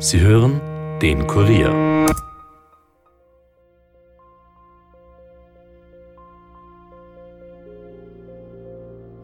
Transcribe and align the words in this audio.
Sie 0.00 0.20
hören 0.20 0.60
den 1.02 1.26
Kurier. 1.26 1.74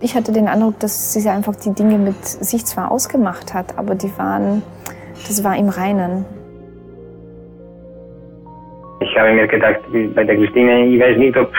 Ich 0.00 0.16
hatte 0.16 0.32
den 0.32 0.48
Eindruck, 0.48 0.80
dass 0.80 1.12
sie 1.12 1.28
einfach 1.28 1.54
die 1.54 1.72
Dinge 1.72 1.96
mit 1.98 2.24
sich 2.24 2.64
zwar 2.66 2.90
ausgemacht 2.90 3.54
hat, 3.54 3.78
aber 3.78 3.94
die 3.94 4.10
waren, 4.18 4.64
das 5.28 5.44
war 5.44 5.56
im 5.56 5.68
Reinen. 5.68 6.24
Ich 8.98 9.16
habe 9.16 9.32
mir 9.32 9.46
gedacht, 9.46 9.78
bei 10.16 10.24
der 10.24 10.34
Christine, 10.34 10.86
ich 10.86 11.00
weiß 11.00 11.16
nicht, 11.18 11.36
ob, 11.36 11.52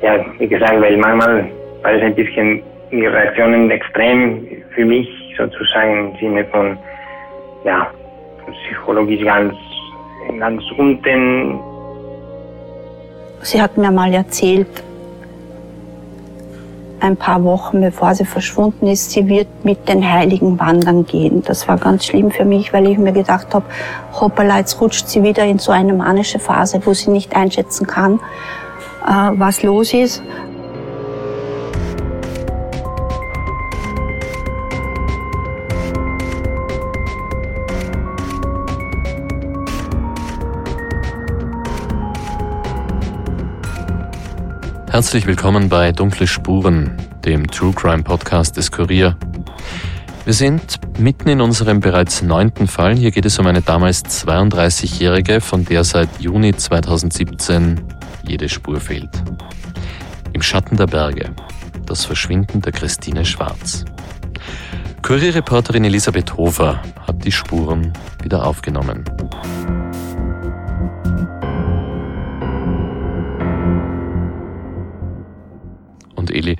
ja, 0.00 0.24
wie 0.38 0.46
gesagt, 0.46 0.80
weil 0.80 0.96
manchmal 0.96 1.50
war 1.82 1.92
es 1.92 2.02
ein 2.02 2.14
bisschen 2.14 2.62
ihre 2.92 3.12
Reaktionen 3.12 3.68
extrem 3.68 4.46
für 4.76 4.84
mich 4.84 5.08
sozusagen 5.36 6.12
im 6.12 6.18
Sinne 6.20 6.44
von, 6.44 6.78
ja, 7.66 7.90
psychologisch 8.50 9.24
ganz, 9.24 9.54
ganz 10.38 10.62
unten. 10.78 11.58
Sie 13.42 13.60
hat 13.60 13.76
mir 13.76 13.90
mal 13.90 14.12
erzählt, 14.14 14.68
ein 17.00 17.16
paar 17.16 17.44
Wochen 17.44 17.80
bevor 17.80 18.14
sie 18.14 18.24
verschwunden 18.24 18.86
ist, 18.86 19.10
sie 19.10 19.28
wird 19.28 19.48
mit 19.64 19.88
den 19.88 20.10
Heiligen 20.10 20.58
wandern 20.58 21.04
gehen. 21.04 21.42
Das 21.44 21.68
war 21.68 21.76
ganz 21.76 22.06
schlimm 22.06 22.30
für 22.30 22.44
mich, 22.44 22.72
weil 22.72 22.86
ich 22.86 22.98
mir 22.98 23.12
gedacht 23.12 23.52
habe, 23.52 23.66
hoppala, 24.18 24.58
jetzt 24.58 24.80
rutscht 24.80 25.08
sie 25.08 25.22
wieder 25.22 25.44
in 25.44 25.58
so 25.58 25.72
eine 25.72 25.92
manische 25.92 26.38
Phase, 26.38 26.80
wo 26.84 26.94
sie 26.94 27.10
nicht 27.10 27.36
einschätzen 27.36 27.86
kann, 27.86 28.20
äh, 29.06 29.30
was 29.34 29.62
los 29.62 29.92
ist. 29.92 30.22
Herzlich 44.96 45.26
willkommen 45.26 45.68
bei 45.68 45.92
Dunkle 45.92 46.26
Spuren, 46.26 46.96
dem 47.22 47.46
True 47.48 47.74
Crime 47.74 48.02
Podcast 48.02 48.56
des 48.56 48.72
Kurier. 48.72 49.14
Wir 50.24 50.32
sind 50.32 50.78
mitten 50.98 51.28
in 51.28 51.42
unserem 51.42 51.80
bereits 51.80 52.22
neunten 52.22 52.66
Fall. 52.66 52.96
Hier 52.96 53.10
geht 53.10 53.26
es 53.26 53.38
um 53.38 53.46
eine 53.46 53.60
damals 53.60 54.06
32-Jährige, 54.06 55.42
von 55.42 55.66
der 55.66 55.84
seit 55.84 56.08
Juni 56.18 56.56
2017 56.56 57.78
jede 58.26 58.48
Spur 58.48 58.80
fehlt. 58.80 59.10
Im 60.32 60.40
Schatten 60.40 60.78
der 60.78 60.86
Berge. 60.86 61.28
Das 61.84 62.06
Verschwinden 62.06 62.62
der 62.62 62.72
Christine 62.72 63.26
Schwarz. 63.26 63.84
Kurierreporterin 65.02 65.84
Elisabeth 65.84 66.38
Hofer 66.38 66.80
hat 67.06 67.22
die 67.22 67.32
Spuren 67.32 67.92
wieder 68.22 68.46
aufgenommen. 68.46 69.04
Eli. 76.36 76.56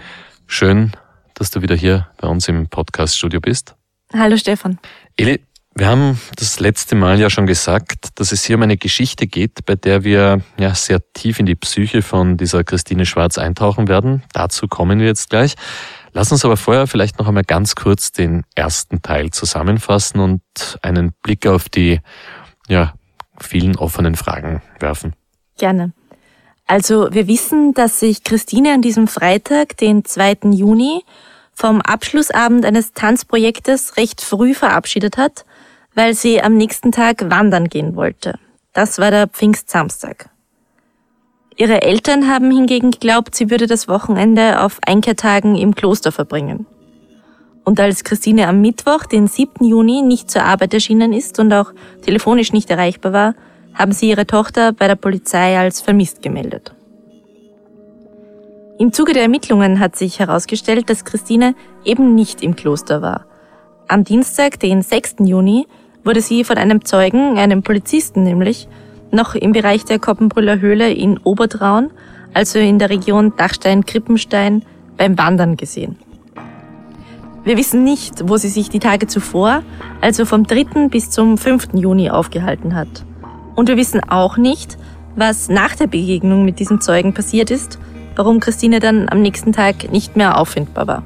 Schön, 0.47 0.93
dass 1.35 1.51
du 1.51 1.61
wieder 1.61 1.75
hier 1.75 2.09
bei 2.17 2.29
uns 2.29 2.49
im 2.49 2.69
Podcast-Studio 2.69 3.41
bist. 3.41 3.77
Hallo 4.13 4.37
Stefan. 4.39 4.79
Eli, 5.17 5.45
wir 5.75 5.89
haben 5.89 6.19
das 6.37 6.59
letzte 6.61 6.95
Mal 6.95 7.21
ja 7.21 7.29
schon 7.29 7.47
gesagt, 7.47 8.19
dass 8.19 8.33
es 8.33 8.45
hier 8.45 8.57
um 8.57 8.63
eine 8.63 8.79
Geschichte 8.79 9.27
geht, 9.27 9.67
bei 9.67 9.75
der 9.75 10.03
wir 10.03 10.41
ja 10.59 10.75
sehr 10.75 11.01
tief 11.13 11.39
in 11.39 11.45
die 11.45 11.55
Psyche 11.55 12.01
von 12.01 12.39
dieser 12.39 12.65
Christine 12.65 13.05
Schwarz 13.05 13.37
eintauchen 13.37 13.87
werden. 13.87 14.23
Dazu 14.33 14.67
kommen 14.67 14.99
wir 14.99 15.07
jetzt 15.07 15.29
gleich. 15.29 15.57
Lass 16.13 16.33
uns 16.33 16.47
aber 16.47 16.57
vorher 16.57 16.87
vielleicht 16.87 17.19
noch 17.19 17.29
einmal 17.29 17.45
ganz 17.45 17.75
kurz 17.75 18.13
den 18.13 18.45
ersten 18.55 19.03
Teil 19.03 19.31
zusammenfassen 19.33 20.21
und 20.21 20.41
einen 20.81 21.13
Blick 21.23 21.47
auf 21.47 21.69
die 21.69 22.01
ja, 22.69 22.95
vielen 23.39 23.77
offenen 23.77 24.15
Fragen 24.15 24.63
werfen. 24.81 25.15
Gerne. 25.59 25.93
Also 26.67 27.09
wir 27.13 27.29
wissen, 27.29 27.75
dass 27.75 28.01
sich 28.01 28.25
Christine 28.25 28.75
an 28.75 28.83
diesem 28.83 29.07
Freitag, 29.07 29.77
den 29.77 30.05
2. 30.05 30.51
Juni, 30.51 31.05
vom 31.53 31.81
Abschlussabend 31.81 32.67
eines 32.67 32.93
Tanzprojektes 32.93 33.97
recht 33.97 34.21
früh 34.21 34.53
verabschiedet 34.53 35.17
hat, 35.17 35.47
weil 35.95 36.15
sie 36.15 36.43
am 36.43 36.57
nächsten 36.57 36.93
Tag 36.93 37.31
wandern 37.31 37.69
gehen 37.69 37.97
wollte. 37.97 38.39
Das 38.73 38.99
war 38.99 39.11
der 39.11 39.29
Pfingstsamstag. 39.29 40.29
Ihre 41.57 41.81
Eltern 41.81 42.29
haben 42.29 42.51
hingegen 42.51 42.91
geglaubt, 42.91 43.35
sie 43.35 43.49
würde 43.49 43.67
das 43.67 43.89
Wochenende 43.89 44.61
auf 44.61 44.79
Einkehrtagen 44.85 45.57
im 45.57 45.75
Kloster 45.75 46.13
verbringen. 46.13 46.67
Und 47.65 47.81
als 47.81 48.05
Christine 48.05 48.47
am 48.49 48.61
Mittwoch, 48.61 49.05
den 49.05 49.27
7. 49.27 49.65
Juni, 49.65 50.03
nicht 50.03 50.31
zur 50.31 50.43
Arbeit 50.43 50.75
erschienen 50.75 51.15
ist 51.15 51.39
und 51.39 51.53
auch 51.53 51.73
telefonisch 52.03 52.53
nicht 52.53 52.69
erreichbar 52.69 53.13
war, 53.13 53.35
haben 53.77 53.93
sie 53.93 54.09
ihre 54.09 54.27
Tochter 54.27 54.73
bei 54.73 54.89
der 54.89 54.97
Polizei 54.97 55.57
als 55.59 55.81
vermisst 55.81 56.23
gemeldet. 56.23 56.75
Im 58.79 58.93
Zuge 58.93 59.13
der 59.13 59.23
Ermittlungen 59.23 59.81
hat 59.81 59.97
sich 59.97 60.19
herausgestellt, 60.19 60.91
dass 60.91 61.05
Christine 61.05 61.55
eben 61.85 62.15
nicht 62.15 62.43
im 62.43 62.57
Kloster 62.57 63.01
war. 63.01 63.25
Am 63.89 64.05
Dienstag, 64.05 64.59
den 64.61 64.83
6. 64.83 65.17
Juni, 65.21 65.67
wurde 66.05 66.21
sie 66.21 66.45
von 66.45 66.59
einem 66.59 66.85
Zeugen, 66.85 67.39
einem 67.39 67.63
Polizisten 67.63 68.23
nämlich, 68.23 68.69
noch 69.13 69.35
im 69.35 69.53
Bereich 69.53 69.85
der 69.85 69.99
Koppenbrüller 69.99 70.61
Höhle 70.61 70.93
in 70.93 71.19
Obertraun, 71.19 71.91
also 72.35 72.59
in 72.59 72.79
der 72.79 72.91
Region 72.91 73.33
Dachstein-Krippenstein, 73.37 74.63
beim 74.97 75.17
Wandern 75.19 75.57
gesehen. 75.57 75.97
Wir 77.45 77.57
wissen 77.57 77.85
nicht, 77.85 78.29
wo 78.29 78.37
sie 78.37 78.49
sich 78.49 78.69
die 78.69 78.81
Tage 78.81 79.07
zuvor, 79.07 79.63
also 80.01 80.25
vom 80.25 80.45
3. 80.45 80.89
bis 80.89 81.11
zum 81.11 81.39
5. 81.39 81.69
Juni 81.75 82.11
aufgehalten 82.11 82.75
hat. 82.75 83.07
Und 83.57 83.69
wir 83.69 83.77
wissen 83.77 84.01
auch 84.09 84.37
nicht, 84.37 84.77
was 85.17 85.49
nach 85.49 85.75
der 85.75 85.87
Begegnung 85.87 86.45
mit 86.45 86.61
diesem 86.61 86.81
Zeugen 86.81 87.15
passiert 87.15 87.51
ist, 87.51 87.79
warum 88.15 88.39
Christine 88.39 88.79
dann 88.79 89.09
am 89.09 89.23
nächsten 89.23 89.53
Tag 89.53 89.91
nicht 89.91 90.15
mehr 90.15 90.39
auffindbar 90.39 90.87
war. 90.87 91.03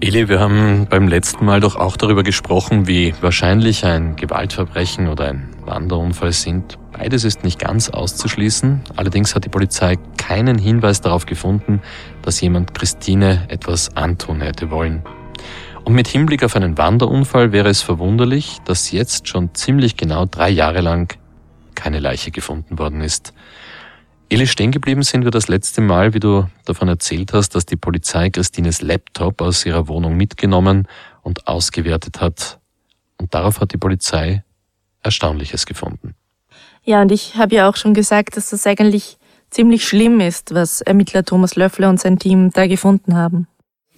Eli, 0.00 0.28
wir 0.28 0.38
haben 0.38 0.86
beim 0.88 1.08
letzten 1.08 1.44
Mal 1.44 1.60
doch 1.60 1.74
auch 1.74 1.96
darüber 1.96 2.22
gesprochen, 2.22 2.86
wie 2.86 3.14
wahrscheinlich 3.20 3.84
ein 3.84 4.14
Gewaltverbrechen 4.14 5.08
oder 5.08 5.26
ein 5.28 5.48
Wanderunfall 5.64 6.32
sind. 6.32 6.78
Beides 6.92 7.24
ist 7.24 7.42
nicht 7.42 7.58
ganz 7.58 7.88
auszuschließen. 7.88 8.82
Allerdings 8.94 9.34
hat 9.34 9.44
die 9.44 9.48
Polizei 9.48 9.96
keinen 10.16 10.58
Hinweis 10.58 11.00
darauf 11.00 11.26
gefunden, 11.26 11.82
dass 12.22 12.40
jemand 12.40 12.74
Christine 12.74 13.46
etwas 13.48 13.96
antun 13.96 14.40
hätte 14.40 14.70
wollen. 14.70 15.02
Und 15.84 15.94
mit 15.94 16.06
Hinblick 16.06 16.44
auf 16.44 16.54
einen 16.54 16.78
Wanderunfall 16.78 17.50
wäre 17.50 17.68
es 17.68 17.82
verwunderlich, 17.82 18.58
dass 18.64 18.92
jetzt 18.92 19.26
schon 19.26 19.54
ziemlich 19.54 19.96
genau 19.96 20.26
drei 20.26 20.50
Jahre 20.50 20.80
lang 20.80 21.16
keine 21.78 22.00
Leiche 22.00 22.30
gefunden 22.32 22.78
worden 22.78 23.00
ist. 23.00 23.32
Eli, 24.28 24.46
stehen 24.46 24.72
geblieben 24.72 25.02
sind 25.02 25.24
wir 25.24 25.30
das 25.30 25.48
letzte 25.48 25.80
Mal, 25.80 26.12
wie 26.12 26.20
du 26.20 26.48
davon 26.66 26.88
erzählt 26.88 27.32
hast, 27.32 27.54
dass 27.54 27.64
die 27.64 27.76
Polizei 27.76 28.28
Christines 28.28 28.82
Laptop 28.82 29.40
aus 29.40 29.64
ihrer 29.64 29.88
Wohnung 29.88 30.16
mitgenommen 30.16 30.86
und 31.22 31.46
ausgewertet 31.46 32.20
hat. 32.20 32.58
Und 33.16 33.32
darauf 33.32 33.60
hat 33.60 33.72
die 33.72 33.78
Polizei 33.78 34.42
Erstaunliches 35.02 35.64
gefunden. 35.64 36.14
Ja, 36.82 37.00
und 37.00 37.12
ich 37.12 37.36
habe 37.36 37.54
ja 37.54 37.70
auch 37.70 37.76
schon 37.76 37.94
gesagt, 37.94 38.36
dass 38.36 38.50
das 38.50 38.66
eigentlich 38.66 39.16
ziemlich 39.50 39.86
schlimm 39.86 40.20
ist, 40.20 40.52
was 40.52 40.82
Ermittler 40.82 41.24
Thomas 41.24 41.56
Löffler 41.56 41.88
und 41.88 42.00
sein 42.00 42.18
Team 42.18 42.50
da 42.50 42.66
gefunden 42.66 43.16
haben. 43.16 43.46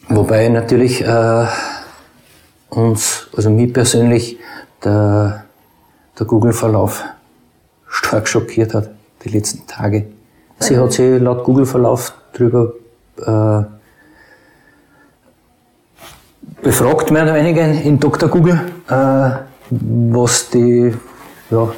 Wobei 0.08 0.48
natürlich 0.48 1.00
äh, 1.02 1.46
uns, 2.68 3.28
also 3.34 3.50
mich 3.50 3.72
persönlich, 3.72 4.38
der, 4.84 5.44
der 6.18 6.26
Google-Verlauf 6.26 7.04
stark 7.90 8.28
schockiert 8.28 8.72
hat, 8.72 8.90
die 9.24 9.28
letzten 9.28 9.66
Tage. 9.66 10.06
Sie 10.58 10.78
hat 10.78 10.92
sich 10.92 11.20
laut 11.20 11.44
Google-Verlauf 11.44 12.14
darüber 12.32 12.72
äh, 13.18 13.64
befragt, 16.62 17.10
mehr 17.10 17.24
oder 17.24 17.34
weniger 17.34 17.64
in 17.66 17.98
Dr. 17.98 18.28
Google, 18.28 18.60
äh, 18.88 19.30
was 19.70 20.50
die, 20.50 20.94
ja, 21.50 21.72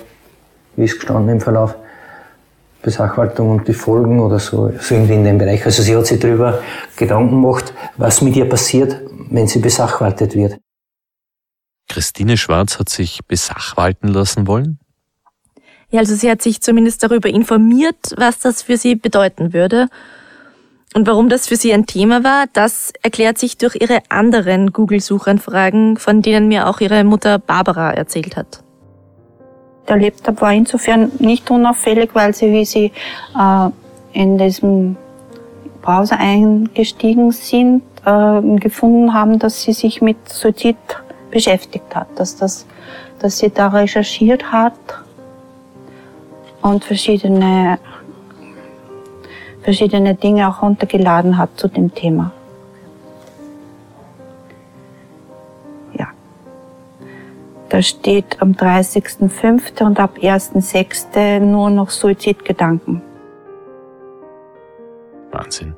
wie 0.77 0.85
ist 0.85 0.97
gestanden 0.97 1.31
im 1.31 1.41
Verlauf, 1.41 1.75
Besachwaltung 2.83 3.51
und 3.51 3.69
die 3.69 3.75
Folgen 3.75 4.19
oder 4.19 4.41
so, 4.41 4.73
so 4.81 4.95
irgendwie 4.95 5.15
in 5.15 5.25
dem 5.25 5.39
Bereich. 5.39 5.65
Also 5.65 5.83
sie 5.83 5.97
hat 5.97 6.07
sich 6.07 6.19
darüber 6.19 6.61
Gedanken 6.97 7.43
gemacht, 7.43 7.73
was 7.97 8.23
mit 8.23 8.37
ihr 8.37 8.49
passiert, 8.49 9.01
wenn 9.31 9.47
sie 9.47 9.61
besachwaltet 9.61 10.35
wird. 10.35 10.59
Christine 11.89 12.37
Schwarz 12.37 12.79
hat 12.79 12.89
sich 12.89 13.21
besachwalten 13.29 14.09
lassen 14.09 14.47
wollen? 14.47 14.82
Ja, 15.93 16.01
also 16.01 16.15
sie 16.15 16.31
hat 16.31 16.41
sich 16.41 16.63
zumindest 16.63 17.03
darüber 17.03 17.29
informiert, 17.29 18.15
was 18.17 18.39
das 18.39 18.63
für 18.63 18.79
sie 18.79 18.95
bedeuten 18.95 19.53
würde. 19.53 19.89
Und 20.95 21.07
warum 21.07 21.29
das 21.29 21.47
für 21.47 21.57
sie 21.57 21.73
ein 21.73 21.85
Thema 21.85 22.25
war, 22.25 22.47
das 22.55 22.95
erklärt 23.03 23.37
sich 23.37 23.59
durch 23.59 23.77
ihre 23.79 23.99
anderen 24.09 24.73
Google-Suchanfragen, 24.73 25.99
von 25.99 26.23
denen 26.23 26.49
mir 26.49 26.67
auch 26.69 26.81
ihre 26.81 27.05
Mutter 27.05 27.39
Barbara 27.39 27.93
erzählt 27.93 28.37
hat. 28.37 28.63
Der 29.87 29.99
Laptop 29.99 30.41
war 30.41 30.53
insofern 30.55 31.13
nicht 31.19 31.51
unauffällig, 31.51 32.11
weil 32.15 32.35
sie, 32.35 32.53
wie 32.53 32.65
sie 32.65 32.93
äh, 33.39 33.69
in 34.15 34.39
diesem 34.39 34.97
Browser 35.83 36.19
eingestiegen 36.19 37.33
sind, 37.33 37.83
äh, 38.07 38.59
gefunden 38.59 39.13
haben, 39.13 39.39
dass 39.39 39.63
sie 39.63 39.75
sich 39.75 40.01
mit 40.01 40.17
Suizid 40.27 40.77
beschäftigt 41.31 41.95
hat, 41.95 42.09
dass, 42.17 42.37
das, 42.37 42.67
dass 43.19 43.39
sie 43.39 43.51
da 43.51 43.69
recherchiert 43.69 44.53
hat 44.53 45.02
und 46.63 46.85
verschiedene, 46.85 47.79
verschiedene 49.63 50.15
Dinge 50.15 50.49
auch 50.49 50.63
runtergeladen 50.63 51.37
hat 51.37 51.51
zu 51.57 51.69
dem 51.69 51.95
Thema. 51.95 52.33
Ja. 55.99 56.09
Da 57.69 57.83
steht 57.83 58.41
am 58.41 58.53
30.05. 58.53 59.85
und 59.85 60.01
ab 60.01 60.17
1.06. 60.21 61.41
nur 61.41 61.71
noch 61.71 61.91
Suizidgedanken. 61.91 63.03
Wahnsinn. 65.33 65.75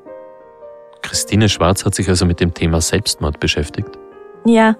Christine 1.01 1.49
Schwarz 1.49 1.85
hat 1.85 1.95
sich 1.95 2.09
also 2.09 2.25
mit 2.25 2.39
dem 2.39 2.53
Thema 2.53 2.81
Selbstmord 2.81 3.39
beschäftigt. 3.39 3.97
Ja, 4.43 4.75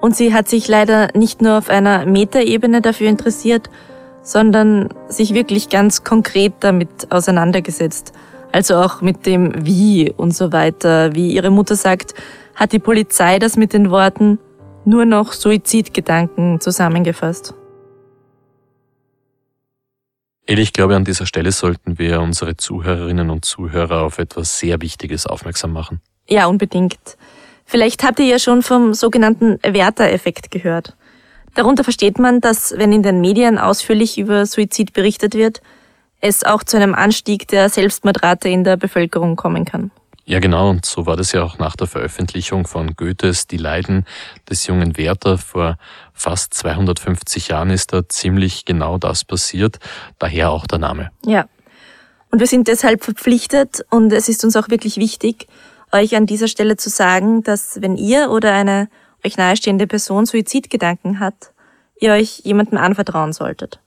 und 0.00 0.16
sie 0.16 0.32
hat 0.34 0.48
sich 0.48 0.68
leider 0.68 1.08
nicht 1.14 1.42
nur 1.42 1.58
auf 1.58 1.70
einer 1.70 2.06
Metaebene 2.06 2.80
dafür 2.80 3.08
interessiert, 3.08 3.70
sondern 4.28 4.90
sich 5.08 5.32
wirklich 5.32 5.70
ganz 5.70 6.04
konkret 6.04 6.52
damit 6.60 7.10
auseinandergesetzt. 7.10 8.12
Also 8.52 8.76
auch 8.76 9.00
mit 9.00 9.24
dem 9.24 9.64
Wie 9.64 10.12
und 10.14 10.36
so 10.36 10.52
weiter. 10.52 11.14
Wie 11.14 11.32
ihre 11.32 11.48
Mutter 11.48 11.76
sagt, 11.76 12.14
hat 12.54 12.72
die 12.72 12.78
Polizei 12.78 13.38
das 13.38 13.56
mit 13.56 13.72
den 13.72 13.90
Worten 13.90 14.38
nur 14.84 15.06
noch 15.06 15.32
Suizidgedanken 15.32 16.60
zusammengefasst. 16.60 17.54
Eli, 20.44 20.60
ich 20.60 20.74
glaube, 20.74 20.94
an 20.94 21.06
dieser 21.06 21.24
Stelle 21.24 21.50
sollten 21.50 21.98
wir 21.98 22.20
unsere 22.20 22.56
Zuhörerinnen 22.56 23.30
und 23.30 23.46
Zuhörer 23.46 24.02
auf 24.02 24.18
etwas 24.18 24.58
sehr 24.58 24.82
Wichtiges 24.82 25.26
aufmerksam 25.26 25.72
machen. 25.72 26.02
Ja, 26.28 26.46
unbedingt. 26.46 26.98
Vielleicht 27.64 28.02
habt 28.02 28.18
ihr 28.18 28.26
ja 28.26 28.38
schon 28.38 28.62
vom 28.62 28.92
sogenannten 28.92 29.58
Werther-Effekt 29.62 30.50
gehört. 30.50 30.96
Darunter 31.58 31.82
versteht 31.82 32.20
man, 32.20 32.40
dass 32.40 32.72
wenn 32.76 32.92
in 32.92 33.02
den 33.02 33.20
Medien 33.20 33.58
ausführlich 33.58 34.16
über 34.16 34.46
Suizid 34.46 34.92
berichtet 34.92 35.34
wird, 35.34 35.60
es 36.20 36.44
auch 36.44 36.62
zu 36.62 36.76
einem 36.76 36.94
Anstieg 36.94 37.48
der 37.48 37.68
Selbstmordrate 37.68 38.48
in 38.48 38.62
der 38.62 38.76
Bevölkerung 38.76 39.34
kommen 39.34 39.64
kann. 39.64 39.90
Ja, 40.24 40.38
genau, 40.38 40.70
und 40.70 40.86
so 40.86 41.04
war 41.06 41.16
das 41.16 41.32
ja 41.32 41.42
auch 41.42 41.58
nach 41.58 41.74
der 41.74 41.88
Veröffentlichung 41.88 42.64
von 42.64 42.94
Goethes 42.94 43.48
Die 43.48 43.56
Leiden 43.56 44.06
des 44.48 44.68
jungen 44.68 44.96
Werther 44.96 45.36
vor 45.36 45.78
fast 46.12 46.54
250 46.54 47.48
Jahren 47.48 47.70
ist 47.70 47.92
da 47.92 48.08
ziemlich 48.08 48.64
genau 48.64 48.96
das 48.96 49.24
passiert, 49.24 49.80
daher 50.20 50.52
auch 50.52 50.64
der 50.64 50.78
Name. 50.78 51.10
Ja. 51.26 51.48
Und 52.30 52.38
wir 52.38 52.46
sind 52.46 52.68
deshalb 52.68 53.02
verpflichtet 53.02 53.84
und 53.90 54.12
es 54.12 54.28
ist 54.28 54.44
uns 54.44 54.54
auch 54.54 54.68
wirklich 54.68 54.98
wichtig, 54.98 55.48
euch 55.90 56.14
an 56.14 56.26
dieser 56.26 56.46
Stelle 56.46 56.76
zu 56.76 56.88
sagen, 56.88 57.42
dass 57.42 57.82
wenn 57.82 57.96
ihr 57.96 58.30
oder 58.30 58.52
eine 58.52 58.88
euch 59.24 59.36
nahestehende 59.36 59.86
Person 59.86 60.26
Suizidgedanken 60.26 61.20
hat, 61.20 61.52
ihr 62.00 62.12
euch 62.12 62.40
jemandem 62.44 62.78
anvertrauen 62.78 63.32
solltet. 63.32 63.78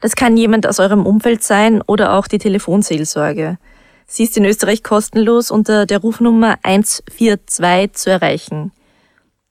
Das 0.00 0.14
kann 0.16 0.36
jemand 0.36 0.66
aus 0.66 0.80
eurem 0.80 1.06
Umfeld 1.06 1.42
sein 1.42 1.80
oder 1.82 2.14
auch 2.14 2.26
die 2.26 2.38
Telefonseelsorge. 2.38 3.58
Sie 4.06 4.24
ist 4.24 4.36
in 4.36 4.44
Österreich 4.44 4.82
kostenlos 4.82 5.50
unter 5.50 5.86
der 5.86 5.98
Rufnummer 5.98 6.58
142 6.62 7.92
zu 7.92 8.10
erreichen. 8.10 8.72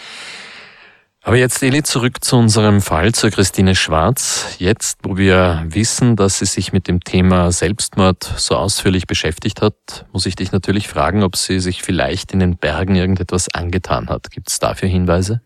Aber 1.28 1.36
jetzt, 1.36 1.62
Eli, 1.62 1.84
zurück 1.84 2.24
zu 2.24 2.38
unserem 2.38 2.82
Fall, 2.82 3.12
zur 3.12 3.32
Christine 3.32 3.76
Schwarz. 3.76 4.56
Jetzt, 4.60 5.00
wo 5.04 5.18
wir 5.18 5.66
wissen, 5.68 6.16
dass 6.16 6.40
sie 6.40 6.46
sich 6.46 6.72
mit 6.72 6.88
dem 6.88 7.02
Thema 7.02 7.52
Selbstmord 7.52 8.24
so 8.38 8.56
ausführlich 8.56 9.08
beschäftigt 9.08 9.62
hat, 9.62 10.06
muss 10.14 10.26
ich 10.26 10.38
dich 10.38 10.54
natürlich 10.54 10.88
fragen, 10.88 11.24
ob 11.24 11.36
sie 11.36 11.60
sich 11.60 11.84
vielleicht 11.84 12.32
in 12.32 12.40
den 12.40 12.56
Bergen 12.56 12.96
irgendetwas 12.96 13.54
angetan 13.54 14.08
hat. 14.08 14.32
Gibt 14.32 14.50
es 14.50 14.60
dafür 14.60 14.88
Hinweise? 14.88 15.42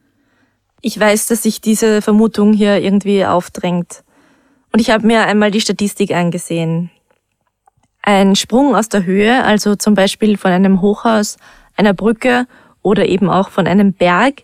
Ich 0.82 1.00
weiß, 1.00 1.26
dass 1.26 1.42
sich 1.44 1.62
diese 1.62 2.04
Vermutung 2.04 2.54
hier 2.54 2.80
irgendwie 2.80 3.26
aufdrängt. 3.26 4.04
Und 4.72 4.82
ich 4.82 4.92
habe 4.92 5.08
mir 5.08 5.26
einmal 5.26 5.50
die 5.50 5.62
Statistik 5.62 6.12
angesehen. 6.12 6.92
Ein 8.04 8.36
Sprung 8.36 8.76
aus 8.76 8.88
der 8.88 9.06
Höhe, 9.06 9.44
also 9.44 9.76
zum 9.76 9.96
Beispiel 9.96 10.38
von 10.38 10.52
einem 10.52 10.82
Hochhaus, 10.82 11.38
einer 11.76 11.94
Brücke 11.96 12.46
oder 12.82 13.06
eben 13.06 13.30
auch 13.30 13.50
von 13.50 13.68
einem 13.68 13.94
Berg, 13.94 14.44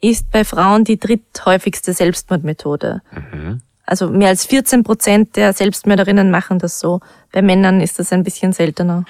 ist 0.00 0.30
bei 0.30 0.44
Frauen 0.44 0.84
die 0.84 0.98
dritthäufigste 0.98 1.92
Selbstmordmethode. 1.92 3.00
Mhm. 3.32 3.62
Also 3.86 4.08
mehr 4.08 4.28
als 4.28 4.46
14 4.46 4.82
Prozent 4.82 5.36
der 5.36 5.52
Selbstmörderinnen 5.52 6.30
machen 6.30 6.58
das 6.58 6.80
so. 6.80 7.00
Bei 7.32 7.42
Männern 7.42 7.80
ist 7.80 7.98
das 7.98 8.12
ein 8.12 8.22
bisschen 8.22 8.52
seltener. 8.52 9.04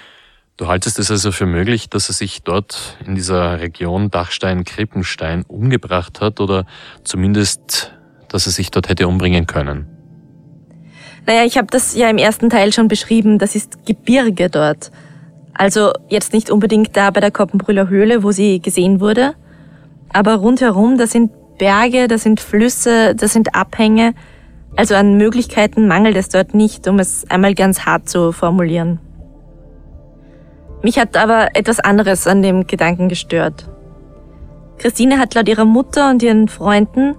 Du 0.56 0.68
haltest 0.68 1.00
es 1.00 1.10
also 1.10 1.32
für 1.32 1.46
möglich, 1.46 1.90
dass 1.90 2.08
er 2.08 2.14
sich 2.14 2.42
dort 2.42 2.96
in 3.04 3.16
dieser 3.16 3.58
Region 3.60 4.10
Dachstein-Krippenstein 4.10 5.42
umgebracht 5.42 6.20
hat 6.20 6.38
oder 6.38 6.64
zumindest, 7.02 7.92
dass 8.28 8.46
er 8.46 8.52
sich 8.52 8.70
dort 8.70 8.88
hätte 8.88 9.08
umbringen 9.08 9.46
können? 9.46 9.86
Naja, 11.26 11.44
ich 11.44 11.56
habe 11.56 11.66
das 11.70 11.96
ja 11.96 12.08
im 12.08 12.18
ersten 12.18 12.50
Teil 12.50 12.72
schon 12.72 12.86
beschrieben. 12.86 13.38
Das 13.38 13.56
ist 13.56 13.84
Gebirge 13.86 14.50
dort. 14.50 14.92
Also 15.54 15.92
jetzt 16.08 16.32
nicht 16.32 16.50
unbedingt 16.50 16.96
da 16.96 17.10
bei 17.10 17.20
der 17.20 17.30
Koppenbrüller 17.30 17.88
Höhle, 17.88 18.22
wo 18.22 18.32
sie 18.32 18.60
gesehen 18.60 19.00
wurde. 19.00 19.34
Aber 20.12 20.34
rundherum, 20.34 20.98
da 20.98 21.06
sind 21.06 21.30
Berge, 21.58 22.08
da 22.08 22.18
sind 22.18 22.40
Flüsse, 22.40 23.14
da 23.14 23.28
sind 23.28 23.54
Abhänge. 23.54 24.14
Also 24.76 24.96
an 24.96 25.16
Möglichkeiten 25.16 25.86
mangelt 25.86 26.16
es 26.16 26.28
dort 26.28 26.54
nicht, 26.54 26.88
um 26.88 26.98
es 26.98 27.28
einmal 27.30 27.54
ganz 27.54 27.86
hart 27.86 28.08
zu 28.08 28.32
formulieren. 28.32 28.98
Mich 30.82 30.98
hat 30.98 31.16
aber 31.16 31.54
etwas 31.54 31.80
anderes 31.80 32.26
an 32.26 32.42
dem 32.42 32.66
Gedanken 32.66 33.08
gestört. 33.08 33.70
Christine 34.78 35.18
hat 35.18 35.34
laut 35.34 35.48
ihrer 35.48 35.64
Mutter 35.64 36.10
und 36.10 36.22
ihren 36.22 36.48
Freunden 36.48 37.14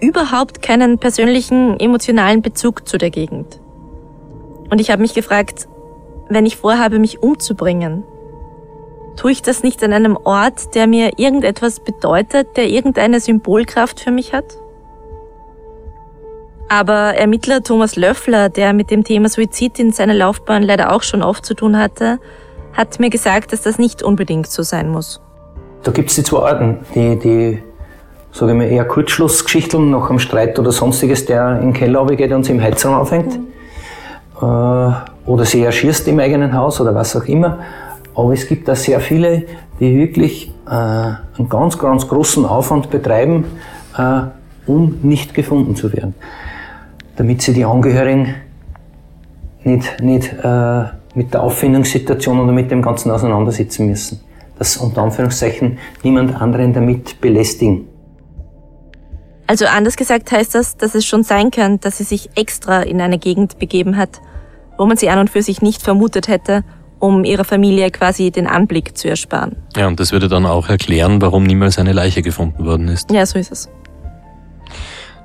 überhaupt 0.00 0.62
keinen 0.62 0.98
persönlichen 0.98 1.78
emotionalen 1.78 2.40
Bezug 2.40 2.88
zu 2.88 2.96
der 2.96 3.10
Gegend. 3.10 3.60
Und 4.70 4.80
ich 4.80 4.90
habe 4.90 5.02
mich 5.02 5.14
gefragt, 5.14 5.68
wenn 6.30 6.46
ich 6.46 6.56
vorhabe, 6.56 6.98
mich 6.98 7.22
umzubringen, 7.22 8.04
tue 9.16 9.32
ich 9.32 9.42
das 9.42 9.62
nicht 9.62 9.82
an 9.84 9.92
einem 9.92 10.16
Ort, 10.16 10.74
der 10.74 10.86
mir 10.86 11.18
irgendetwas 11.18 11.80
bedeutet, 11.80 12.56
der 12.56 12.68
irgendeine 12.68 13.20
Symbolkraft 13.20 14.00
für 14.00 14.10
mich 14.10 14.32
hat? 14.32 14.56
Aber 16.68 17.14
Ermittler 17.14 17.62
Thomas 17.62 17.96
Löffler, 17.96 18.48
der 18.48 18.72
mit 18.72 18.90
dem 18.90 19.02
Thema 19.02 19.28
Suizid 19.28 19.78
in 19.80 19.90
seiner 19.90 20.14
Laufbahn 20.14 20.62
leider 20.62 20.92
auch 20.92 21.02
schon 21.02 21.22
oft 21.22 21.44
zu 21.44 21.54
tun 21.54 21.76
hatte, 21.76 22.20
hat 22.72 23.00
mir 23.00 23.10
gesagt, 23.10 23.52
dass 23.52 23.62
das 23.62 23.78
nicht 23.78 24.02
unbedingt 24.02 24.46
so 24.46 24.62
sein 24.62 24.88
muss. 24.88 25.20
Da 25.82 25.90
gibt 25.90 26.10
es 26.10 26.16
die 26.16 26.22
zwei 26.22 26.38
Arten, 26.48 26.78
die, 26.94 27.18
die 27.18 27.62
sage 28.32 28.52
ich 28.52 28.58
mal, 28.58 28.68
eher 28.68 28.84
Kurzschlussgeschichten 28.84 29.90
nach 29.90 30.08
einem 30.08 30.20
Streit 30.20 30.58
oder 30.58 30.70
sonstiges, 30.70 31.26
der 31.26 31.56
in 31.56 31.68
den 31.68 31.72
Keller 31.72 32.06
geht 32.06 32.32
und 32.32 32.44
sich 32.44 32.54
im 32.54 32.62
Heizraum 32.62 32.94
aufhängt. 32.94 33.36
Mhm. 33.36 33.46
Äh, 34.40 34.44
oder 35.26 35.44
sie 35.44 35.62
erschießt 35.62 36.08
im 36.08 36.18
eigenen 36.18 36.54
Haus 36.54 36.80
oder 36.80 36.94
was 36.94 37.14
auch 37.14 37.24
immer. 37.24 37.58
Aber 38.14 38.32
es 38.32 38.46
gibt 38.46 38.68
da 38.68 38.74
sehr 38.74 39.00
viele, 39.00 39.44
die 39.78 39.96
wirklich 39.96 40.52
äh, 40.66 40.70
einen 40.70 41.48
ganz, 41.48 41.78
ganz 41.78 42.08
großen 42.08 42.44
Aufwand 42.44 42.90
betreiben, 42.90 43.44
äh, 43.96 44.22
um 44.66 44.98
nicht 45.02 45.34
gefunden 45.34 45.76
zu 45.76 45.92
werden. 45.92 46.14
Damit 47.16 47.42
sie 47.42 47.52
die 47.52 47.64
Angehörigen 47.64 48.34
nicht, 49.62 50.00
nicht 50.00 50.34
mit 51.14 51.34
der 51.34 51.42
Auffindungssituation 51.42 52.40
oder 52.40 52.52
mit 52.52 52.70
dem 52.70 52.80
Ganzen 52.80 53.10
auseinandersetzen 53.10 53.88
müssen. 53.88 54.20
Dass 54.58 54.78
unter 54.78 55.02
Anführungszeichen 55.02 55.76
niemand 56.02 56.40
anderen 56.40 56.72
damit 56.72 57.20
belästigen. 57.20 57.86
Also 59.46 59.66
anders 59.66 59.96
gesagt 59.96 60.32
heißt 60.32 60.54
das, 60.54 60.78
dass 60.78 60.94
es 60.94 61.04
schon 61.04 61.24
sein 61.24 61.50
kann, 61.50 61.78
dass 61.80 61.98
sie 61.98 62.04
sich 62.04 62.30
extra 62.36 62.80
in 62.82 63.02
eine 63.02 63.18
Gegend 63.18 63.58
begeben 63.58 63.98
hat, 63.98 64.20
wo 64.80 64.86
man 64.86 64.96
sie 64.96 65.10
an 65.10 65.18
und 65.18 65.28
für 65.28 65.42
sich 65.42 65.60
nicht 65.60 65.82
vermutet 65.82 66.26
hätte, 66.26 66.64
um 66.98 67.22
ihrer 67.24 67.44
Familie 67.44 67.90
quasi 67.90 68.30
den 68.30 68.46
Anblick 68.46 68.96
zu 68.96 69.10
ersparen. 69.10 69.56
Ja, 69.76 69.86
und 69.86 70.00
das 70.00 70.10
würde 70.10 70.26
dann 70.26 70.46
auch 70.46 70.70
erklären, 70.70 71.20
warum 71.20 71.44
niemals 71.44 71.78
eine 71.78 71.92
Leiche 71.92 72.22
gefunden 72.22 72.64
worden 72.64 72.88
ist. 72.88 73.10
Ja, 73.10 73.26
so 73.26 73.38
ist 73.38 73.52
es. 73.52 73.68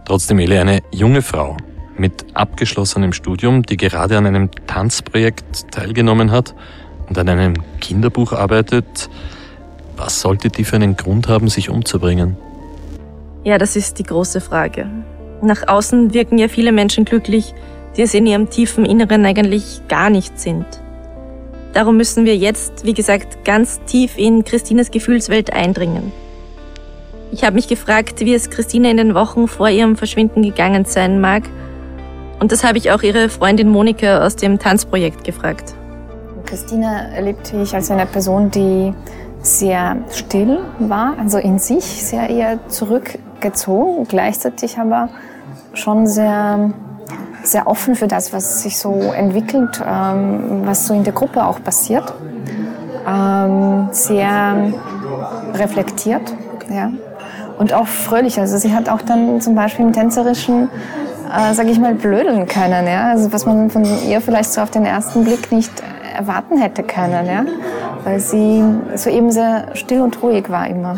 Trotzdem, 0.03 0.39
Ele, 0.39 0.59
eine 0.59 0.81
junge 0.91 1.21
Frau 1.21 1.55
mit 1.97 2.25
abgeschlossenem 2.33 3.13
Studium, 3.13 3.63
die 3.63 3.77
gerade 3.77 4.17
an 4.17 4.25
einem 4.25 4.49
Tanzprojekt 4.67 5.71
teilgenommen 5.71 6.31
hat 6.31 6.53
und 7.07 7.17
an 7.17 7.29
einem 7.29 7.53
Kinderbuch 7.79 8.33
arbeitet, 8.33 9.09
was 9.95 10.19
sollte 10.19 10.49
die 10.49 10.65
für 10.65 10.75
einen 10.75 10.97
Grund 10.97 11.29
haben, 11.29 11.47
sich 11.47 11.69
umzubringen? 11.69 12.35
Ja, 13.45 13.57
das 13.57 13.77
ist 13.77 13.99
die 13.99 14.03
große 14.03 14.41
Frage. 14.41 14.85
Nach 15.41 15.65
außen 15.65 16.13
wirken 16.13 16.37
ja 16.37 16.49
viele 16.49 16.73
Menschen 16.73 17.05
glücklich, 17.05 17.53
die 17.97 18.01
es 18.01 18.13
in 18.13 18.25
ihrem 18.25 18.49
tiefen 18.49 18.85
Inneren 18.85 19.25
eigentlich 19.25 19.81
gar 19.87 20.09
nicht 20.09 20.39
sind. 20.39 20.65
Darum 21.73 21.97
müssen 21.97 22.25
wir 22.25 22.37
jetzt, 22.37 22.85
wie 22.85 22.93
gesagt, 22.93 23.43
ganz 23.43 23.81
tief 23.85 24.17
in 24.17 24.45
Christines 24.45 24.91
Gefühlswelt 24.91 25.51
eindringen. 25.51 26.11
Ich 27.31 27.43
habe 27.43 27.55
mich 27.55 27.67
gefragt, 27.67 28.21
wie 28.21 28.33
es 28.33 28.49
Christine 28.49 28.91
in 28.91 28.97
den 28.97 29.13
Wochen 29.13 29.47
vor 29.47 29.69
ihrem 29.69 29.97
Verschwinden 29.97 30.41
gegangen 30.41 30.85
sein 30.85 31.19
mag. 31.19 31.43
Und 32.39 32.51
das 32.51 32.63
habe 32.63 32.77
ich 32.77 32.91
auch 32.91 33.03
ihre 33.03 33.29
Freundin 33.29 33.69
Monika 33.69 34.25
aus 34.25 34.35
dem 34.35 34.59
Tanzprojekt 34.59 35.23
gefragt. 35.23 35.73
Christine 36.45 37.11
erlebte 37.13 37.61
ich 37.61 37.73
als 37.73 37.91
eine 37.91 38.05
Person, 38.05 38.51
die 38.51 38.93
sehr 39.41 39.97
still 40.11 40.59
war, 40.79 41.15
also 41.19 41.37
in 41.37 41.59
sich 41.59 41.83
sehr 41.83 42.29
eher 42.29 42.59
zurückgezogen, 42.67 44.07
gleichzeitig 44.07 44.77
aber 44.77 45.09
schon 45.73 46.07
sehr, 46.07 46.73
sehr 47.45 47.67
offen 47.67 47.95
für 47.95 48.07
das, 48.07 48.33
was 48.33 48.63
sich 48.63 48.77
so 48.77 49.13
entwickelt, 49.15 49.81
ähm, 49.85 50.61
was 50.65 50.87
so 50.87 50.93
in 50.93 51.03
der 51.03 51.13
Gruppe 51.13 51.45
auch 51.45 51.61
passiert. 51.63 52.13
Ähm, 53.07 53.89
sehr 53.91 54.73
reflektiert, 55.53 56.33
ja. 56.69 56.91
Und 57.57 57.73
auch 57.73 57.87
fröhlich. 57.87 58.39
Also 58.39 58.57
sie 58.57 58.73
hat 58.73 58.89
auch 58.89 59.01
dann 59.01 59.39
zum 59.39 59.55
Beispiel 59.55 59.85
im 59.85 59.93
Tänzerischen, 59.93 60.69
äh, 61.33 61.53
sage 61.53 61.69
ich 61.69 61.79
mal, 61.79 61.93
blödeln 61.93 62.47
können, 62.47 62.87
ja. 62.87 63.11
Also 63.11 63.31
was 63.31 63.45
man 63.45 63.69
von 63.69 63.85
ihr 64.07 64.21
vielleicht 64.21 64.51
so 64.51 64.61
auf 64.61 64.71
den 64.71 64.85
ersten 64.85 65.23
Blick 65.23 65.51
nicht 65.51 65.71
erwarten 66.15 66.57
hätte 66.57 66.83
können, 66.83 67.25
ja. 67.25 67.45
Weil 68.03 68.19
sie 68.19 68.63
so 68.95 69.09
eben 69.09 69.31
sehr 69.31 69.75
still 69.75 70.01
und 70.01 70.21
ruhig 70.21 70.49
war 70.49 70.67
immer. 70.67 70.97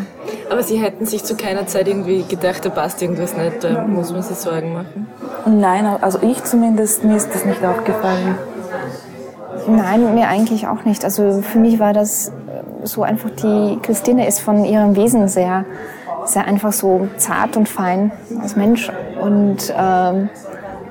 Aber 0.50 0.62
Sie 0.62 0.78
hätten 0.78 1.06
sich 1.06 1.24
zu 1.24 1.36
keiner 1.36 1.66
Zeit 1.66 1.88
irgendwie 1.88 2.22
gedacht, 2.22 2.64
da 2.64 2.70
passt 2.70 3.02
irgendwas 3.02 3.36
nicht, 3.36 3.62
da 3.62 3.84
muss 3.86 4.12
man 4.12 4.22
sich 4.22 4.36
Sorgen 4.36 4.72
machen? 4.72 5.06
Nein, 5.46 5.86
also 6.00 6.18
ich 6.22 6.42
zumindest, 6.44 7.04
mir 7.04 7.16
ist 7.16 7.34
das 7.34 7.44
nicht 7.44 7.64
aufgefallen. 7.64 8.36
Nein, 9.66 10.14
mir 10.14 10.28
eigentlich 10.28 10.66
auch 10.66 10.84
nicht. 10.84 11.04
Also 11.04 11.42
für 11.42 11.58
mich 11.58 11.78
war 11.78 11.92
das 11.92 12.32
so 12.82 13.02
einfach, 13.02 13.30
die 13.30 13.78
Christine 13.82 14.26
ist 14.26 14.40
von 14.40 14.64
ihrem 14.64 14.96
Wesen 14.96 15.28
sehr, 15.28 15.64
sehr 16.24 16.46
einfach 16.46 16.72
so 16.72 17.08
zart 17.16 17.56
und 17.56 17.68
fein 17.68 18.12
als 18.40 18.56
Mensch. 18.56 18.90
Und 19.20 19.72
ähm, 19.76 20.30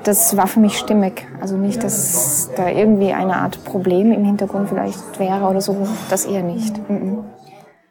das 0.04 0.36
war 0.36 0.46
für 0.46 0.60
mich 0.60 0.78
stimmig. 0.78 1.26
Also 1.40 1.56
nicht, 1.56 1.82
dass 1.82 2.50
da 2.56 2.68
irgendwie 2.68 3.12
eine 3.12 3.36
Art 3.36 3.64
Problem 3.64 4.12
im 4.12 4.24
Hintergrund 4.24 4.68
vielleicht 4.68 5.18
wäre 5.18 5.46
oder 5.46 5.60
so, 5.60 5.88
das 6.10 6.24
eher 6.24 6.42
nicht. 6.42 6.76
Mhm. 6.88 7.24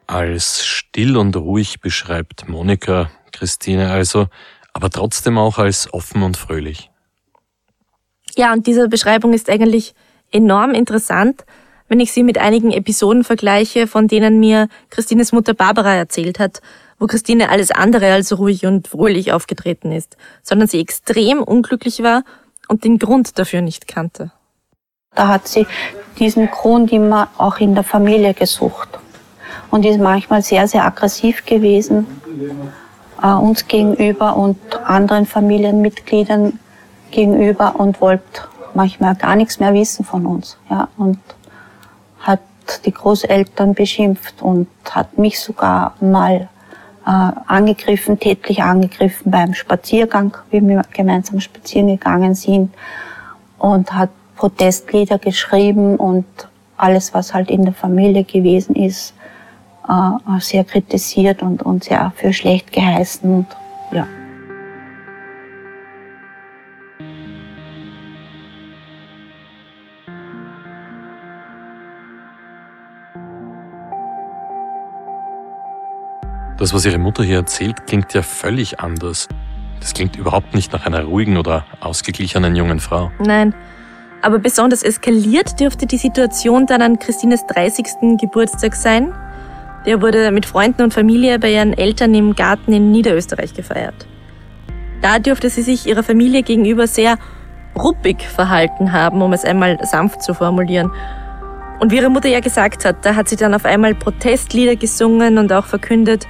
Als 0.06 0.64
still 0.64 1.16
und 1.16 1.36
ruhig 1.36 1.80
beschreibt 1.80 2.48
Monika 2.48 3.10
Christine 3.32 3.90
also, 3.90 4.26
aber 4.72 4.90
trotzdem 4.90 5.36
auch 5.38 5.58
als 5.58 5.92
offen 5.92 6.22
und 6.22 6.36
fröhlich. 6.36 6.90
Ja, 8.36 8.52
und 8.52 8.66
diese 8.66 8.88
Beschreibung 8.88 9.32
ist 9.32 9.50
eigentlich 9.50 9.94
enorm 10.30 10.72
interessant, 10.72 11.44
wenn 11.88 12.00
ich 12.00 12.12
sie 12.12 12.22
mit 12.22 12.38
einigen 12.38 12.70
Episoden 12.70 13.24
vergleiche, 13.24 13.86
von 13.86 14.08
denen 14.08 14.38
mir 14.38 14.68
Christines 14.90 15.32
Mutter 15.32 15.54
Barbara 15.54 15.94
erzählt 15.94 16.38
hat, 16.38 16.60
wo 16.98 17.06
Christine 17.06 17.50
alles 17.50 17.70
andere 17.70 18.12
als 18.12 18.38
ruhig 18.38 18.66
und 18.66 18.88
fröhlich 18.88 19.32
aufgetreten 19.32 19.92
ist, 19.92 20.16
sondern 20.42 20.68
sie 20.68 20.80
extrem 20.80 21.42
unglücklich 21.42 22.02
war 22.02 22.24
und 22.68 22.84
den 22.84 22.98
Grund 22.98 23.38
dafür 23.38 23.60
nicht 23.60 23.88
kannte. 23.88 24.32
Da 25.14 25.28
hat 25.28 25.48
sie 25.48 25.66
diesen 26.18 26.50
Grund 26.50 26.92
immer 26.92 27.28
auch 27.38 27.58
in 27.58 27.74
der 27.74 27.84
Familie 27.84 28.34
gesucht 28.34 28.98
und 29.70 29.84
ist 29.84 29.98
manchmal 29.98 30.42
sehr, 30.42 30.68
sehr 30.68 30.84
aggressiv 30.84 31.44
gewesen 31.46 32.06
äh, 33.22 33.32
uns 33.32 33.66
gegenüber 33.66 34.36
und 34.36 34.58
anderen 34.84 35.26
Familienmitgliedern 35.26 36.58
gegenüber 37.10 37.76
und 37.78 38.00
wollte 38.00 38.42
manchmal 38.74 39.14
gar 39.14 39.36
nichts 39.36 39.60
mehr 39.60 39.74
wissen 39.74 40.04
von 40.04 40.26
uns. 40.26 40.56
Ja, 40.70 40.88
und 40.96 41.18
hat 42.20 42.40
die 42.84 42.92
Großeltern 42.92 43.74
beschimpft 43.74 44.42
und 44.42 44.68
hat 44.90 45.18
mich 45.18 45.40
sogar 45.40 45.94
mal 46.00 46.48
angegriffen, 47.10 48.18
tätlich 48.18 48.62
angegriffen 48.62 49.30
beim 49.30 49.54
Spaziergang, 49.54 50.36
wie 50.50 50.60
wir 50.60 50.82
gemeinsam 50.92 51.40
spazieren 51.40 51.88
gegangen 51.88 52.34
sind 52.34 52.74
und 53.58 53.92
hat 53.92 54.10
Protestlieder 54.36 55.18
geschrieben 55.18 55.96
und 55.96 56.26
alles, 56.76 57.12
was 57.12 57.34
halt 57.34 57.50
in 57.50 57.64
der 57.64 57.74
Familie 57.74 58.24
gewesen 58.24 58.76
ist, 58.76 59.14
äh, 59.88 60.40
sehr 60.40 60.64
kritisiert 60.64 61.42
und, 61.42 61.62
und 61.62 61.84
sehr 61.84 62.12
für 62.14 62.32
schlecht 62.32 62.72
geheißen. 62.72 63.34
Und, 63.34 63.46
ja. 63.90 64.06
Das, 76.58 76.74
was 76.74 76.84
Ihre 76.84 76.98
Mutter 76.98 77.22
hier 77.22 77.36
erzählt, 77.36 77.86
klingt 77.86 78.14
ja 78.14 78.22
völlig 78.22 78.80
anders. 78.80 79.28
Das 79.78 79.94
klingt 79.94 80.16
überhaupt 80.16 80.54
nicht 80.54 80.72
nach 80.72 80.86
einer 80.86 81.04
ruhigen 81.04 81.36
oder 81.36 81.64
ausgeglichenen 81.80 82.56
jungen 82.56 82.80
Frau. 82.80 83.12
Nein, 83.20 83.54
aber 84.22 84.40
besonders 84.40 84.82
eskaliert 84.82 85.60
dürfte 85.60 85.86
die 85.86 85.98
Situation 85.98 86.66
dann 86.66 86.82
an 86.82 86.98
Christines 86.98 87.46
30. 87.46 88.18
Geburtstag 88.20 88.74
sein. 88.74 89.12
Der 89.86 90.02
wurde 90.02 90.32
mit 90.32 90.46
Freunden 90.46 90.82
und 90.82 90.92
Familie 90.92 91.38
bei 91.38 91.52
ihren 91.52 91.72
Eltern 91.72 92.12
im 92.14 92.34
Garten 92.34 92.72
in 92.72 92.90
Niederösterreich 92.90 93.54
gefeiert. 93.54 94.08
Da 95.00 95.20
dürfte 95.20 95.50
sie 95.50 95.62
sich 95.62 95.86
ihrer 95.86 96.02
Familie 96.02 96.42
gegenüber 96.42 96.88
sehr 96.88 97.16
ruppig 97.78 98.26
verhalten 98.26 98.92
haben, 98.92 99.22
um 99.22 99.32
es 99.32 99.44
einmal 99.44 99.78
sanft 99.84 100.24
zu 100.24 100.34
formulieren. 100.34 100.90
Und 101.78 101.92
wie 101.92 101.96
ihre 101.96 102.10
Mutter 102.10 102.28
ja 102.28 102.40
gesagt 102.40 102.84
hat, 102.84 103.06
da 103.06 103.14
hat 103.14 103.28
sie 103.28 103.36
dann 103.36 103.54
auf 103.54 103.64
einmal 103.64 103.94
Protestlieder 103.94 104.74
gesungen 104.74 105.38
und 105.38 105.52
auch 105.52 105.66
verkündet, 105.66 106.26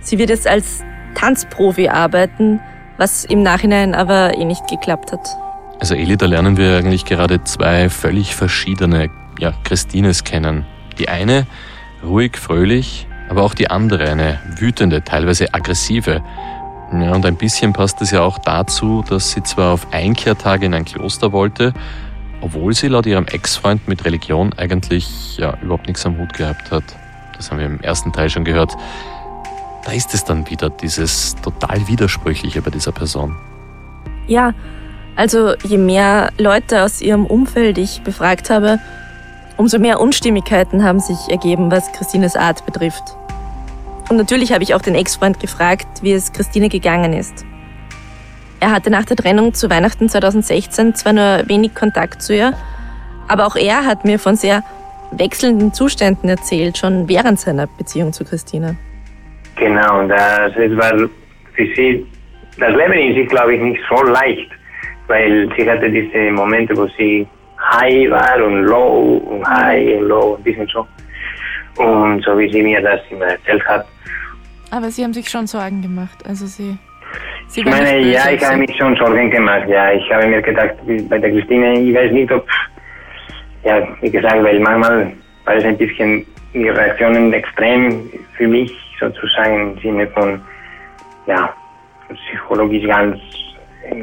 Sie 0.00 0.18
wird 0.18 0.30
jetzt 0.30 0.46
als 0.46 0.82
Tanzprofi 1.14 1.88
arbeiten, 1.88 2.60
was 2.96 3.24
im 3.24 3.42
Nachhinein 3.42 3.94
aber 3.94 4.36
eh 4.36 4.44
nicht 4.44 4.66
geklappt 4.68 5.12
hat. 5.12 5.28
Also 5.78 5.94
Eli, 5.94 6.16
da 6.16 6.26
lernen 6.26 6.56
wir 6.56 6.76
eigentlich 6.76 7.04
gerade 7.04 7.42
zwei 7.44 7.88
völlig 7.88 8.34
verschiedene 8.34 9.08
ja, 9.38 9.54
Christines 9.64 10.24
kennen. 10.24 10.66
Die 10.98 11.08
eine 11.08 11.46
ruhig, 12.04 12.36
fröhlich, 12.36 13.06
aber 13.28 13.42
auch 13.42 13.54
die 13.54 13.70
andere 13.70 14.10
eine 14.10 14.38
wütende, 14.58 15.02
teilweise 15.02 15.54
aggressive. 15.54 16.22
Ja, 16.92 17.12
und 17.12 17.24
ein 17.24 17.36
bisschen 17.36 17.72
passt 17.72 18.02
es 18.02 18.10
ja 18.10 18.22
auch 18.22 18.38
dazu, 18.38 19.04
dass 19.08 19.30
sie 19.30 19.42
zwar 19.42 19.72
auf 19.74 19.92
Einkehrtage 19.92 20.66
in 20.66 20.74
ein 20.74 20.84
Kloster 20.84 21.32
wollte, 21.32 21.72
obwohl 22.40 22.74
sie 22.74 22.88
laut 22.88 23.06
ihrem 23.06 23.26
Ex-Freund 23.26 23.86
mit 23.86 24.04
Religion 24.04 24.52
eigentlich 24.54 25.38
ja 25.38 25.56
überhaupt 25.62 25.86
nichts 25.86 26.04
am 26.04 26.18
Hut 26.18 26.34
gehabt 26.34 26.70
hat. 26.70 26.84
Das 27.36 27.50
haben 27.50 27.58
wir 27.58 27.66
im 27.66 27.80
ersten 27.80 28.12
Teil 28.12 28.28
schon 28.28 28.44
gehört 28.44 28.76
da 29.90 29.96
ist 29.96 30.14
es 30.14 30.24
dann 30.24 30.48
wieder 30.48 30.70
dieses 30.70 31.34
total 31.42 31.88
Widersprüchliche 31.88 32.62
bei 32.62 32.70
dieser 32.70 32.92
Person. 32.92 33.34
Ja, 34.28 34.54
also 35.16 35.54
je 35.64 35.78
mehr 35.78 36.30
Leute 36.38 36.84
aus 36.84 37.00
ihrem 37.00 37.26
Umfeld 37.26 37.76
ich 37.76 38.00
befragt 38.02 38.50
habe, 38.50 38.78
umso 39.56 39.80
mehr 39.80 40.00
Unstimmigkeiten 40.00 40.84
haben 40.84 41.00
sich 41.00 41.18
ergeben, 41.28 41.72
was 41.72 41.90
Christines 41.90 42.36
Art 42.36 42.64
betrifft. 42.66 43.02
Und 44.08 44.16
natürlich 44.16 44.52
habe 44.52 44.62
ich 44.62 44.74
auch 44.74 44.80
den 44.80 44.94
Ex-Freund 44.94 45.40
gefragt, 45.40 45.88
wie 46.02 46.12
es 46.12 46.32
Christine 46.32 46.68
gegangen 46.68 47.12
ist. 47.12 47.44
Er 48.60 48.70
hatte 48.70 48.90
nach 48.90 49.06
der 49.06 49.16
Trennung 49.16 49.54
zu 49.54 49.70
Weihnachten 49.70 50.08
2016 50.08 50.94
zwar 50.94 51.14
nur 51.14 51.48
wenig 51.48 51.74
Kontakt 51.74 52.22
zu 52.22 52.36
ihr, 52.36 52.54
aber 53.26 53.44
auch 53.44 53.56
er 53.56 53.86
hat 53.86 54.04
mir 54.04 54.20
von 54.20 54.36
sehr 54.36 54.62
wechselnden 55.10 55.74
Zuständen 55.74 56.28
erzählt, 56.28 56.78
schon 56.78 57.08
während 57.08 57.40
seiner 57.40 57.66
Beziehung 57.66 58.12
zu 58.12 58.24
Christine. 58.24 58.76
Genau, 59.60 60.08
das, 60.08 60.56
es 60.56 60.74
war 60.76 60.96
für 61.54 61.66
sie, 61.76 62.06
das 62.58 62.74
Leben 62.74 62.94
in 62.94 63.14
sich, 63.14 63.28
glaube 63.28 63.54
ich, 63.54 63.60
nicht 63.60 63.80
so 63.90 64.02
leicht, 64.04 64.50
weil 65.06 65.50
sie 65.54 65.70
hatte 65.70 65.90
diese 65.90 66.30
Momente, 66.32 66.74
wo 66.74 66.86
sie 66.96 67.26
high 67.58 68.10
war 68.10 68.42
und 68.42 68.62
low 68.62 69.18
und 69.18 69.46
high 69.46 69.98
und 69.98 70.08
low, 70.08 70.36
ein 70.36 70.42
bisschen 70.42 70.66
so. 70.68 70.86
Und 71.76 72.24
so 72.24 72.38
wie 72.38 72.50
sie 72.50 72.62
mir 72.62 72.80
das 72.80 73.00
immer 73.10 73.26
erzählt 73.26 73.62
hat. 73.66 73.86
Aber 74.70 74.90
Sie 74.90 75.04
haben 75.04 75.12
sich 75.12 75.28
schon 75.28 75.46
Sorgen 75.46 75.82
gemacht, 75.82 76.24
also 76.26 76.46
Sie... 76.46 76.78
Sie 77.48 77.60
ich 77.60 77.66
meine, 77.66 77.98
ja, 77.98 78.30
ich 78.30 78.42
habe 78.42 78.58
mich 78.58 78.74
schon 78.78 78.96
Sorgen 78.96 79.30
gemacht, 79.30 79.68
ja. 79.68 79.92
Ich 79.92 80.10
habe 80.10 80.26
mir 80.26 80.40
gedacht, 80.40 80.74
bei 81.08 81.18
der 81.18 81.30
Christine, 81.32 81.80
ich 81.80 81.94
weiß 81.94 82.12
nicht, 82.12 82.32
ob, 82.32 82.46
ja, 83.64 83.86
wie 84.00 84.10
gesagt, 84.10 84.42
weil 84.42 84.58
manchmal 84.60 85.12
war 85.44 85.54
es 85.56 85.64
ein 85.64 85.76
bisschen, 85.76 86.24
die 86.54 86.68
Reaktionen 86.68 87.32
extrem 87.32 88.08
für 88.36 88.48
mich 88.48 88.89
sozusagen 89.00 89.72
im 89.72 89.78
Sinne 89.80 90.06
von, 90.08 90.40
ja, 91.26 91.52
psychologisch 92.12 92.86
ganz, 92.86 93.18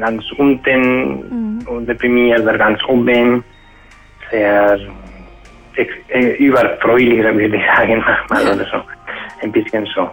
ganz 0.00 0.24
unten 0.36 1.58
mhm. 1.58 1.68
und 1.68 1.88
deprimiert 1.88 2.40
oder 2.40 2.58
ganz 2.58 2.82
oben, 2.88 3.44
sehr 4.30 4.78
äh, 6.08 6.36
überfreulich, 6.36 7.18
würde 7.22 7.56
ich 7.56 7.62
sagen, 7.76 8.04
manchmal 8.28 8.54
oder 8.54 8.66
so. 8.70 8.82
Ein 9.42 9.52
bisschen 9.52 9.86
so. 9.94 10.10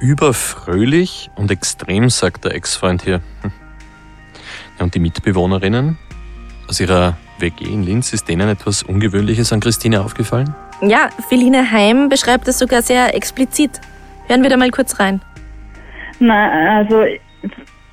Überfröhlich 0.00 1.30
und 1.36 1.50
extrem, 1.50 2.10
sagt 2.10 2.44
der 2.44 2.54
Ex-Freund 2.54 3.02
hier. 3.02 3.20
Ja, 4.78 4.84
und 4.84 4.94
die 4.94 4.98
Mitbewohnerinnen 4.98 5.98
aus 6.66 6.80
ihrer 6.80 7.18
WG 7.38 7.66
in 7.66 7.82
Linz, 7.82 8.14
ist 8.14 8.28
denen 8.30 8.48
etwas 8.48 8.82
Ungewöhnliches 8.82 9.52
an 9.52 9.60
Christine 9.60 10.00
aufgefallen? 10.00 10.54
Ja, 10.80 11.10
Feline 11.28 11.70
Heim 11.70 12.08
beschreibt 12.08 12.48
es 12.48 12.58
sogar 12.58 12.80
sehr 12.80 13.14
explizit. 13.14 13.72
Hören 14.30 14.44
wir 14.44 14.50
da 14.50 14.56
mal 14.56 14.70
kurz 14.70 15.00
rein. 15.00 15.20
Na, 16.20 16.76
also, 16.76 17.04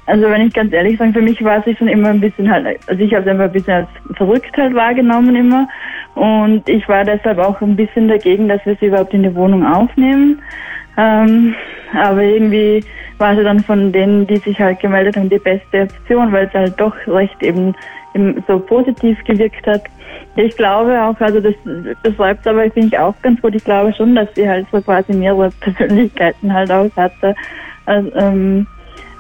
also 0.06 0.30
wenn 0.30 0.46
ich 0.46 0.54
ganz 0.54 0.72
ehrlich 0.72 1.00
sage, 1.00 1.14
für 1.14 1.22
mich 1.24 1.44
war 1.44 1.66
es 1.66 1.78
schon 1.80 1.88
immer 1.88 2.10
ein 2.10 2.22
bisschen 2.22 2.48
halt, 2.48 2.80
also 2.86 3.02
ich 3.02 3.12
habe 3.12 3.24
es 3.24 3.32
einfach 3.32 3.46
ein 3.46 3.52
bisschen 3.52 3.74
als 3.74 3.88
verrückt 4.18 4.56
halt 4.56 4.76
wahrgenommen 4.76 5.36
immer. 5.36 5.68
Und 6.14 6.70
ich 6.70 6.88
war 6.88 7.04
deshalb 7.06 7.40
auch 7.40 7.60
ein 7.62 7.76
bisschen 7.76 8.08
dagegen, 8.08 8.48
dass 8.48 8.64
wir 8.68 8.78
sie 8.80 8.86
überhaupt 8.86 9.16
in 9.16 9.24
die 9.24 9.34
Wohnung 9.34 9.66
aufnehmen. 9.66 10.40
Ähm, 10.96 11.56
aber 11.94 12.22
irgendwie 12.22 12.84
war 13.18 13.36
sie 13.36 13.44
dann 13.44 13.62
von 13.62 13.92
denen, 13.92 14.28
die 14.28 14.38
sich 14.38 14.60
halt 14.60 14.80
gemeldet 14.80 15.18
haben, 15.18 15.30
die 15.30 15.40
beste 15.40 15.82
Option, 15.82 16.32
weil 16.32 16.46
es 16.46 16.54
halt 16.54 16.80
doch 16.80 16.96
recht 17.08 17.42
eben, 17.42 17.74
eben 18.14 18.44
so 18.48 18.60
positiv 18.60 19.18
gewirkt 19.24 19.66
hat. 19.66 19.86
Ich 20.38 20.56
glaube 20.56 21.02
auch, 21.02 21.20
also 21.20 21.42
das 21.42 21.56
beschreibt 22.04 22.42
es 22.42 22.48
aber, 22.48 22.70
finde 22.70 22.90
ich 22.90 23.00
auch 23.00 23.16
ganz 23.24 23.42
gut. 23.42 23.56
Ich 23.56 23.64
glaube 23.64 23.92
schon, 23.94 24.14
dass 24.14 24.30
sie 24.36 24.48
halt 24.48 24.68
so 24.72 24.80
quasi 24.82 25.12
mehrere 25.14 25.50
Persönlichkeiten 25.62 26.54
halt 26.54 26.72
auch 26.72 26.96
hatte. 26.96 27.36
Also, 27.88 28.14
ähm, 28.16 28.68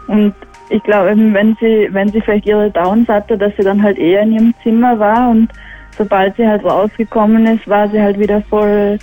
und 0.08 0.36
ich 0.70 0.84
glaube, 0.84 1.10
wenn 1.16 1.58
sie, 1.60 1.88
wenn 1.92 2.12
sie 2.12 2.22
vielleicht 2.22 2.46
ihre 2.46 2.70
Downs 2.70 3.10
hatte, 3.10 3.36
dass 3.36 3.52
sie 3.58 3.64
dann 3.64 3.82
halt 3.82 3.98
eher 3.98 4.22
in 4.22 4.34
ihrem 4.34 4.54
Zimmer 4.62 5.00
war 5.00 5.30
und 5.30 5.50
sobald 5.98 6.36
sie 6.36 6.48
halt 6.48 6.64
rausgekommen 6.64 7.48
ist, 7.48 7.68
war 7.68 7.90
sie 7.90 8.00
halt 8.00 8.20
wieder 8.20 8.42
voll 8.44 9.00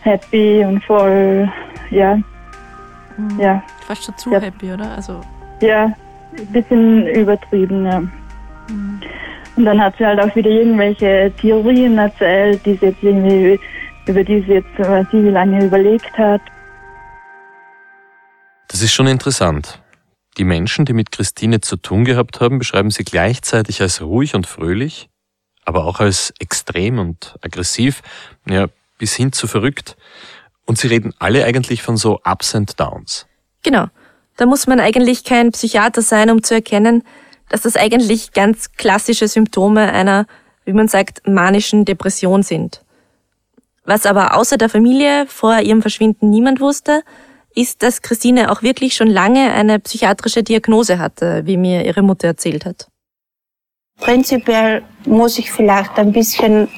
happy 0.00 0.64
und 0.64 0.82
voll, 0.82 1.48
ja, 1.90 2.16
mhm. 3.16 3.38
ja. 3.38 3.62
Fast 3.86 4.04
schon 4.04 4.18
zu 4.18 4.32
ja. 4.32 4.40
happy, 4.40 4.72
oder? 4.72 4.96
Also 4.96 5.20
ja, 5.60 5.92
ein 6.36 6.46
bisschen 6.52 7.06
übertrieben, 7.06 7.86
ja. 7.86 8.00
Mhm. 8.00 9.00
Und 9.56 9.64
dann 9.66 9.80
hat 9.80 9.96
sie 9.98 10.06
halt 10.06 10.20
auch 10.20 10.34
wieder 10.34 10.50
irgendwelche 10.50 11.32
Theorien 11.40 11.98
erzählt, 11.98 12.64
die 12.64 12.74
sie 12.76 12.86
jetzt 12.86 13.02
irgendwie, 13.02 13.60
über 14.06 14.24
die 14.24 14.40
sie 14.42 14.54
jetzt, 14.54 14.78
weiß 14.78 15.06
ich, 15.12 15.24
wie 15.24 15.28
lange 15.28 15.64
überlegt 15.64 16.16
hat. 16.16 16.40
Das 18.68 18.80
ist 18.80 18.92
schon 18.92 19.06
interessant. 19.06 19.82
Die 20.38 20.44
Menschen, 20.44 20.86
die 20.86 20.94
mit 20.94 21.12
Christine 21.12 21.60
zu 21.60 21.76
tun 21.76 22.06
gehabt 22.06 22.40
haben, 22.40 22.58
beschreiben 22.58 22.90
sie 22.90 23.04
gleichzeitig 23.04 23.82
als 23.82 24.00
ruhig 24.00 24.34
und 24.34 24.46
fröhlich, 24.46 25.10
aber 25.66 25.84
auch 25.84 26.00
als 26.00 26.32
extrem 26.38 26.98
und 26.98 27.36
aggressiv, 27.42 28.02
ja, 28.48 28.68
bis 28.96 29.14
hin 29.14 29.32
zu 29.32 29.46
verrückt. 29.46 29.96
Und 30.64 30.78
sie 30.78 30.86
reden 30.86 31.12
alle 31.18 31.44
eigentlich 31.44 31.82
von 31.82 31.98
so 31.98 32.20
Ups 32.24 32.54
and 32.54 32.80
Downs. 32.80 33.26
Genau. 33.62 33.88
Da 34.38 34.46
muss 34.46 34.66
man 34.66 34.80
eigentlich 34.80 35.24
kein 35.24 35.52
Psychiater 35.52 36.00
sein, 36.00 36.30
um 36.30 36.42
zu 36.42 36.54
erkennen, 36.54 37.02
dass 37.52 37.62
das 37.62 37.76
eigentlich 37.76 38.32
ganz 38.32 38.72
klassische 38.72 39.28
Symptome 39.28 39.92
einer, 39.92 40.26
wie 40.64 40.72
man 40.72 40.88
sagt, 40.88 41.20
manischen 41.26 41.84
Depression 41.84 42.42
sind. 42.42 42.82
Was 43.84 44.06
aber 44.06 44.36
außer 44.36 44.56
der 44.56 44.70
Familie 44.70 45.26
vor 45.28 45.60
ihrem 45.60 45.82
Verschwinden 45.82 46.30
niemand 46.30 46.60
wusste, 46.60 47.02
ist, 47.54 47.82
dass 47.82 48.00
Christine 48.00 48.50
auch 48.50 48.62
wirklich 48.62 48.94
schon 48.94 49.08
lange 49.08 49.52
eine 49.52 49.78
psychiatrische 49.80 50.42
Diagnose 50.42 50.98
hatte, 50.98 51.42
wie 51.44 51.58
mir 51.58 51.84
ihre 51.84 52.00
Mutter 52.00 52.28
erzählt 52.28 52.64
hat. 52.64 52.88
Prinzipiell 54.00 54.82
muss 55.04 55.38
ich 55.38 55.52
vielleicht 55.52 55.98
ein 55.98 56.10
bisschen, 56.10 56.68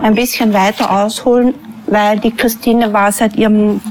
ein 0.00 0.14
bisschen 0.14 0.54
weiter 0.54 1.04
ausholen, 1.04 1.54
weil 1.86 2.18
die 2.18 2.30
Christine 2.30 2.94
war 2.94 3.12
seit 3.12 3.36
ihrem 3.36 3.82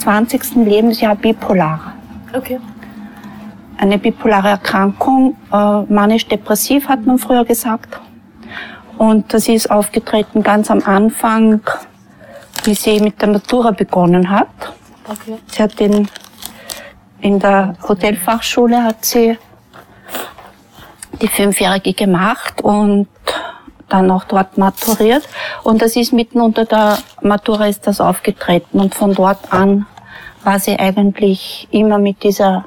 20. 0.00 0.66
Lebensjahr 0.66 1.16
bipolar. 1.16 1.94
Okay. 2.34 2.60
Eine 3.82 3.98
bipolare 3.98 4.50
Erkrankung, 4.50 5.36
äh, 5.52 5.56
manisch-depressiv 5.92 6.86
hat 6.86 7.04
man 7.04 7.18
früher 7.18 7.44
gesagt. 7.44 8.00
Und 8.96 9.34
das 9.34 9.48
ist 9.48 9.72
aufgetreten 9.72 10.44
ganz 10.44 10.70
am 10.70 10.84
Anfang, 10.84 11.60
wie 12.62 12.76
sie 12.76 13.00
mit 13.00 13.20
der 13.20 13.30
Matura 13.30 13.72
begonnen 13.72 14.30
hat. 14.30 14.46
Okay. 15.08 15.36
Sie 15.48 15.60
hat 15.60 15.80
in, 15.80 16.06
in 17.22 17.40
der 17.40 17.74
Hotelfachschule 17.88 18.84
hat 18.84 19.04
sie 19.04 19.36
die 21.20 21.26
Fünfjährige 21.26 21.92
gemacht 21.92 22.62
und 22.62 23.08
dann 23.88 24.12
auch 24.12 24.22
dort 24.22 24.58
maturiert. 24.58 25.28
Und 25.64 25.82
das 25.82 25.96
ist 25.96 26.12
mitten 26.12 26.40
unter 26.40 26.66
der 26.66 26.98
Matura 27.20 27.66
ist 27.66 27.84
das 27.88 28.00
aufgetreten. 28.00 28.78
Und 28.78 28.94
von 28.94 29.12
dort 29.12 29.52
an 29.52 29.86
war 30.44 30.60
sie 30.60 30.78
eigentlich 30.78 31.66
immer 31.72 31.98
mit 31.98 32.22
dieser 32.22 32.66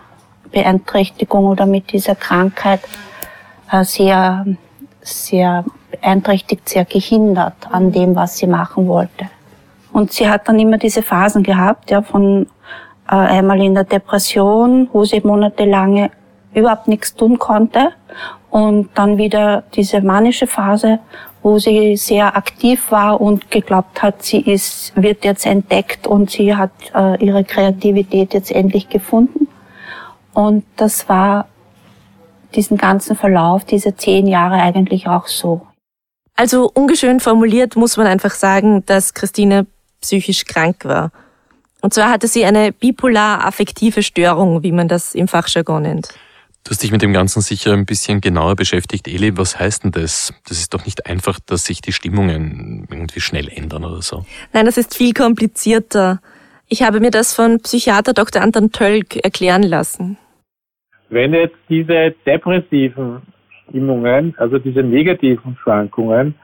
Beeinträchtigung 0.52 1.46
oder 1.46 1.66
mit 1.66 1.92
dieser 1.92 2.16
Krankheit 2.16 2.82
äh, 3.72 3.84
sehr, 3.84 4.46
sehr 5.02 5.66
beeinträchtigt, 5.92 6.70
sehr 6.70 6.86
gehindert 6.86 7.56
an 7.72 7.92
dem, 7.92 8.16
was 8.16 8.38
sie 8.38 8.48
machen 8.48 8.88
wollte. 8.88 9.30
Und 9.92 10.12
sie 10.12 10.30
hat 10.30 10.48
dann 10.48 10.60
immer 10.60 10.78
diese 10.78 11.02
Phasen 11.02 11.44
gehabt, 11.44 11.90
ja, 11.92 12.02
von 12.02 12.48
äh, 13.10 13.16
einmal 13.16 13.62
in 13.62 13.74
der 13.74 13.86
Depression, 13.86 14.90
wo 14.92 15.06
sie 15.06 15.22
monatelang 15.22 16.10
überhaupt 16.54 16.88
nichts 16.88 17.16
tun 17.16 17.38
konnte 17.38 17.92
und 18.50 18.90
dann 18.96 19.18
wieder 19.18 19.64
diese 19.74 20.02
manische 20.02 20.48
Phase, 20.48 21.00
wo 21.44 21.60
sie 21.60 21.96
sehr 21.96 22.36
aktiv 22.36 22.92
war 22.92 23.22
und 23.22 23.52
geglaubt 23.52 24.02
hat, 24.02 24.24
sie 24.24 24.40
ist, 24.40 24.94
wird 24.96 25.26
jetzt 25.26 25.46
entdeckt 25.46 26.08
und 26.08 26.32
sie 26.32 26.56
hat 26.56 26.72
äh, 26.96 27.24
ihre 27.24 27.44
Kreativität 27.44 28.34
jetzt 28.34 28.52
endlich 28.52 28.90
gefunden. 28.90 29.48
Und 30.36 30.66
das 30.76 31.10
war 31.10 31.48
diesen 32.54 32.78
ganzen 32.78 33.16
Verlauf, 33.16 33.64
diese 33.64 33.96
zehn 33.96 34.28
Jahre 34.28 34.56
eigentlich 34.56 35.08
auch 35.08 35.28
so. 35.28 35.66
Also 36.36 36.70
ungeschön 36.74 37.22
formuliert 37.22 37.76
muss 37.76 37.96
man 37.96 38.06
einfach 38.06 38.34
sagen, 38.34 38.86
dass 38.86 39.14
Christine 39.14 39.66
psychisch 40.02 40.46
krank 40.46 40.84
war. 40.84 41.12
Und 41.82 41.94
zwar 41.94 42.10
hatte 42.10 42.28
sie 42.28 42.44
eine 42.46 42.74
bipolar-affektive 42.74 44.04
Störung, 44.04 44.62
wie 44.62 44.74
man 44.74 44.90
das 44.90 45.16
im 45.16 45.28
Fachjargon 45.28 45.84
nennt. 45.84 46.10
Du 46.66 46.72
hast 46.72 46.84
dich 46.84 46.92
mit 46.92 47.02
dem 47.02 47.14
Ganzen 47.14 47.42
sicher 47.42 47.74
ein 47.74 47.86
bisschen 47.86 48.20
genauer 48.22 48.56
beschäftigt. 48.56 49.08
Eli, 49.08 49.38
was 49.38 49.58
heißt 49.58 49.84
denn 49.84 49.92
das? 49.92 50.34
Das 50.48 50.58
ist 50.58 50.74
doch 50.74 50.86
nicht 50.86 51.06
einfach, 51.06 51.40
dass 51.46 51.64
sich 51.64 51.80
die 51.80 51.94
Stimmungen 51.94 52.88
irgendwie 52.90 53.22
schnell 53.22 53.48
ändern 53.48 53.86
oder 53.86 54.02
so. 54.02 54.26
Nein, 54.52 54.66
das 54.66 54.76
ist 54.76 54.96
viel 54.96 55.14
komplizierter. 55.14 56.20
Ich 56.68 56.82
habe 56.82 57.00
mir 57.00 57.12
das 57.12 57.34
von 57.34 57.62
Psychiater 57.62 58.14
Dr. 58.14 58.42
Anton 58.42 58.72
Tölk 58.72 59.16
erklären 59.18 59.64
lassen. 59.64 60.18
Wenn 61.16 61.34
jetzt 61.34 61.56
diese 61.70 62.14
depressiven 62.26 63.22
Stimmungen, 63.70 64.36
also 64.38 64.60
diese 64.60 64.84
negativen 64.84 65.56
Schwankungen, 65.64 66.36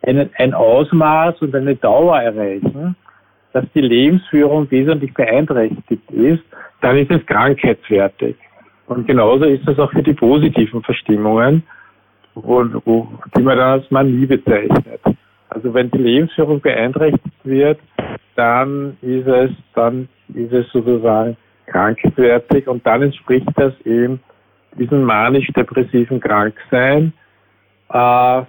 ein, 0.00 0.30
ein 0.38 0.54
Ausmaß 0.54 1.42
und 1.42 1.54
eine 1.54 1.76
Dauer 1.76 2.18
erreichen, 2.18 2.96
dass 3.52 3.66
die 3.74 3.82
Lebensführung 3.82 4.70
wesentlich 4.70 5.12
beeinträchtigt 5.12 6.10
ist, 6.12 6.42
dann 6.80 6.96
ist 6.96 7.10
es 7.10 7.26
krankheitswertig. 7.26 8.36
Und 8.86 9.06
genauso 9.06 9.44
ist 9.44 9.68
das 9.68 9.78
auch 9.78 9.92
für 9.92 10.02
die 10.02 10.14
positiven 10.14 10.82
Verstimmungen, 10.82 11.62
die 12.34 13.42
man 13.42 13.58
dann 13.58 13.80
als 13.80 13.90
Manie 13.90 14.24
bezeichnet. 14.24 15.02
Also 15.50 15.74
wenn 15.74 15.90
die 15.90 15.98
Lebensführung 15.98 16.62
beeinträchtigt 16.62 17.44
wird, 17.44 17.78
dann 18.34 18.96
ist 19.02 19.26
es, 19.26 19.50
dann 19.74 20.08
ist 20.32 20.54
es 20.54 20.72
sozusagen 20.72 21.36
krankheitswertig 21.70 22.68
und 22.68 22.86
dann 22.86 23.02
entspricht 23.02 23.48
das 23.56 23.72
eben 23.84 24.20
diesem 24.78 25.02
manisch-depressiven 25.02 26.20
Kranksein, 26.20 27.12
äh, 27.90 28.42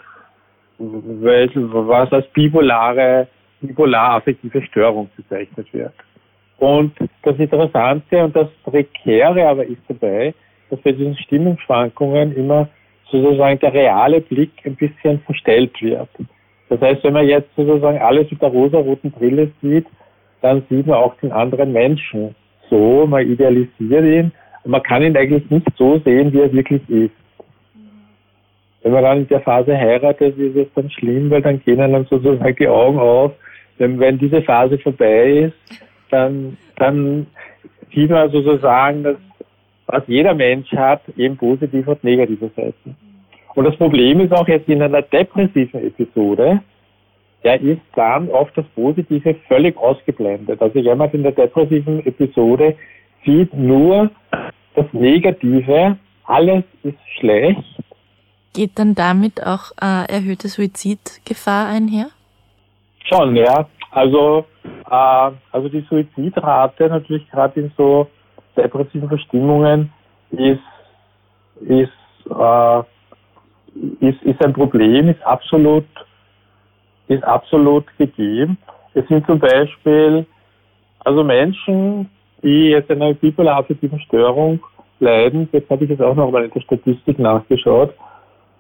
was 0.78 2.12
als 2.12 2.28
bipolare, 2.34 3.28
bipolar-affektive 3.62 4.62
Störung 4.64 5.10
bezeichnet 5.16 5.72
wird. 5.74 5.94
Und 6.58 6.94
das 7.24 7.38
Interessante 7.38 8.24
und 8.24 8.36
das 8.36 8.48
Prekäre 8.64 9.48
aber 9.48 9.66
ist 9.66 9.82
dabei, 9.88 10.34
dass 10.70 10.80
bei 10.82 10.92
diesen 10.92 11.18
Stimmungsschwankungen 11.18 12.36
immer 12.36 12.70
sozusagen 13.12 13.60
der 13.60 13.74
reale 13.74 14.22
Blick 14.22 14.52
ein 14.66 14.76
bisschen 14.76 15.20
verstellt 15.22 15.82
wird. 15.82 16.10
Das 16.70 16.80
heißt, 16.80 17.04
wenn 17.04 17.14
man 17.14 17.28
jetzt 17.28 17.50
sozusagen 17.56 17.98
alles 17.98 18.32
mit 18.32 18.42
der 18.42 18.50
rosa-roten 18.50 19.12
Brille 19.12 19.52
sieht, 19.62 19.88
dann 20.42 20.64
sieht 20.70 20.88
man 20.88 20.98
auch 20.98 21.16
den 21.16 21.32
anderen 21.32 21.74
Menschen 21.74 22.36
so, 22.72 23.06
man 23.06 23.30
idealisiert 23.30 24.04
ihn 24.06 24.32
man 24.66 24.84
kann 24.84 25.04
ihn 25.04 25.18
eigentlich 25.18 25.50
nicht 25.50 25.68
so 25.78 26.00
sehen, 26.00 26.32
wie 26.34 26.42
er 26.42 26.54
wirklich 26.54 26.82
ist. 26.90 27.12
Wenn 28.84 28.94
man 28.94 29.04
dann 29.04 29.18
in 29.20 29.28
der 29.28 29.42
Phase 29.42 29.78
heiratet, 29.78 30.38
ist 30.38 30.56
es 30.56 30.68
dann 30.74 30.90
schlimm, 30.90 31.30
weil 31.30 31.42
dann 31.42 31.62
gehen 31.64 31.80
einem 31.80 32.06
sozusagen 32.06 32.56
die 32.56 32.68
Augen 32.68 33.00
auf. 33.00 33.34
Denn 33.80 34.00
wenn 34.00 34.18
diese 34.18 34.42
Phase 34.42 34.78
vorbei 34.80 35.52
ist, 35.52 35.82
dann, 36.10 36.58
dann 36.78 37.28
sieht 37.94 38.10
man 38.10 38.32
sozusagen, 38.32 39.04
dass 39.04 39.18
was 39.88 40.04
jeder 40.08 40.34
Mensch 40.34 40.72
hat, 40.72 41.02
eben 41.18 41.36
positive 41.36 41.92
und 41.92 42.04
negative 42.04 42.50
Seiten. 42.56 42.96
Und 43.56 43.66
das 43.66 43.76
Problem 43.76 44.22
ist 44.22 44.32
auch 44.32 44.48
jetzt 44.48 44.70
in 44.70 44.82
einer 44.82 45.02
depressiven 45.02 45.86
Episode, 45.86 46.62
der 47.44 47.60
ist 47.62 47.82
dann 47.96 48.30
oft 48.30 48.56
das 48.58 48.66
Positive 48.76 49.36
völlig 49.48 49.78
ausgeblendet. 49.78 50.62
Also 50.62 50.80
jemand 50.80 51.14
in 51.14 51.24
der 51.24 51.32
depressiven 51.32 52.06
Episode 52.06 52.76
sieht 53.26 53.54
nur 53.54 54.12
das 54.76 54.86
Negative, 54.94 55.98
alles 56.26 56.64
ist 56.84 56.98
schlecht 57.20 57.64
Geht 58.54 58.78
dann 58.78 58.96
damit 58.96 59.46
auch 59.46 59.72
äh, 59.82 60.12
erhöhte 60.12 60.50
Suizidgefahr 60.50 61.68
einher? 61.68 62.08
Schon, 63.06 63.36
ja. 63.38 63.68
Also, 63.92 64.46
äh, 64.64 65.32
also 65.52 65.70
die 65.70 65.86
Suizidrate 65.90 66.90
natürlich 66.90 67.30
gerade 67.30 67.62
in 67.62 67.72
so 67.78 68.08
depressiven 68.58 69.08
Verstimmungen 69.08 69.94
ist, 70.32 70.60
ist, 71.62 71.90
äh, 72.30 72.80
ist, 74.02 74.22
ist 74.24 74.44
ein 74.44 74.54
Problem, 74.54 75.08
ist 75.08 75.24
absolut, 75.26 75.86
ist 77.12 77.24
absolut 77.24 77.86
gegeben. 77.98 78.58
Es 78.94 79.08
sind 79.08 79.26
zum 79.26 79.40
Beispiel 79.40 80.26
also 81.04 81.24
Menschen, 81.24 82.10
die 82.44 82.70
jetzt 82.70 82.92
einer 82.92 83.14
bipolar-affektiven 83.14 84.00
Störung 84.02 84.60
leiden, 85.00 85.50
jetzt 85.52 85.70
habe 85.70 85.84
ich 85.84 85.90
jetzt 85.90 86.02
auch 86.02 86.16
noch 86.16 86.32
mal 86.32 86.46
in 86.46 86.52
der 86.52 86.62
Statistik 86.62 87.18
nachgeschaut, 87.20 87.94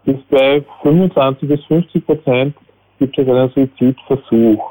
ist 0.06 0.28
bei 0.30 0.64
25 0.82 1.48
bis 1.48 1.64
50 1.66 2.06
Prozent 2.06 2.56
gibt 3.00 3.18
es 3.18 3.28
einen 3.28 3.50
Suizidversuch. 3.50 4.64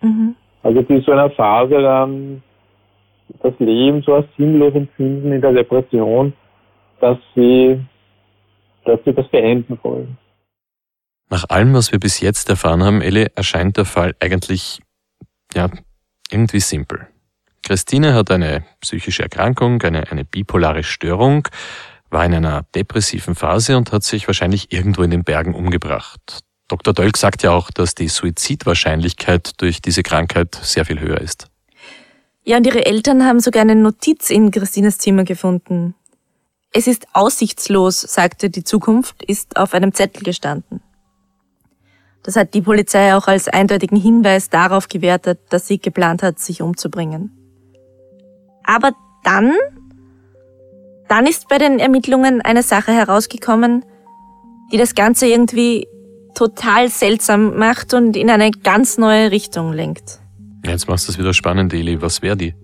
Mhm. 0.00 0.34
Also 0.62 0.82
die 0.82 1.00
so 1.00 1.12
einer 1.12 1.30
Phase 1.30 1.80
dann 1.80 2.42
das 3.42 3.52
Leben 3.58 4.02
so 4.02 4.14
als 4.14 4.26
sinnlos 4.36 4.74
empfinden 4.74 5.32
in 5.32 5.40
der 5.40 5.52
Depression, 5.52 6.32
dass 7.00 7.18
sie, 7.34 7.78
dass 8.84 8.98
sie 9.04 9.12
das 9.12 9.28
beenden 9.28 9.78
wollen. 9.82 10.16
Nach 11.30 11.44
allem, 11.48 11.74
was 11.74 11.92
wir 11.92 12.00
bis 12.00 12.20
jetzt 12.20 12.48
erfahren 12.48 12.82
haben, 12.82 13.02
Elle, 13.02 13.30
erscheint 13.34 13.76
der 13.76 13.84
Fall 13.84 14.14
eigentlich, 14.20 14.80
ja, 15.54 15.68
irgendwie 16.30 16.60
simpel. 16.60 17.06
Christine 17.62 18.14
hat 18.14 18.30
eine 18.30 18.64
psychische 18.80 19.22
Erkrankung, 19.22 19.82
eine, 19.82 20.10
eine 20.10 20.24
bipolare 20.24 20.82
Störung, 20.82 21.48
war 22.10 22.24
in 22.24 22.34
einer 22.34 22.62
depressiven 22.74 23.34
Phase 23.34 23.76
und 23.76 23.92
hat 23.92 24.04
sich 24.04 24.26
wahrscheinlich 24.26 24.72
irgendwo 24.72 25.02
in 25.02 25.10
den 25.10 25.24
Bergen 25.24 25.54
umgebracht. 25.54 26.40
Dr. 26.68 26.94
Dölk 26.94 27.16
sagt 27.16 27.42
ja 27.42 27.50
auch, 27.50 27.70
dass 27.70 27.94
die 27.94 28.08
Suizidwahrscheinlichkeit 28.08 29.60
durch 29.60 29.82
diese 29.82 30.02
Krankheit 30.02 30.54
sehr 30.54 30.84
viel 30.84 31.00
höher 31.00 31.20
ist. 31.20 31.48
Ja, 32.44 32.56
und 32.56 32.66
ihre 32.66 32.86
Eltern 32.86 33.24
haben 33.24 33.40
sogar 33.40 33.62
eine 33.62 33.74
Notiz 33.74 34.30
in 34.30 34.50
Christines 34.50 34.96
Zimmer 34.96 35.24
gefunden. 35.24 35.94
Es 36.72 36.86
ist 36.86 37.06
aussichtslos, 37.12 38.00
sagte 38.00 38.50
die 38.50 38.64
Zukunft, 38.64 39.22
ist 39.22 39.56
auf 39.56 39.74
einem 39.74 39.92
Zettel 39.92 40.22
gestanden. 40.22 40.80
Das 42.22 42.36
hat 42.36 42.54
die 42.54 42.62
Polizei 42.62 43.14
auch 43.14 43.26
als 43.28 43.48
eindeutigen 43.48 43.98
Hinweis 43.98 44.50
darauf 44.50 44.88
gewertet, 44.88 45.40
dass 45.50 45.66
sie 45.66 45.78
geplant 45.78 46.22
hat, 46.22 46.38
sich 46.38 46.62
umzubringen. 46.62 47.30
Aber 48.64 48.92
dann, 49.24 49.54
dann 51.08 51.26
ist 51.26 51.48
bei 51.48 51.58
den 51.58 51.78
Ermittlungen 51.78 52.42
eine 52.42 52.62
Sache 52.62 52.92
herausgekommen, 52.92 53.84
die 54.72 54.76
das 54.76 54.94
Ganze 54.94 55.26
irgendwie 55.26 55.86
total 56.34 56.88
seltsam 56.88 57.56
macht 57.56 57.94
und 57.94 58.16
in 58.16 58.30
eine 58.30 58.50
ganz 58.50 58.98
neue 58.98 59.30
Richtung 59.30 59.72
lenkt. 59.72 60.20
Jetzt 60.64 60.88
machst 60.88 61.08
du 61.08 61.12
es 61.12 61.18
wieder 61.18 61.32
spannend, 61.32 61.72
Eli. 61.72 62.00
Was 62.02 62.22
wäre 62.22 62.36
die? 62.36 62.54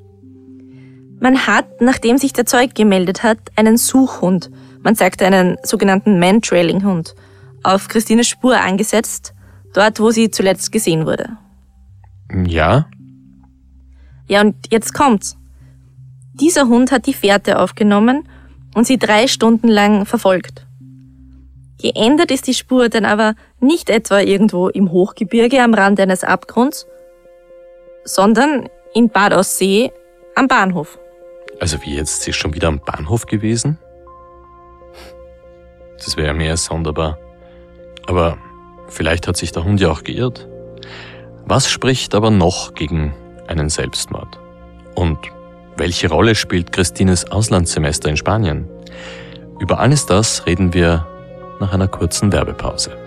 Man 1.21 1.47
hat, 1.47 1.81
nachdem 1.81 2.19
sich 2.19 2.33
der 2.33 2.45
Zeug 2.45 2.75
gemeldet 2.75 3.23
hat, 3.23 3.39
einen 3.57 3.77
Suchhund, 3.79 4.51
man 4.83 4.95
sagt 4.95 5.23
einen 5.23 5.57
sogenannten 5.63 6.19
Man-Trailing-Hund, 6.19 7.15
auf 7.63 7.89
Christines 7.89 8.29
Spur 8.29 8.61
angesetzt, 8.61 9.34
dort, 9.75 10.01
wo 10.01 10.11
sie 10.11 10.31
zuletzt 10.31 10.73
gesehen 10.73 11.05
wurde. 11.05 11.37
Ja? 12.47 12.89
Ja, 14.27 14.41
und 14.41 14.55
jetzt 14.71 14.95
kommt's. 14.95 15.37
Dieser 16.33 16.67
Hund 16.69 16.91
hat 16.91 17.07
die 17.07 17.15
Fährte 17.15 17.59
aufgenommen 17.59 18.27
und 18.75 18.87
sie 18.87 18.99
drei 18.99 19.27
Stunden 19.29 19.69
lang 19.69 20.07
verfolgt. 20.07 20.67
Geändert 21.81 22.31
ist 22.31 22.47
die 22.47 22.55
Spur 22.55 22.89
dann 22.89 23.05
aber 23.05 23.35
nicht 23.61 23.91
etwa 23.91 24.21
irgendwo 24.21 24.69
im 24.69 24.91
Hochgebirge 24.91 25.63
am 25.63 25.75
Rand 25.75 26.01
eines 26.01 26.25
Abgrunds, 26.25 26.87
sondern 28.05 28.69
in 28.95 29.11
Bad 29.11 29.35
Aussee 29.35 29.93
am 30.35 30.49
Bahnhof. 30.49 30.99
Also 31.61 31.81
wie 31.83 31.97
jetzt, 31.97 32.23
sie 32.23 32.31
ist 32.31 32.37
schon 32.37 32.55
wieder 32.55 32.69
am 32.69 32.81
Bahnhof 32.81 33.27
gewesen? 33.27 33.79
Das 35.99 36.17
wäre 36.17 36.35
mehr 36.35 36.53
als 36.53 36.65
sonderbar. 36.65 37.19
Aber 38.07 38.39
vielleicht 38.89 39.27
hat 39.29 39.37
sich 39.37 39.53
der 39.53 39.65
Hund 39.65 39.81
ja 39.81 39.91
auch 39.91 40.03
geirrt. 40.05 40.49
Was 41.47 41.71
spricht 41.71 42.15
aber 42.15 42.31
noch 42.31 42.75
gegen 42.75 43.15
einen 43.49 43.69
Selbstmord? 43.69 44.39
Und 44.95 45.19
welche 45.77 46.09
Rolle 46.09 46.35
spielt 46.35 46.73
Christines 46.73 47.31
Auslandssemester 47.31 48.09
in 48.09 48.17
Spanien? 48.17 48.69
Über 49.61 49.81
alles 49.81 50.07
das 50.07 50.47
reden 50.47 50.73
wir 50.73 51.07
nach 51.61 51.73
einer 51.73 51.89
kurzen 51.89 52.33
Werbepause. 52.33 53.04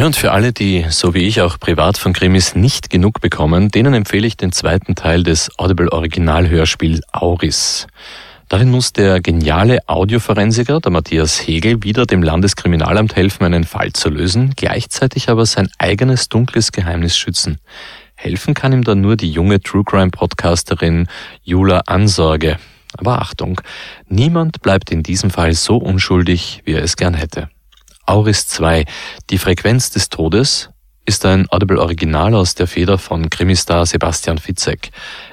Ja, 0.00 0.06
und 0.06 0.16
für 0.16 0.32
alle, 0.32 0.54
die, 0.54 0.86
so 0.88 1.12
wie 1.12 1.26
ich 1.26 1.42
auch 1.42 1.60
privat 1.60 1.98
von 1.98 2.14
Krimis 2.14 2.54
nicht 2.54 2.88
genug 2.88 3.20
bekommen, 3.20 3.70
denen 3.70 3.92
empfehle 3.92 4.26
ich 4.26 4.38
den 4.38 4.50
zweiten 4.50 4.94
Teil 4.94 5.24
des 5.24 5.50
Audible 5.58 5.92
Original 5.92 6.48
Hörspiel 6.48 7.02
Auris. 7.12 7.86
Darin 8.48 8.70
muss 8.70 8.94
der 8.94 9.20
geniale 9.20 9.86
Audioforensiker, 9.88 10.80
der 10.80 10.90
Matthias 10.90 11.46
Hegel, 11.46 11.82
wieder 11.82 12.06
dem 12.06 12.22
Landeskriminalamt 12.22 13.14
helfen, 13.14 13.44
einen 13.44 13.64
Fall 13.64 13.92
zu 13.92 14.08
lösen, 14.08 14.54
gleichzeitig 14.56 15.28
aber 15.28 15.44
sein 15.44 15.68
eigenes 15.76 16.30
dunkles 16.30 16.72
Geheimnis 16.72 17.18
schützen. 17.18 17.58
Helfen 18.14 18.54
kann 18.54 18.72
ihm 18.72 18.84
dann 18.84 19.02
nur 19.02 19.18
die 19.18 19.30
junge 19.30 19.60
True 19.60 19.84
Crime 19.84 20.12
Podcasterin 20.12 21.08
Jula 21.42 21.82
Ansorge. 21.84 22.56
Aber 22.96 23.20
Achtung, 23.20 23.60
niemand 24.08 24.62
bleibt 24.62 24.92
in 24.92 25.02
diesem 25.02 25.28
Fall 25.28 25.52
so 25.52 25.76
unschuldig, 25.76 26.62
wie 26.64 26.72
er 26.72 26.82
es 26.82 26.96
gern 26.96 27.12
hätte. 27.12 27.50
Auris 28.10 28.48
2, 28.48 28.86
die 29.30 29.38
Frequenz 29.38 29.90
des 29.90 30.08
Todes, 30.08 30.70
ist 31.06 31.24
ein 31.24 31.46
Audible 31.50 31.80
Original 31.80 32.34
aus 32.34 32.56
der 32.56 32.66
Feder 32.66 32.98
von 32.98 33.30
Krimistar 33.30 33.86
Sebastian 33.86 34.38
Fitzek, 34.38 34.90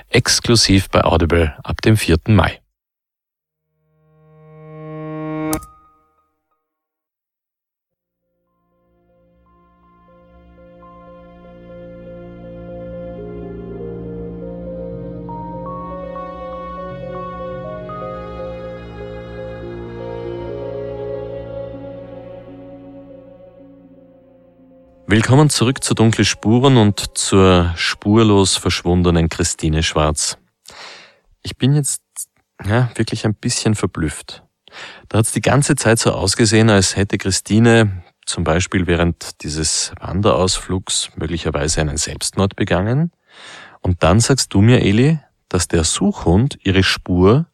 exklusiv 0.10 0.90
bei 0.92 1.04
Audible 1.04 1.56
ab 1.64 1.82
dem 1.82 1.98
4. 1.98 2.18
Mai. 2.28 2.62
Willkommen 25.10 25.50
zurück 25.50 25.86
zu 25.86 25.94
Dunkle 25.94 26.26
Spuren 26.26 26.76
und 26.76 27.18
zur 27.18 27.72
spurlos 27.78 28.58
verschwundenen 28.58 29.30
Christine 29.30 29.82
Schwarz. 29.82 30.38
Ich 31.44 31.56
bin 31.56 31.74
jetzt 31.74 32.02
ja, 32.66 32.92
wirklich 32.96 33.26
ein 33.26 33.34
bisschen 33.34 33.76
verblüfft. 33.76 34.44
Da 35.08 35.20
hat 35.20 35.26
es 35.26 35.32
die 35.32 35.40
ganze 35.40 35.78
Zeit 35.78 36.00
so 36.00 36.12
ausgesehen, 36.12 36.70
als 36.70 36.98
hätte 36.98 37.18
Christine 37.18 38.04
zum 38.26 38.44
Beispiel 38.44 38.86
während 38.86 39.44
dieses 39.44 39.94
Wanderausflugs 40.02 41.12
möglicherweise 41.16 41.80
einen 41.80 41.96
Selbstmord 41.96 42.58
begangen. 42.58 43.14
Und 43.80 44.04
dann 44.04 44.20
sagst 44.20 44.54
du 44.54 44.60
mir, 44.60 44.82
Eli, 44.82 45.20
dass 45.48 45.70
der 45.70 45.86
Suchhund 45.86 46.60
ihre 46.64 46.84
Spur 46.84 47.46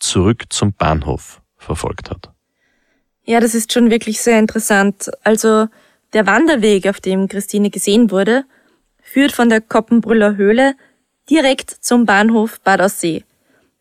zurück 0.00 0.44
zum 0.48 0.72
Bahnhof 0.72 1.42
verfolgt 1.58 2.08
hat. 2.08 2.30
Ja, 3.22 3.38
das 3.40 3.54
ist 3.54 3.74
schon 3.74 3.90
wirklich 3.90 4.22
sehr 4.22 4.38
interessant. 4.38 5.10
Also 5.24 5.66
der 6.12 6.26
Wanderweg, 6.26 6.88
auf 6.88 7.00
dem 7.00 7.28
Christine 7.28 7.70
gesehen 7.70 8.10
wurde, 8.10 8.44
führt 9.02 9.32
von 9.32 9.48
der 9.48 9.60
Koppenbrüller 9.60 10.36
Höhle 10.36 10.74
direkt 11.30 11.70
zum 11.70 12.06
Bahnhof 12.06 12.60
Bad 12.60 12.80
Aussee. 12.80 13.24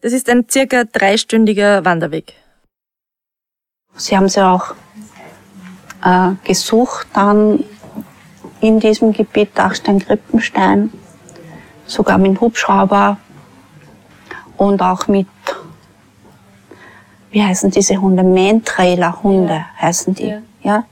Das 0.01 0.13
ist 0.13 0.29
ein 0.29 0.45
circa 0.49 0.83
dreistündiger 0.83 1.83
Wanderweg. 1.85 2.33
Sie 3.95 4.15
haben 4.15 4.29
sie 4.29 4.45
auch 4.45 4.75
äh, 6.03 6.31
gesucht 6.43 7.07
dann 7.13 7.63
in 8.61 8.79
diesem 8.79 9.13
Gebiet 9.13 9.49
Dachstein-Krippenstein, 9.55 10.91
sogar 11.85 12.17
mit 12.17 12.39
Hubschrauber 12.41 13.17
und 14.57 14.81
auch 14.81 15.07
mit, 15.07 15.27
wie 17.31 17.43
heißen 17.43 17.71
diese 17.71 17.97
Hunde? 17.97 18.23
Man-Trailer-Hunde 18.23 19.53
ja. 19.53 19.65
heißen 19.79 20.13
die. 20.15 20.27
Ja. 20.27 20.41
ja. 20.61 20.85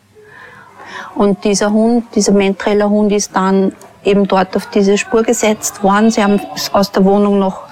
Und 1.15 1.43
dieser 1.43 1.71
Hund, 1.71 2.06
dieser 2.15 2.32
Mentreller 2.32 2.89
Hund 2.89 3.12
ist 3.12 3.36
dann 3.36 3.73
eben 4.03 4.27
dort 4.27 4.56
auf 4.56 4.67
diese 4.67 4.97
Spur 4.97 5.23
gesetzt 5.23 5.84
worden. 5.84 6.12
Sie 6.12 6.23
haben 6.23 6.39
aus 6.71 6.91
der 6.91 7.06
Wohnung 7.06 7.39
noch 7.39 7.63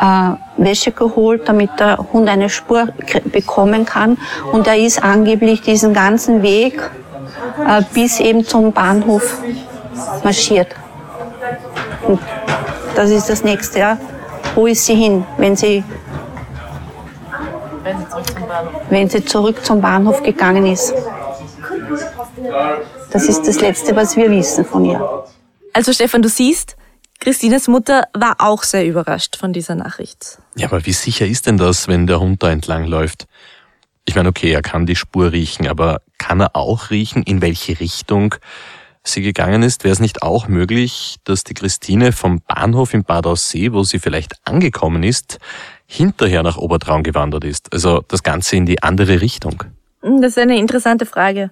äh, 0.00 0.30
Wäsche 0.56 0.92
geholt, 0.92 1.42
damit 1.48 1.70
der 1.78 1.98
Hund 2.12 2.28
eine 2.28 2.48
Spur 2.48 2.88
bekommen 3.26 3.84
kann. 3.84 4.18
Und 4.52 4.66
er 4.66 4.76
ist 4.76 5.02
angeblich 5.02 5.60
diesen 5.62 5.92
ganzen 5.92 6.42
Weg 6.42 6.80
äh, 7.66 7.82
bis 7.92 8.20
eben 8.20 8.44
zum 8.44 8.72
Bahnhof 8.72 9.38
marschiert. 10.24 10.68
Und 12.06 12.18
das 12.94 13.10
ist 13.10 13.28
das 13.28 13.44
nächste. 13.44 13.78
Ja. 13.78 13.98
Wo 14.54 14.66
ist 14.66 14.84
sie 14.84 14.94
hin, 14.94 15.24
wenn 15.36 15.56
sie, 15.56 15.84
wenn 18.88 19.08
sie 19.08 19.24
zurück 19.24 19.64
zum 19.64 19.80
Bahnhof 19.80 20.22
gegangen 20.22 20.66
ist? 20.66 20.94
Das 23.10 23.28
ist 23.28 23.42
das 23.42 23.60
Letzte, 23.60 23.94
was 23.96 24.16
wir 24.16 24.30
wissen 24.30 24.64
von 24.64 24.84
ihr. 24.84 25.24
Also 25.72 25.92
Stefan, 25.92 26.22
du 26.22 26.28
siehst, 26.28 26.76
Christines 27.20 27.68
Mutter 27.68 28.04
war 28.14 28.36
auch 28.38 28.62
sehr 28.62 28.86
überrascht 28.86 29.36
von 29.36 29.52
dieser 29.52 29.74
Nachricht. 29.74 30.38
Ja, 30.56 30.68
aber 30.68 30.86
wie 30.86 30.92
sicher 30.92 31.26
ist 31.26 31.46
denn 31.46 31.58
das, 31.58 31.86
wenn 31.86 32.06
der 32.06 32.18
Hund 32.18 32.42
da 32.42 32.50
entlang 32.50 32.86
läuft? 32.86 33.26
Ich 34.06 34.14
meine, 34.14 34.30
okay, 34.30 34.50
er 34.50 34.62
kann 34.62 34.86
die 34.86 34.96
Spur 34.96 35.30
riechen, 35.32 35.68
aber 35.68 36.00
kann 36.18 36.40
er 36.40 36.56
auch 36.56 36.90
riechen, 36.90 37.22
in 37.22 37.42
welche 37.42 37.78
Richtung 37.78 38.34
sie 39.04 39.22
gegangen 39.22 39.62
ist? 39.62 39.84
Wäre 39.84 39.92
es 39.92 40.00
nicht 40.00 40.22
auch 40.22 40.48
möglich, 40.48 41.16
dass 41.24 41.44
die 41.44 41.54
Christine 41.54 42.12
vom 42.12 42.40
Bahnhof 42.40 42.94
in 42.94 43.04
Bad 43.04 43.26
Aussee, 43.26 43.72
wo 43.72 43.84
sie 43.84 43.98
vielleicht 43.98 44.36
angekommen 44.44 45.02
ist, 45.02 45.38
hinterher 45.86 46.42
nach 46.42 46.56
Obertraun 46.56 47.02
gewandert 47.02 47.44
ist? 47.44 47.72
Also 47.72 48.02
das 48.08 48.22
Ganze 48.22 48.56
in 48.56 48.66
die 48.66 48.82
andere 48.82 49.20
Richtung? 49.20 49.64
Hm, 50.02 50.22
das 50.22 50.32
ist 50.32 50.38
eine 50.38 50.58
interessante 50.58 51.06
Frage. 51.06 51.50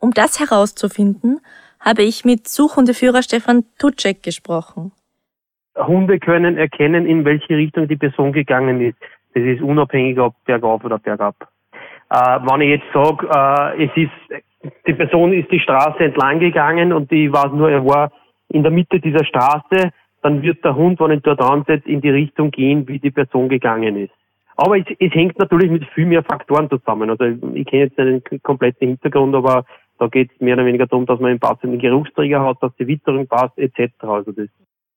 Um 0.00 0.12
das 0.12 0.40
herauszufinden, 0.40 1.40
habe 1.80 2.02
ich 2.02 2.24
mit 2.24 2.48
Suchhundeführer 2.48 3.22
Stefan 3.22 3.64
Tutschek 3.78 4.22
gesprochen. 4.22 4.92
Hunde 5.76 6.18
können 6.18 6.56
erkennen, 6.56 7.06
in 7.06 7.24
welche 7.24 7.56
Richtung 7.56 7.86
die 7.88 7.96
Person 7.96 8.32
gegangen 8.32 8.80
ist. 8.80 8.96
Das 9.34 9.44
ist 9.44 9.60
unabhängig, 9.60 10.18
ob 10.18 10.34
bergauf 10.44 10.82
oder 10.84 10.98
bergab. 10.98 11.34
Äh, 12.10 12.16
wenn 12.16 12.60
ich 12.62 12.70
jetzt 12.70 12.92
sage, 12.94 13.26
äh, 13.28 13.84
es 13.84 13.90
ist, 13.96 14.42
die 14.86 14.94
Person 14.94 15.32
ist 15.32 15.50
die 15.50 15.60
Straße 15.60 15.98
entlang 16.04 16.40
gegangen 16.40 16.92
und 16.92 17.12
ich 17.12 17.30
weiß 17.30 17.52
nur, 17.52 17.70
er 17.70 17.84
war 17.84 18.10
in 18.48 18.62
der 18.62 18.72
Mitte 18.72 19.00
dieser 19.00 19.24
Straße, 19.24 19.90
dann 20.22 20.42
wird 20.42 20.64
der 20.64 20.74
Hund, 20.74 20.98
wenn 21.00 21.10
er 21.10 21.20
dort 21.20 21.40
ansetzt, 21.40 21.86
in 21.86 22.00
die 22.00 22.10
Richtung 22.10 22.50
gehen, 22.50 22.88
wie 22.88 22.98
die 22.98 23.10
Person 23.10 23.48
gegangen 23.48 23.96
ist. 23.96 24.12
Aber 24.56 24.78
es, 24.78 24.86
es 24.98 25.12
hängt 25.12 25.38
natürlich 25.38 25.70
mit 25.70 25.84
viel 25.94 26.06
mehr 26.06 26.22
Faktoren 26.22 26.70
zusammen. 26.70 27.10
Also 27.10 27.24
ich 27.24 27.66
kenne 27.66 27.84
jetzt 27.84 27.98
einen 27.98 28.22
kompletten 28.42 28.88
Hintergrund, 28.88 29.34
aber 29.34 29.64
da 29.98 30.08
geht 30.08 30.30
es 30.32 30.40
mehr 30.40 30.54
oder 30.54 30.66
weniger 30.66 30.86
darum, 30.86 31.06
dass 31.06 31.20
man 31.20 31.30
einen 31.30 31.40
passenden 31.40 31.78
Geruchsträger 31.78 32.44
hat, 32.44 32.62
dass 32.62 32.72
die 32.78 32.86
Witterung 32.86 33.26
passt, 33.26 33.56
etc. 33.58 33.92
Also, 34.00 34.32
das 34.32 34.48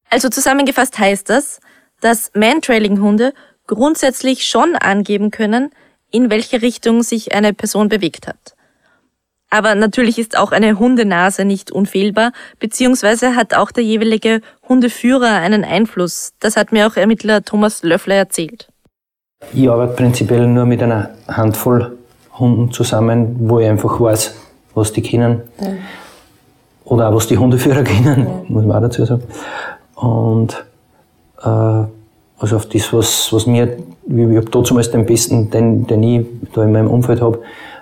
also 0.10 0.30
zusammengefasst 0.30 0.98
heißt 0.98 1.30
das, 1.30 1.60
dass 2.02 2.32
Mantrailing-Hunde 2.34 3.34
grundsätzlich 3.68 4.48
schon 4.48 4.76
angeben 4.76 5.32
können, 5.32 5.70
in 6.12 6.32
welche 6.32 6.62
Richtung 6.62 7.04
sich 7.04 7.36
eine 7.36 7.54
Person 7.54 7.90
bewegt 7.90 8.28
hat. 8.28 8.56
Aber 9.52 9.74
natürlich 9.76 10.20
ist 10.20 10.38
auch 10.38 10.52
eine 10.52 10.78
Hundenase 10.78 11.44
nicht 11.44 11.72
unfehlbar, 11.72 12.32
beziehungsweise 12.60 13.36
hat 13.36 13.54
auch 13.56 13.72
der 13.72 13.84
jeweilige 13.84 14.42
Hundeführer 14.68 15.38
einen 15.38 15.64
Einfluss. 15.64 16.34
Das 16.40 16.56
hat 16.56 16.72
mir 16.72 16.88
auch 16.88 16.98
Ermittler 16.98 17.44
Thomas 17.44 17.82
Löffler 17.84 18.16
erzählt. 18.16 18.70
Ich 19.54 19.70
arbeite 19.70 19.94
prinzipiell 19.94 20.46
nur 20.48 20.66
mit 20.66 20.84
einer 20.84 21.12
Handvoll 21.28 21.98
Hunden 22.38 22.72
zusammen, 22.72 23.36
wo 23.50 23.60
ich 23.60 23.68
einfach 23.68 24.00
weiß, 24.00 24.49
was 24.76 24.94
die 24.94 25.02
kennen. 25.02 25.42
Ja. 25.62 25.68
Oder 26.86 27.10
auch 27.10 27.16
was 27.16 27.28
die 27.28 27.38
Hundeführer 27.38 27.84
kennen, 27.84 28.26
ja. 28.26 28.44
muss 28.48 28.66
man 28.66 28.78
auch 28.78 28.82
dazu 28.82 29.06
sagen. 29.06 29.24
Und 29.96 30.54
äh, 31.44 31.84
also 32.40 32.56
auf 32.56 32.68
das, 32.68 32.94
was, 32.94 33.32
was 33.34 33.46
mir, 33.46 33.78
ich 34.08 34.38
habe 34.38 34.50
dazu 34.50 34.74
mal 34.74 34.84
den 34.84 35.06
besten, 35.06 35.50
den, 35.52 35.86
den 35.88 36.04
ich 36.04 36.26
da 36.54 36.64
in 36.64 36.72
meinem 36.72 36.90
Umfeld 36.90 37.22
habe, 37.22 37.40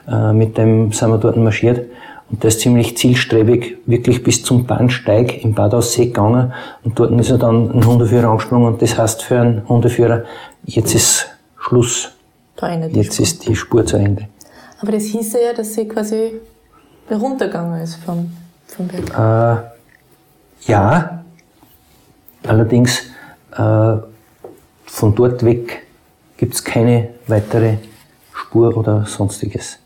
äh, 0.07 0.33
mit 0.33 0.57
dem 0.57 0.91
sind 0.91 1.09
wir 1.09 1.17
dort 1.17 1.37
marschiert. 1.37 1.85
Und 2.29 2.43
der 2.43 2.49
ist 2.49 2.59
ziemlich 2.59 2.97
zielstrebig, 2.97 3.77
wirklich 3.85 4.21
bis 4.21 4.43
zum 4.43 4.65
Bahnsteig 4.65 5.43
im 5.45 5.53
Bad 5.53 5.73
Aussee 5.73 6.07
gegangen. 6.07 6.51
Und 6.83 6.99
dort 6.99 7.17
ist 7.19 7.29
er 7.29 7.37
dann 7.37 7.71
ein 7.71 7.85
Hundeführer 7.85 8.29
angesprungen. 8.29 8.73
Und 8.73 8.81
das 8.81 8.97
heißt 8.97 9.23
für 9.23 9.39
einen 9.39 9.69
Hundeführer, 9.69 10.23
jetzt 10.65 10.93
ist 10.93 11.27
Schluss. 11.57 12.11
Jetzt 12.91 13.13
Spur. 13.13 13.23
ist 13.23 13.47
die 13.47 13.55
Spur 13.55 13.85
zu 13.85 13.97
Ende. 13.97 14.27
Aber 14.81 14.91
das 14.91 15.03
hieße 15.03 15.41
ja, 15.41 15.53
dass 15.53 15.73
sie 15.73 15.87
quasi 15.87 16.33
runtergegangen 17.15 17.81
ist 17.81 17.95
vom, 17.95 18.31
vom 18.67 18.87
Berg. 18.87 19.09
Äh, 19.09 20.69
ja, 20.69 21.23
allerdings 22.45 23.03
äh, 23.53 23.97
von 24.85 25.15
dort 25.15 25.43
weg 25.43 25.85
gibt 26.37 26.55
es 26.55 26.63
keine 26.63 27.09
weitere 27.27 27.77
Spur 28.33 28.75
oder 28.77 29.05
sonstiges. 29.05 29.79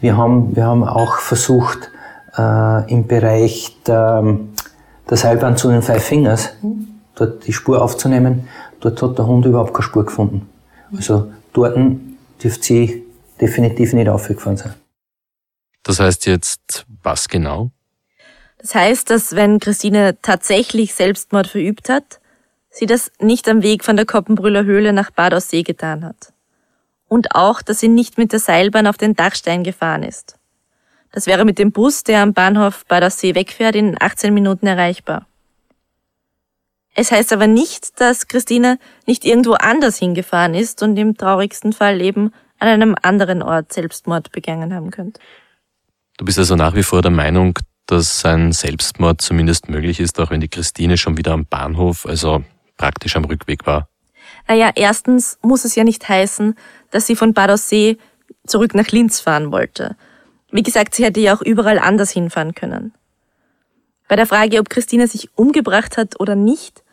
Wir 0.00 0.16
haben, 0.16 0.54
wir 0.54 0.66
haben 0.66 0.84
auch 0.84 1.18
versucht, 1.18 1.90
äh, 2.36 2.90
im 2.92 3.06
Bereich 3.06 3.76
der, 3.86 4.36
der 5.08 5.16
Seilbahn 5.16 5.56
zu 5.56 5.70
den 5.70 5.82
Five 5.82 6.02
Fingers, 6.02 6.50
dort 7.14 7.46
die 7.46 7.52
Spur 7.52 7.82
aufzunehmen. 7.82 8.48
Dort 8.80 9.00
hat 9.02 9.16
der 9.18 9.26
Hund 9.26 9.46
überhaupt 9.46 9.72
keine 9.72 9.84
Spur 9.84 10.04
gefunden. 10.04 10.48
Also 10.94 11.30
dort 11.52 11.78
dürfte 12.42 12.62
sie 12.62 13.04
definitiv 13.40 13.94
nicht 13.94 14.08
aufgefahren 14.08 14.56
sein. 14.56 14.74
Das 15.84 16.00
heißt 16.00 16.26
jetzt 16.26 16.86
was 17.02 17.28
genau? 17.28 17.70
Das 18.58 18.74
heißt, 18.74 19.10
dass 19.10 19.36
wenn 19.36 19.60
Christine 19.60 20.16
tatsächlich 20.22 20.94
Selbstmord 20.94 21.46
verübt 21.46 21.88
hat, 21.88 22.20
sie 22.70 22.86
das 22.86 23.12
nicht 23.20 23.48
am 23.48 23.62
Weg 23.62 23.84
von 23.84 23.96
der 23.96 24.06
Koppenbrüller 24.06 24.64
Höhle 24.64 24.92
nach 24.92 25.10
Bad 25.10 25.34
Aussee 25.34 25.62
getan 25.62 26.04
hat. 26.04 26.32
Und 27.06 27.34
auch, 27.34 27.62
dass 27.62 27.78
sie 27.78 27.88
nicht 27.88 28.18
mit 28.18 28.32
der 28.32 28.40
Seilbahn 28.40 28.86
auf 28.86 28.96
den 28.96 29.14
Dachstein 29.14 29.62
gefahren 29.62 30.02
ist. 30.02 30.38
Das 31.12 31.26
wäre 31.26 31.44
mit 31.44 31.58
dem 31.58 31.70
Bus, 31.70 32.02
der 32.02 32.22
am 32.22 32.32
Bahnhof 32.32 32.86
Bad 32.86 33.04
Aussee 33.04 33.34
wegfährt, 33.34 33.76
in 33.76 33.96
18 34.00 34.32
Minuten 34.32 34.66
erreichbar. 34.66 35.26
Es 36.94 37.12
heißt 37.12 37.32
aber 37.32 37.46
nicht, 37.46 38.00
dass 38.00 38.28
Christine 38.28 38.78
nicht 39.06 39.24
irgendwo 39.24 39.52
anders 39.52 39.98
hingefahren 39.98 40.54
ist 40.54 40.82
und 40.82 40.96
im 40.96 41.16
traurigsten 41.16 41.72
Fall 41.72 42.00
eben 42.00 42.32
an 42.58 42.68
einem 42.68 42.96
anderen 43.02 43.42
Ort 43.42 43.72
Selbstmord 43.72 44.32
begangen 44.32 44.72
haben 44.72 44.90
könnte. 44.90 45.20
Du 46.16 46.24
bist 46.24 46.38
also 46.38 46.54
nach 46.54 46.74
wie 46.74 46.82
vor 46.82 47.02
der 47.02 47.10
Meinung, 47.10 47.58
dass 47.86 48.24
ein 48.24 48.52
Selbstmord 48.52 49.20
zumindest 49.20 49.68
möglich 49.68 50.00
ist, 50.00 50.18
auch 50.20 50.30
wenn 50.30 50.40
die 50.40 50.48
Christine 50.48 50.96
schon 50.96 51.16
wieder 51.16 51.32
am 51.32 51.44
Bahnhof, 51.44 52.06
also 52.06 52.44
praktisch 52.76 53.16
am 53.16 53.24
Rückweg 53.24 53.66
war? 53.66 53.88
Naja, 54.46 54.70
erstens 54.74 55.38
muss 55.42 55.64
es 55.64 55.74
ja 55.74 55.84
nicht 55.84 56.08
heißen, 56.08 56.54
dass 56.90 57.06
sie 57.06 57.16
von 57.16 57.34
Bad 57.34 57.50
Aussee 57.50 57.98
zurück 58.46 58.74
nach 58.74 58.88
Linz 58.88 59.20
fahren 59.20 59.52
wollte. 59.52 59.96
Wie 60.50 60.62
gesagt, 60.62 60.94
sie 60.94 61.04
hätte 61.04 61.20
ja 61.20 61.34
auch 61.34 61.42
überall 61.42 61.78
anders 61.78 62.10
hinfahren 62.10 62.54
können. 62.54 62.94
Bei 64.06 64.16
der 64.16 64.26
Frage, 64.26 64.60
ob 64.60 64.70
Christina 64.70 65.06
sich 65.06 65.30
umgebracht 65.34 65.96
hat 65.96 66.20
oder 66.20 66.36
nicht, 66.36 66.84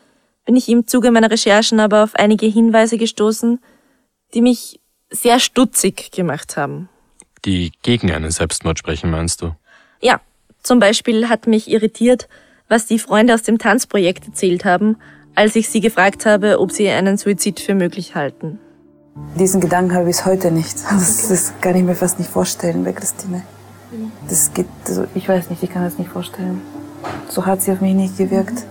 bin 0.45 0.55
ich 0.55 0.69
im 0.69 0.87
Zuge 0.87 1.11
meiner 1.11 1.29
Recherchen 1.29 1.79
aber 1.79 2.03
auf 2.03 2.15
einige 2.15 2.47
Hinweise 2.47 2.97
gestoßen, 2.97 3.59
die 4.33 4.41
mich 4.41 4.79
sehr 5.09 5.39
stutzig 5.39 6.11
gemacht 6.11 6.57
haben. 6.57 6.89
Die 7.45 7.71
gegen 7.81 8.11
einen 8.11 8.31
Selbstmord 8.31 8.79
sprechen, 8.79 9.09
meinst 9.09 9.41
du? 9.41 9.55
Ja, 10.01 10.21
zum 10.63 10.79
Beispiel 10.79 11.29
hat 11.29 11.47
mich 11.47 11.69
irritiert, 11.69 12.27
was 12.69 12.85
die 12.85 12.99
Freunde 12.99 13.33
aus 13.33 13.43
dem 13.43 13.57
Tanzprojekt 13.57 14.27
erzählt 14.27 14.65
haben, 14.65 14.97
als 15.35 15.55
ich 15.55 15.69
sie 15.69 15.81
gefragt 15.81 16.25
habe, 16.25 16.59
ob 16.59 16.71
sie 16.71 16.89
einen 16.89 17.17
Suizid 17.17 17.59
für 17.59 17.73
möglich 17.73 18.15
halten. 18.15 18.59
Diesen 19.37 19.59
Gedanken 19.59 19.93
habe 19.93 20.03
ich 20.09 20.17
bis 20.17 20.25
heute 20.25 20.51
nicht. 20.51 20.77
Das, 20.89 21.27
das 21.27 21.53
kann 21.61 21.75
ich 21.75 21.83
mir 21.83 21.95
fast 21.95 22.19
nicht 22.19 22.29
vorstellen 22.29 22.83
bei 22.83 22.93
Christine. 22.93 23.43
Das 24.29 24.53
geht, 24.53 24.67
also 24.87 25.05
ich 25.15 25.27
weiß 25.27 25.49
nicht, 25.49 25.63
ich 25.63 25.69
kann 25.69 25.83
das 25.83 25.97
nicht 25.97 26.09
vorstellen. 26.09 26.61
So 27.27 27.45
hat 27.45 27.61
sie 27.61 27.71
auf 27.71 27.81
mich 27.81 27.93
nicht 27.93 28.17
gewirkt. 28.17 28.63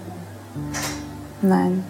Nein. 1.42 1.84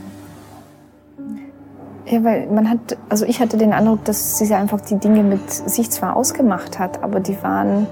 Ja, 2.06 2.24
weil 2.24 2.46
man 2.48 2.68
hat, 2.68 2.96
also 3.08 3.24
ich 3.24 3.40
hatte 3.40 3.56
den 3.56 3.72
Eindruck, 3.72 4.04
dass 4.04 4.38
sie 4.38 4.52
einfach 4.54 4.80
die 4.80 4.96
Dinge 4.96 5.22
mit 5.22 5.50
sich 5.50 5.90
zwar 5.90 6.16
ausgemacht 6.16 6.78
hat, 6.78 7.02
aber 7.02 7.20
die 7.20 7.40
waren, 7.42 7.86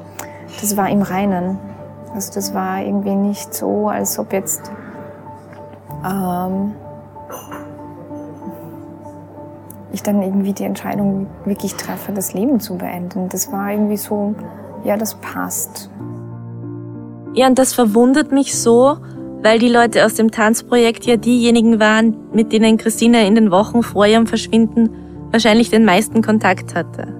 das 0.61 0.77
war 0.77 0.89
im 0.89 1.03
Reinen. 1.03 1.59
Also 2.15 2.33
das 2.35 2.55
war 2.55 2.81
irgendwie 2.81 3.15
nicht 3.15 3.55
so, 3.55 3.89
als 3.89 4.19
ob 4.19 4.33
jetzt 4.33 4.73
ähm, 6.05 6.73
ich 9.93 10.03
dann 10.03 10.23
irgendwie 10.23 10.53
die 10.53 10.65
Entscheidung 10.65 11.27
wirklich 11.45 11.75
treffe, 11.75 12.13
das 12.13 12.33
Leben 12.33 12.61
zu 12.61 12.77
beenden. 12.77 13.29
Das 13.29 13.53
war 13.53 13.73
irgendwie 13.73 13.97
so, 13.97 14.35
ja, 14.85 14.97
das 14.97 15.17
passt. 15.17 15.91
Ja, 17.35 17.47
und 17.47 17.59
das 17.59 17.75
verwundert 17.75 18.33
mich 18.33 18.59
so, 18.59 18.97
weil 19.43 19.59
die 19.59 19.69
Leute 19.69 20.05
aus 20.05 20.15
dem 20.15 20.31
Tanzprojekt 20.31 21.07
ja 21.07 21.17
diejenigen 21.17 21.81
waren, 21.81 22.17
mit 22.33 22.53
denen 22.53 22.77
Christina 22.77 23.21
in 23.21 23.35
den 23.35 23.51
Wochen 23.51 23.83
vor 23.83 24.07
ihrem 24.07 24.27
Verschwinden 24.27 24.91
wahrscheinlich 25.31 25.71
den 25.71 25.85
meisten 25.85 26.23
Kontakt 26.23 26.75
hatte. 26.75 27.15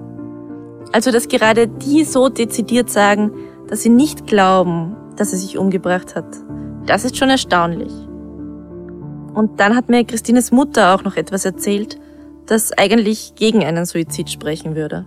Also, 0.91 1.11
dass 1.11 1.27
gerade 1.27 1.67
die 1.67 2.03
so 2.03 2.29
dezidiert 2.29 2.89
sagen, 2.89 3.31
dass 3.67 3.83
sie 3.83 3.89
nicht 3.89 4.25
glauben, 4.25 4.95
dass 5.15 5.31
sie 5.31 5.37
sich 5.37 5.57
umgebracht 5.57 6.15
hat, 6.15 6.25
das 6.85 7.05
ist 7.05 7.17
schon 7.17 7.29
erstaunlich. 7.29 7.91
Und 9.33 9.59
dann 9.59 9.75
hat 9.75 9.89
mir 9.89 10.03
Christines 10.03 10.51
Mutter 10.51 10.95
auch 10.95 11.03
noch 11.03 11.15
etwas 11.15 11.45
erzählt, 11.45 11.99
das 12.47 12.75
eigentlich 12.75 13.35
gegen 13.35 13.63
einen 13.63 13.85
Suizid 13.85 14.29
sprechen 14.29 14.75
würde. 14.75 15.05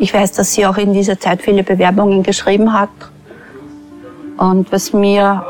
Ich 0.00 0.12
weiß, 0.12 0.32
dass 0.32 0.52
sie 0.54 0.66
auch 0.66 0.76
in 0.76 0.92
dieser 0.92 1.18
Zeit 1.18 1.42
viele 1.42 1.62
Bewerbungen 1.62 2.22
geschrieben 2.22 2.72
hat. 2.72 2.90
Und 4.38 4.72
was 4.72 4.92
mir 4.92 5.44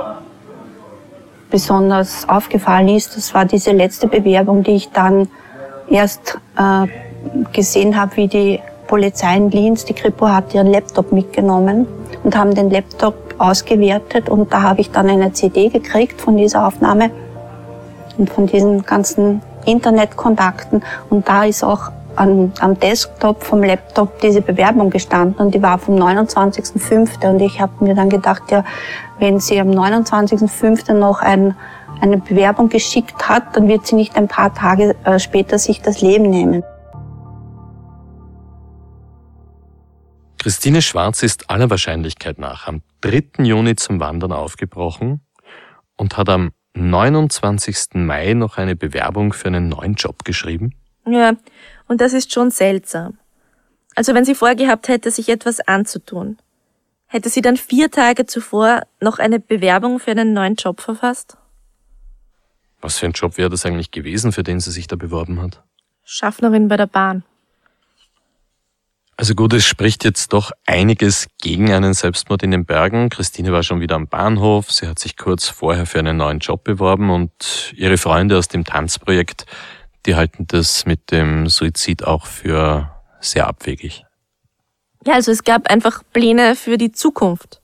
besonders 1.51 2.29
aufgefallen 2.29 2.89
ist, 2.89 3.17
das 3.17 3.33
war 3.35 3.45
diese 3.45 3.73
letzte 3.73 4.09
Bewerbung, 4.09 4.63
die 4.63 4.73
ich 4.73 4.91
dann 4.91 5.29
erst 5.89 6.39
äh, 6.57 6.87
gesehen 7.53 7.99
habe, 8.01 8.17
wie 8.17 8.29
die 8.29 8.61
Polizei 8.87 9.37
in 9.37 9.51
Linz, 9.51 9.85
die 9.85 9.93
Kripo 9.93 10.29
hat 10.29 10.55
ihren 10.55 10.69
Laptop 10.69 11.13
mitgenommen 11.13 11.87
und 12.25 12.37
haben 12.37 12.55
den 12.55 12.71
Laptop 12.71 13.35
ausgewertet 13.39 14.29
und 14.29 14.53
da 14.53 14.63
habe 14.63 14.81
ich 14.81 14.91
dann 14.91 15.09
eine 15.09 15.33
CD 15.33 15.69
gekriegt 15.69 16.21
von 16.21 16.37
dieser 16.37 16.67
Aufnahme 16.67 17.11
und 18.17 18.31
von 18.31 18.47
diesen 18.47 18.83
ganzen 18.83 19.43
Internetkontakten. 19.67 20.83
Und 21.11 21.29
da 21.29 21.45
ist 21.45 21.63
auch 21.63 21.91
an, 22.19 22.53
am 22.61 22.79
Desktop 22.79 23.43
vom 23.45 23.63
Laptop 23.63 24.21
diese 24.21 24.43
Bewerbung 24.43 24.91
gestanden 24.91 25.37
und 25.45 25.55
die 25.55 25.63
war 25.63 25.79
vom 25.79 25.97
29.05. 25.97 27.29
und 27.29 27.41
ich 27.41 27.61
habe 27.61 27.85
mir 27.85 27.95
dann 27.95 28.11
gedacht, 28.11 28.43
ja, 28.51 28.65
wenn 29.19 29.41
sie 29.41 29.61
am 29.61 29.71
29.05. 29.71 30.93
noch 30.95 31.21
ein, 31.21 31.57
eine 32.01 32.19
Bewerbung 32.19 32.69
geschickt 32.69 33.29
hat, 33.29 33.57
dann 33.57 33.69
wird 33.69 33.87
sie 33.87 33.97
nicht 33.97 34.17
ein 34.17 34.29
paar 34.29 34.55
Tage 34.55 34.95
äh, 35.05 35.19
später 35.19 35.59
sich 35.59 35.81
das 35.81 36.01
Leben 36.01 36.29
nehmen. 36.31 36.63
Christine 40.41 40.83
Schwarz 40.83 41.23
ist 41.23 41.51
aller 41.51 41.69
Wahrscheinlichkeit 41.69 42.39
nach 42.39 42.69
am 42.69 42.83
3. 43.01 43.45
Juni 43.45 43.75
zum 43.77 44.01
Wandern 44.01 44.33
aufgebrochen 44.33 45.21
und 45.97 46.17
hat 46.17 46.29
am 46.29 46.53
29. 46.75 47.95
Mai 47.95 48.35
noch 48.35 48.57
eine 48.57 48.77
Bewerbung 48.77 49.33
für 49.33 49.49
einen 49.49 49.69
neuen 49.69 49.95
Job 49.95 50.25
geschrieben. 50.25 50.75
Ja, 51.07 51.33
und 51.89 52.01
das 52.01 52.13
ist 52.13 52.33
schon 52.33 52.51
seltsam. 52.51 53.19
Also 53.95 54.15
wenn 54.15 54.25
sie 54.25 54.35
vorgehabt 54.35 54.87
hätte, 54.87 55.11
sich 55.11 55.29
etwas 55.29 55.61
anzutun, 55.61 56.39
hätte 57.07 57.31
sie 57.31 57.41
dann 57.43 57.57
vier 57.57 57.91
Tage 57.91 58.27
zuvor 58.27 58.83
noch 59.01 59.19
eine 59.19 59.41
Bewerbung 59.41 59.99
für 59.99 60.13
einen 60.13 60.33
neuen 60.33 60.55
Job 60.55 60.81
verfasst? 60.81 61.37
Was 62.81 62.99
für 62.99 63.07
ein 63.07 63.13
Job 63.13 63.37
wäre 63.39 63.51
das 63.51 63.67
eigentlich 63.67 63.91
gewesen, 63.91 64.31
für 64.31 64.45
den 64.45 64.61
sie 64.61 64.71
sich 64.71 64.87
da 64.87 64.95
beworben 64.95 65.43
hat? 65.43 65.65
Schaffnerin 66.05 66.69
bei 66.69 66.77
der 66.77 66.87
Bahn. 66.87 67.25
Also 69.17 69.35
gut, 69.35 69.53
es 69.53 69.67
spricht 69.67 70.05
jetzt 70.05 70.33
doch 70.33 70.53
einiges 70.65 71.27
gegen 71.43 71.73
einen 71.73 71.93
Selbstmord 71.93 72.45
in 72.45 72.53
den 72.53 72.65
Bergen. 72.65 73.09
Christine 73.09 73.51
war 73.51 73.65
schon 73.65 73.81
wieder 73.81 73.97
am 73.97 74.07
Bahnhof. 74.07 74.71
Sie 74.71 74.87
hat 74.87 75.01
sich 75.01 75.17
kurz 75.17 75.49
vorher 75.49 75.87
für 75.87 75.99
einen 75.99 76.19
neuen 76.19 76.39
Job 76.39 76.63
beworben 76.63 77.11
und 77.11 77.73
ihre 77.75 77.99
Freunde 77.99 78.39
aus 78.39 78.47
dem 78.47 78.65
Tanzprojekt, 78.65 79.45
die 80.09 80.17
halten 80.17 80.47
das 80.49 80.87
mit 80.87 81.13
dem 81.13 81.49
Suizid 81.49 82.05
auch 82.05 82.25
für 82.25 82.91
sehr 83.21 83.47
abwegig. 83.47 84.05
Ja, 85.07 85.15
also 85.15 85.31
es 85.31 85.45
gab 85.45 85.71
einfach 85.71 86.03
Pläne 86.13 86.57
für 86.57 86.79
die 86.79 86.93
Zukunft. 86.93 87.61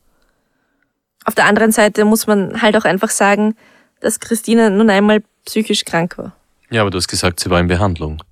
Auf 1.24 1.34
der 1.34 1.46
anderen 1.46 1.72
Seite 1.72 2.04
muss 2.04 2.26
man 2.26 2.60
halt 2.60 2.76
auch 2.76 2.84
einfach 2.84 3.08
sagen, 3.08 3.56
dass 4.00 4.20
Christine 4.20 4.70
nun 4.70 4.90
einmal 4.90 5.22
psychisch 5.46 5.86
krank 5.86 6.18
war. 6.18 6.36
Ja, 6.70 6.82
aber 6.82 6.90
du 6.90 6.98
hast 6.98 7.08
gesagt, 7.08 7.40
sie 7.40 7.48
war 7.48 7.60
in 7.60 7.66
Behandlung. 7.66 8.22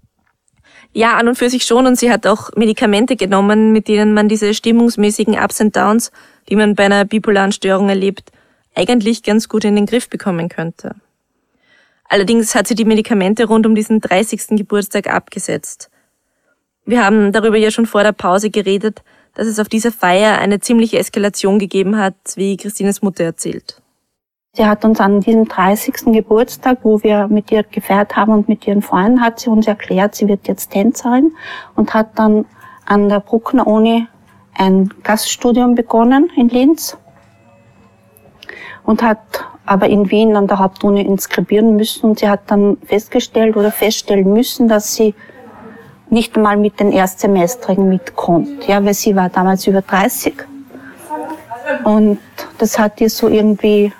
Ja, 0.92 1.16
an 1.16 1.28
und 1.28 1.36
für 1.36 1.48
sich 1.48 1.64
schon. 1.64 1.86
Und 1.86 1.98
sie 1.98 2.12
hat 2.12 2.26
auch 2.26 2.50
Medikamente 2.54 3.16
genommen, 3.16 3.72
mit 3.72 3.88
denen 3.88 4.12
man 4.12 4.28
diese 4.28 4.52
stimmungsmäßigen 4.52 5.38
Ups 5.42 5.62
and 5.62 5.74
Downs, 5.74 6.12
die 6.50 6.56
man 6.56 6.74
bei 6.74 6.84
einer 6.84 7.06
bipolaren 7.06 7.52
Störung 7.52 7.88
erlebt, 7.88 8.30
eigentlich 8.74 9.22
ganz 9.22 9.48
gut 9.48 9.64
in 9.64 9.74
den 9.74 9.86
Griff 9.86 10.10
bekommen 10.10 10.50
könnte. 10.50 10.96
Allerdings 12.12 12.54
hat 12.54 12.66
sie 12.66 12.74
die 12.74 12.84
Medikamente 12.84 13.46
rund 13.46 13.66
um 13.66 13.74
diesen 13.74 13.98
30. 13.98 14.58
Geburtstag 14.58 15.06
abgesetzt. 15.06 15.90
Wir 16.84 17.02
haben 17.02 17.32
darüber 17.32 17.56
ja 17.56 17.70
schon 17.70 17.86
vor 17.86 18.02
der 18.02 18.12
Pause 18.12 18.50
geredet, 18.50 19.02
dass 19.32 19.46
es 19.46 19.58
auf 19.58 19.70
dieser 19.70 19.90
Feier 19.90 20.38
eine 20.38 20.60
ziemliche 20.60 20.98
Eskalation 20.98 21.58
gegeben 21.58 21.96
hat, 21.96 22.16
wie 22.34 22.58
Christines 22.58 23.00
Mutter 23.00 23.24
erzählt. 23.24 23.80
Sie 24.52 24.66
hat 24.66 24.84
uns 24.84 25.00
an 25.00 25.20
diesem 25.20 25.48
30. 25.48 26.12
Geburtstag, 26.12 26.80
wo 26.82 27.02
wir 27.02 27.28
mit 27.28 27.50
ihr 27.50 27.62
gefeiert 27.62 28.14
haben 28.14 28.34
und 28.34 28.46
mit 28.46 28.66
ihren 28.66 28.82
Freunden, 28.82 29.22
hat 29.22 29.40
sie 29.40 29.48
uns 29.48 29.66
erklärt, 29.66 30.14
sie 30.14 30.28
wird 30.28 30.46
jetzt 30.48 30.70
Tänzerin 30.70 31.32
und 31.76 31.94
hat 31.94 32.18
dann 32.18 32.44
an 32.84 33.08
der 33.08 33.20
Bruckner 33.20 33.66
Uni 33.66 34.06
ein 34.52 34.92
Gaststudium 35.02 35.74
begonnen 35.74 36.30
in 36.36 36.50
Linz 36.50 36.94
und 38.84 39.02
hat 39.02 39.18
aber 39.64 39.88
in 39.88 40.10
Wien 40.10 40.36
an 40.36 40.48
der 40.48 40.58
Hauptuni 40.58 41.02
inskribieren 41.02 41.76
müssen. 41.76 42.10
Und 42.10 42.18
sie 42.18 42.28
hat 42.28 42.40
dann 42.48 42.78
festgestellt 42.84 43.56
oder 43.56 43.70
feststellen 43.70 44.32
müssen, 44.32 44.68
dass 44.68 44.94
sie 44.94 45.14
nicht 46.10 46.36
einmal 46.36 46.56
mit 46.56 46.78
den 46.80 46.92
Erstsemestrigen 46.92 47.88
mitkommt, 47.88 48.68
ja, 48.68 48.84
weil 48.84 48.92
sie 48.92 49.16
war 49.16 49.30
damals 49.30 49.66
über 49.66 49.80
30 49.80 50.34
und 51.84 52.18
das 52.58 52.78
hat 52.78 53.00
ihr 53.00 53.10
so 53.10 53.28
irgendwie 53.28 53.92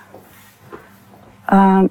äh, 1.49 1.88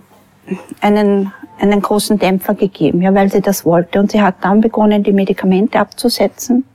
einen, 0.81 1.33
einen 1.59 1.81
großen 1.81 2.19
Dämpfer 2.19 2.55
gegeben, 2.55 3.01
ja, 3.01 3.13
weil 3.13 3.31
sie 3.31 3.41
das 3.41 3.65
wollte. 3.65 3.99
Und 3.99 4.11
sie 4.11 4.21
hat 4.21 4.35
dann 4.41 4.61
begonnen, 4.61 5.03
die 5.03 5.13
Medikamente 5.13 5.79
abzusetzen. 5.79 6.65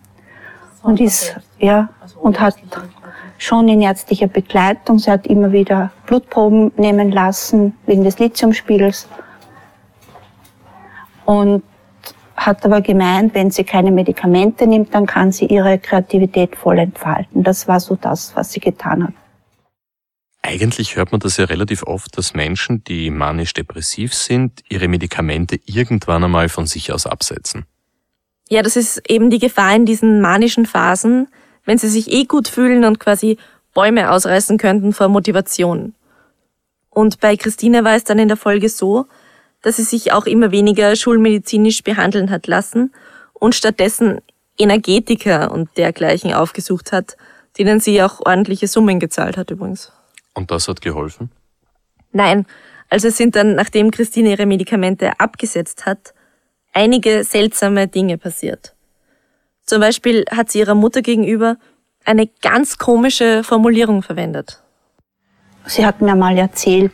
Und 0.83 1.01
ist, 1.01 1.37
ja, 1.59 1.89
und 2.21 2.41
hat 2.41 2.55
schon 3.39 3.69
in 3.69 3.83
ärztlicher 3.83 4.29
Begleitung, 4.29 4.99
sie 4.99 5.11
hat 5.11 5.27
immer 5.27 5.53
wieder 5.53 5.93
Blutproben 6.07 6.73
nehmen 6.77 7.11
lassen 7.11 7.75
wegen 7.87 8.05
des 8.05 8.19
Lithiumspiegels 8.19 9.09
und 11.25 11.63
hat 12.37 12.65
aber 12.65 12.81
gemeint, 12.81 13.35
wenn 13.35 13.51
sie 13.51 13.65
keine 13.65 13.91
Medikamente 13.91 14.67
nimmt, 14.67 14.95
dann 14.95 15.07
kann 15.07 15.33
sie 15.33 15.47
ihre 15.47 15.79
Kreativität 15.79 16.55
voll 16.55 16.79
entfalten. 16.79 17.43
Das 17.43 17.67
war 17.67 17.81
so 17.81 17.97
das, 17.97 18.37
was 18.37 18.53
sie 18.53 18.61
getan 18.61 19.05
hat. 19.05 19.13
Eigentlich 20.43 20.95
hört 20.95 21.11
man 21.11 21.21
das 21.21 21.39
ja 21.39 21.47
relativ 21.47 21.83
oft, 21.83 22.17
dass 22.17 22.35
Menschen, 22.35 22.85
die 22.85 23.11
manisch-depressiv 23.11 24.15
sind, 24.15 24.63
ihre 24.69 24.87
Medikamente 24.87 25.59
irgendwann 25.65 26.23
einmal 26.23 26.49
von 26.49 26.67
sich 26.67 26.93
aus 26.93 27.07
absetzen. 27.07 27.67
Ja, 28.49 28.63
das 28.63 28.77
ist 28.77 29.11
eben 29.11 29.31
die 29.31 29.41
Gefahr 29.41 29.75
in 29.75 29.87
diesen 29.87 30.21
manischen 30.21 30.67
Phasen, 30.67 31.27
wenn 31.67 31.77
sie 31.77 31.89
sich 31.89 32.11
eh 32.11 32.25
gut 32.25 32.49
fühlen 32.49 32.85
und 32.85 32.99
quasi 32.99 33.37
Bäume 33.75 34.11
ausreißen 34.11 34.57
könnten 34.57 34.95
vor 34.95 35.09
Motivation. 35.09 35.95
Und 36.89 37.21
bei 37.21 37.37
Christine 37.37 37.85
war 37.85 37.95
es 37.95 38.05
dann 38.05 38.19
in 38.19 38.29
der 38.29 38.39
Folge 38.39 38.71
so, 38.71 39.05
dass 39.61 39.77
sie 39.77 39.83
sich 39.83 40.13
auch 40.13 40.25
immer 40.25 40.51
weniger 40.51 40.97
schulmedizinisch 40.97 41.83
behandeln 41.83 42.31
hat 42.31 42.47
lassen 42.47 42.95
und 43.35 43.55
stattdessen 43.55 44.21
Energetiker 44.57 45.53
und 45.53 45.69
dergleichen 45.77 46.33
aufgesucht 46.33 46.93
hat, 46.93 47.17
denen 47.59 47.81
sie 47.81 48.03
auch 48.03 48.21
ordentliche 48.25 48.69
Summen 48.69 49.01
gezahlt 49.01 49.37
hat 49.37 49.51
übrigens. 49.51 49.93
Und 50.35 50.51
das 50.51 50.69
hat 50.69 50.81
geholfen? 50.81 51.31
Nein, 52.13 52.47
also 52.89 53.09
es 53.09 53.17
sind 53.17 53.37
dann, 53.37 53.55
nachdem 53.55 53.91
Christine 53.91 54.31
ihre 54.31 54.47
Medikamente 54.47 55.19
abgesetzt 55.19 55.85
hat, 55.85 56.15
einige 56.73 57.25
seltsame 57.25 57.89
Dinge 57.89 58.19
passiert. 58.19 58.76
Zum 59.67 59.81
Beispiel 59.81 60.25
hat 60.31 60.51
sie 60.51 60.61
ihrer 60.61 60.77
Mutter 60.77 61.03
gegenüber 61.03 61.57
eine 62.05 62.29
ganz 62.41 62.79
komische 62.79 63.43
Formulierung 63.43 64.03
verwendet. 64.03 64.63
Sie 65.67 65.85
hat 65.85 66.01
mir 66.01 66.15
mal 66.15 66.39
erzählt, 66.39 66.93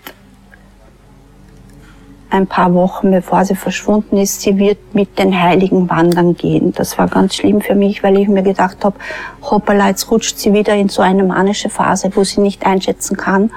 ein 2.30 2.46
paar 2.46 2.72
Wochen 2.72 3.10
bevor 3.10 3.44
sie 3.44 3.54
verschwunden 3.54 4.16
ist, 4.16 4.40
sie 4.40 4.56
wird 4.56 4.94
mit 4.94 5.18
den 5.18 5.38
Heiligen 5.38 5.90
wandern 5.90 6.34
gehen. 6.34 6.72
Das 6.72 6.96
war 6.96 7.08
ganz 7.08 7.34
schlimm 7.34 7.60
für 7.60 7.74
mich, 7.74 8.02
weil 8.02 8.16
ich 8.16 8.26
mir 8.26 8.42
gedacht 8.42 8.78
habe, 8.84 8.96
hoppala, 9.42 9.88
jetzt 9.88 10.10
rutscht 10.10 10.38
sie 10.38 10.54
wieder 10.54 10.74
in 10.74 10.88
so 10.88 11.02
eine 11.02 11.24
manische 11.24 11.68
Phase, 11.68 12.10
wo 12.14 12.24
sie 12.24 12.40
nicht 12.40 12.64
einschätzen 12.64 13.18
kann, 13.18 13.50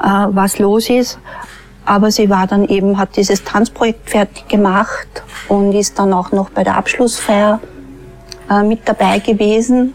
äh, 0.00 0.26
was 0.28 0.60
los 0.60 0.88
ist. 0.88 1.18
Aber 1.84 2.12
sie 2.12 2.30
war 2.30 2.46
dann 2.46 2.68
eben, 2.68 2.98
hat 2.98 3.16
dieses 3.16 3.42
Tanzprojekt 3.42 4.10
fertig 4.10 4.46
gemacht 4.46 5.08
und 5.48 5.72
ist 5.72 5.98
dann 5.98 6.12
auch 6.12 6.30
noch 6.30 6.50
bei 6.50 6.62
der 6.62 6.76
Abschlussfeier 6.76 7.58
äh, 8.50 8.62
mit 8.62 8.88
dabei 8.88 9.18
gewesen. 9.18 9.94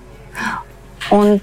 Und 1.10 1.42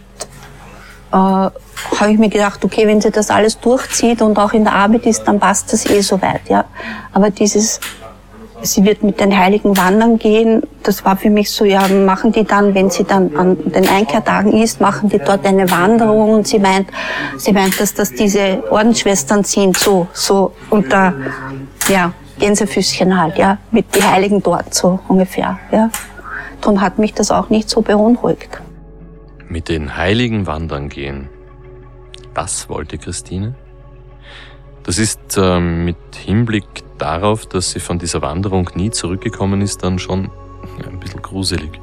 äh, 1.12 1.50
habe 1.98 2.12
ich 2.12 2.18
mir 2.18 2.28
gedacht, 2.28 2.64
okay, 2.64 2.86
wenn 2.86 3.00
sie 3.00 3.10
das 3.10 3.30
alles 3.30 3.58
durchzieht 3.58 4.22
und 4.22 4.38
auch 4.38 4.52
in 4.52 4.64
der 4.64 4.74
Arbeit 4.74 5.06
ist, 5.06 5.24
dann 5.24 5.40
passt 5.40 5.72
das 5.72 5.86
eh 5.86 6.00
soweit, 6.00 6.48
ja. 6.48 6.64
Aber 7.12 7.30
dieses, 7.30 7.80
sie 8.62 8.84
wird 8.84 9.02
mit 9.02 9.20
den 9.20 9.36
Heiligen 9.36 9.76
wandern 9.76 10.18
gehen, 10.18 10.62
das 10.82 11.04
war 11.04 11.16
für 11.16 11.30
mich 11.30 11.50
so, 11.50 11.64
ja, 11.64 11.86
machen 11.88 12.32
die 12.32 12.44
dann, 12.44 12.74
wenn 12.74 12.90
sie 12.90 13.04
dann 13.04 13.34
an 13.36 13.56
den 13.72 13.88
Einkehrtagen 13.88 14.52
ist, 14.52 14.80
machen 14.80 15.08
die 15.08 15.18
dort 15.18 15.46
eine 15.46 15.70
Wanderung 15.70 16.30
und 16.34 16.46
sie 16.46 16.58
meint, 16.58 16.88
sie 17.36 17.52
meint, 17.52 17.80
dass 17.80 17.94
das 17.94 18.12
diese 18.12 18.62
Ordensschwestern 18.70 19.44
sind, 19.44 19.76
so, 19.76 20.06
so 20.12 20.52
unter, 20.70 21.14
ja, 21.88 22.12
Gänsefüßchen 22.38 23.20
halt, 23.20 23.36
ja, 23.36 23.58
mit 23.70 23.94
die 23.94 24.02
Heiligen 24.02 24.42
dort, 24.42 24.72
so 24.74 25.00
ungefähr, 25.08 25.58
ja. 25.72 25.90
Darum 26.60 26.80
hat 26.80 26.98
mich 26.98 27.14
das 27.14 27.30
auch 27.30 27.50
nicht 27.50 27.68
so 27.68 27.82
beunruhigt. 27.82 28.60
Mit 29.48 29.68
den 29.68 29.96
Heiligen 29.96 30.46
wandern 30.46 30.88
gehen. 30.88 31.28
Das 32.34 32.68
wollte 32.68 32.98
Christine? 32.98 33.54
Das 34.84 34.98
ist 34.98 35.36
äh, 35.36 35.60
mit 35.60 35.96
Hinblick 36.14 36.64
darauf, 36.98 37.46
dass 37.46 37.72
sie 37.72 37.80
von 37.80 37.98
dieser 37.98 38.22
Wanderung 38.22 38.70
nie 38.74 38.90
zurückgekommen 38.90 39.60
ist, 39.60 39.82
dann 39.82 39.98
schon 39.98 40.30
ein 40.86 41.00
bisschen 41.00 41.22
gruselig. 41.22 41.80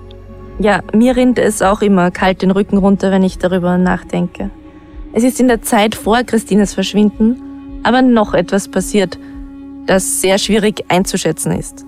Ja, 0.59 0.81
mir 0.93 1.15
rinnt 1.15 1.37
es 1.37 1.61
auch 1.61 1.81
immer 1.81 2.09
kalt 2.09 2.41
den 2.41 2.51
Rücken 2.51 2.77
runter, 2.77 3.11
wenn 3.11 3.23
ich 3.23 3.37
darüber 3.37 3.77
nachdenke. 3.77 4.49
Es 5.13 5.23
ist 5.23 5.39
in 5.39 5.47
der 5.47 5.61
Zeit 5.61 5.95
vor 5.95 6.23
Christines 6.23 6.73
Verschwinden 6.73 7.43
aber 7.87 8.01
noch 8.01 8.33
etwas 8.33 8.67
passiert, 8.67 9.17
das 9.85 10.19
sehr 10.19 10.37
schwierig 10.37 10.83
einzuschätzen 10.89 11.53
ist. 11.53 11.85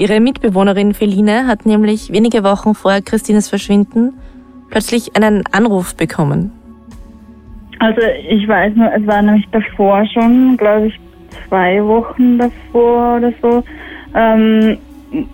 Ihre 0.00 0.18
Mitbewohnerin 0.18 0.94
Feline 0.94 1.46
hat 1.46 1.66
nämlich 1.66 2.10
wenige 2.10 2.42
Wochen 2.42 2.74
vor 2.74 3.02
Christines 3.04 3.50
Verschwinden 3.50 4.14
plötzlich 4.70 5.14
einen 5.14 5.44
Anruf 5.52 5.94
bekommen. 5.94 6.52
Also 7.80 8.00
ich 8.30 8.48
weiß 8.48 8.76
nur, 8.76 8.90
es 8.94 9.06
war 9.06 9.20
nämlich 9.20 9.46
davor 9.52 10.06
schon, 10.06 10.56
glaube 10.56 10.86
ich, 10.86 10.98
zwei 11.46 11.84
Wochen 11.84 12.38
davor 12.38 13.18
oder 13.18 13.30
so, 13.42 13.62
ähm, 14.14 14.78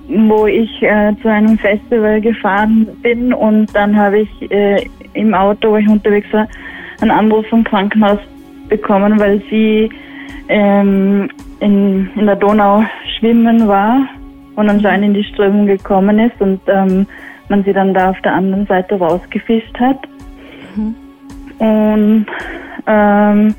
wo 0.08 0.48
ich 0.48 0.82
äh, 0.82 1.14
zu 1.22 1.28
einem 1.28 1.56
Festival 1.58 2.20
gefahren 2.20 2.88
bin 3.02 3.32
und 3.32 3.72
dann 3.72 3.96
habe 3.96 4.22
ich 4.22 4.50
äh, 4.50 4.84
im 5.12 5.32
Auto, 5.32 5.70
wo 5.70 5.76
ich 5.76 5.88
unterwegs 5.88 6.26
war, 6.32 6.48
einen 7.00 7.12
Anruf 7.12 7.46
vom 7.46 7.62
Krankenhaus 7.62 8.18
bekommen, 8.68 9.16
weil 9.20 9.40
sie 9.48 9.88
ähm, 10.48 11.30
in, 11.60 12.10
in 12.16 12.26
der 12.26 12.34
Donau 12.34 12.82
schwimmen 13.16 13.68
war 13.68 14.08
und 14.56 14.68
anscheinend 14.68 15.06
in 15.06 15.14
die 15.14 15.24
Strömung 15.24 15.66
gekommen 15.66 16.18
ist 16.18 16.40
und 16.40 16.60
ähm, 16.66 17.06
man 17.48 17.62
sie 17.64 17.72
dann 17.72 17.94
da 17.94 18.10
auf 18.10 18.20
der 18.22 18.34
anderen 18.34 18.66
Seite 18.66 18.96
rausgefischt 18.96 19.78
hat. 19.78 19.98
Mhm. 20.74 20.94
Und, 21.58 22.26
ähm, 22.86 23.54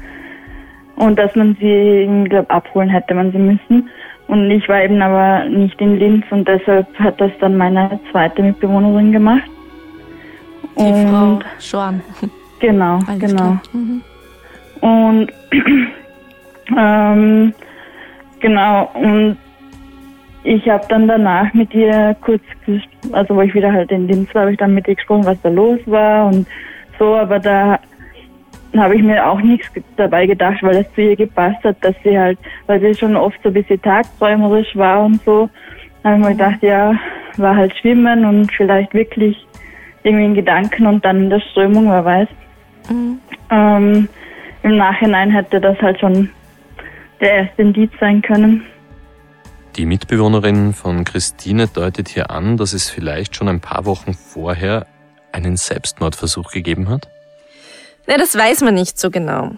und 0.97 1.17
dass 1.17 1.35
man 1.35 1.55
sie, 1.59 2.25
glaube, 2.29 2.49
abholen 2.49 2.89
hätte 2.89 3.13
man 3.13 3.31
sie 3.31 3.37
müssen. 3.37 3.89
Und 4.27 4.51
ich 4.51 4.67
war 4.67 4.83
eben 4.83 5.01
aber 5.01 5.45
nicht 5.45 5.79
in 5.79 5.97
Linz 5.97 6.25
und 6.31 6.47
deshalb 6.47 6.87
hat 6.99 7.19
das 7.21 7.31
dann 7.39 7.55
meine 7.55 7.99
zweite 8.11 8.43
Mitbewohnerin 8.43 9.13
gemacht. 9.13 9.49
Die 10.77 10.83
und 10.83 11.07
Frau 11.09 11.39
Schorn. 11.59 12.01
Genau, 12.59 12.99
Alles 13.07 13.19
genau. 13.19 13.59
Mhm. 13.71 14.01
Und 14.81 15.31
ähm, 16.75 17.53
genau, 18.39 18.89
und 18.95 19.37
ich 20.47 20.69
habe 20.69 20.85
dann 20.87 21.09
danach 21.09 21.53
mit 21.53 21.73
ihr 21.73 22.15
kurz, 22.21 22.41
also 23.11 23.35
wo 23.35 23.41
ich 23.41 23.53
wieder 23.53 23.73
halt 23.73 23.91
in 23.91 24.07
Linz 24.07 24.33
war, 24.33 24.43
habe 24.43 24.53
ich 24.53 24.57
dann 24.57 24.73
mit 24.73 24.87
ihr 24.87 24.95
gesprochen, 24.95 25.25
was 25.25 25.41
da 25.41 25.49
los 25.49 25.79
war 25.85 26.27
und 26.27 26.47
so, 26.97 27.15
aber 27.15 27.37
da 27.39 27.79
habe 28.77 28.95
ich 28.95 29.03
mir 29.03 29.27
auch 29.27 29.41
nichts 29.41 29.67
dabei 29.97 30.25
gedacht, 30.25 30.63
weil 30.63 30.77
es 30.77 30.93
zu 30.93 31.01
ihr 31.01 31.17
gepasst 31.17 31.61
hat, 31.65 31.75
dass 31.81 31.95
sie 32.01 32.17
halt, 32.17 32.39
weil 32.65 32.79
sie 32.79 32.95
schon 32.95 33.17
oft 33.17 33.37
so 33.43 33.49
ein 33.49 33.55
bisschen 33.55 33.81
tagträumerisch 33.81 34.73
war 34.77 35.03
und 35.03 35.21
so, 35.25 35.49
habe 36.05 36.15
ich 36.15 36.23
mir 36.23 36.31
gedacht, 36.31 36.63
ja, 36.63 36.95
war 37.35 37.55
halt 37.55 37.75
schwimmen 37.75 38.23
und 38.23 38.49
vielleicht 38.53 38.93
wirklich 38.93 39.45
irgendwie 40.03 40.25
in 40.25 40.35
Gedanken 40.35 40.87
und 40.87 41.03
dann 41.03 41.23
in 41.23 41.29
der 41.29 41.41
Strömung, 41.41 41.89
wer 41.89 42.05
weiß. 42.05 42.29
Mhm. 42.89 43.19
Ähm, 43.51 44.07
Im 44.63 44.77
Nachhinein 44.77 45.29
hätte 45.29 45.59
das 45.59 45.77
halt 45.81 45.99
schon 45.99 46.29
der 47.19 47.33
erste 47.33 47.63
Indiz 47.63 47.91
sein 47.99 48.21
können. 48.21 48.63
Die 49.77 49.85
Mitbewohnerin 49.85 50.73
von 50.73 51.03
Christine 51.03 51.67
deutet 51.67 52.09
hier 52.09 52.31
an, 52.31 52.57
dass 52.57 52.73
es 52.73 52.89
vielleicht 52.89 53.35
schon 53.35 53.47
ein 53.47 53.61
paar 53.61 53.85
Wochen 53.85 54.15
vorher 54.15 54.87
einen 55.31 55.55
Selbstmordversuch 55.55 56.49
gegeben 56.49 56.89
hat? 56.89 57.07
Na, 58.07 58.17
das 58.17 58.35
weiß 58.35 58.61
man 58.61 58.73
nicht 58.73 58.97
so 58.97 59.11
genau. 59.11 59.51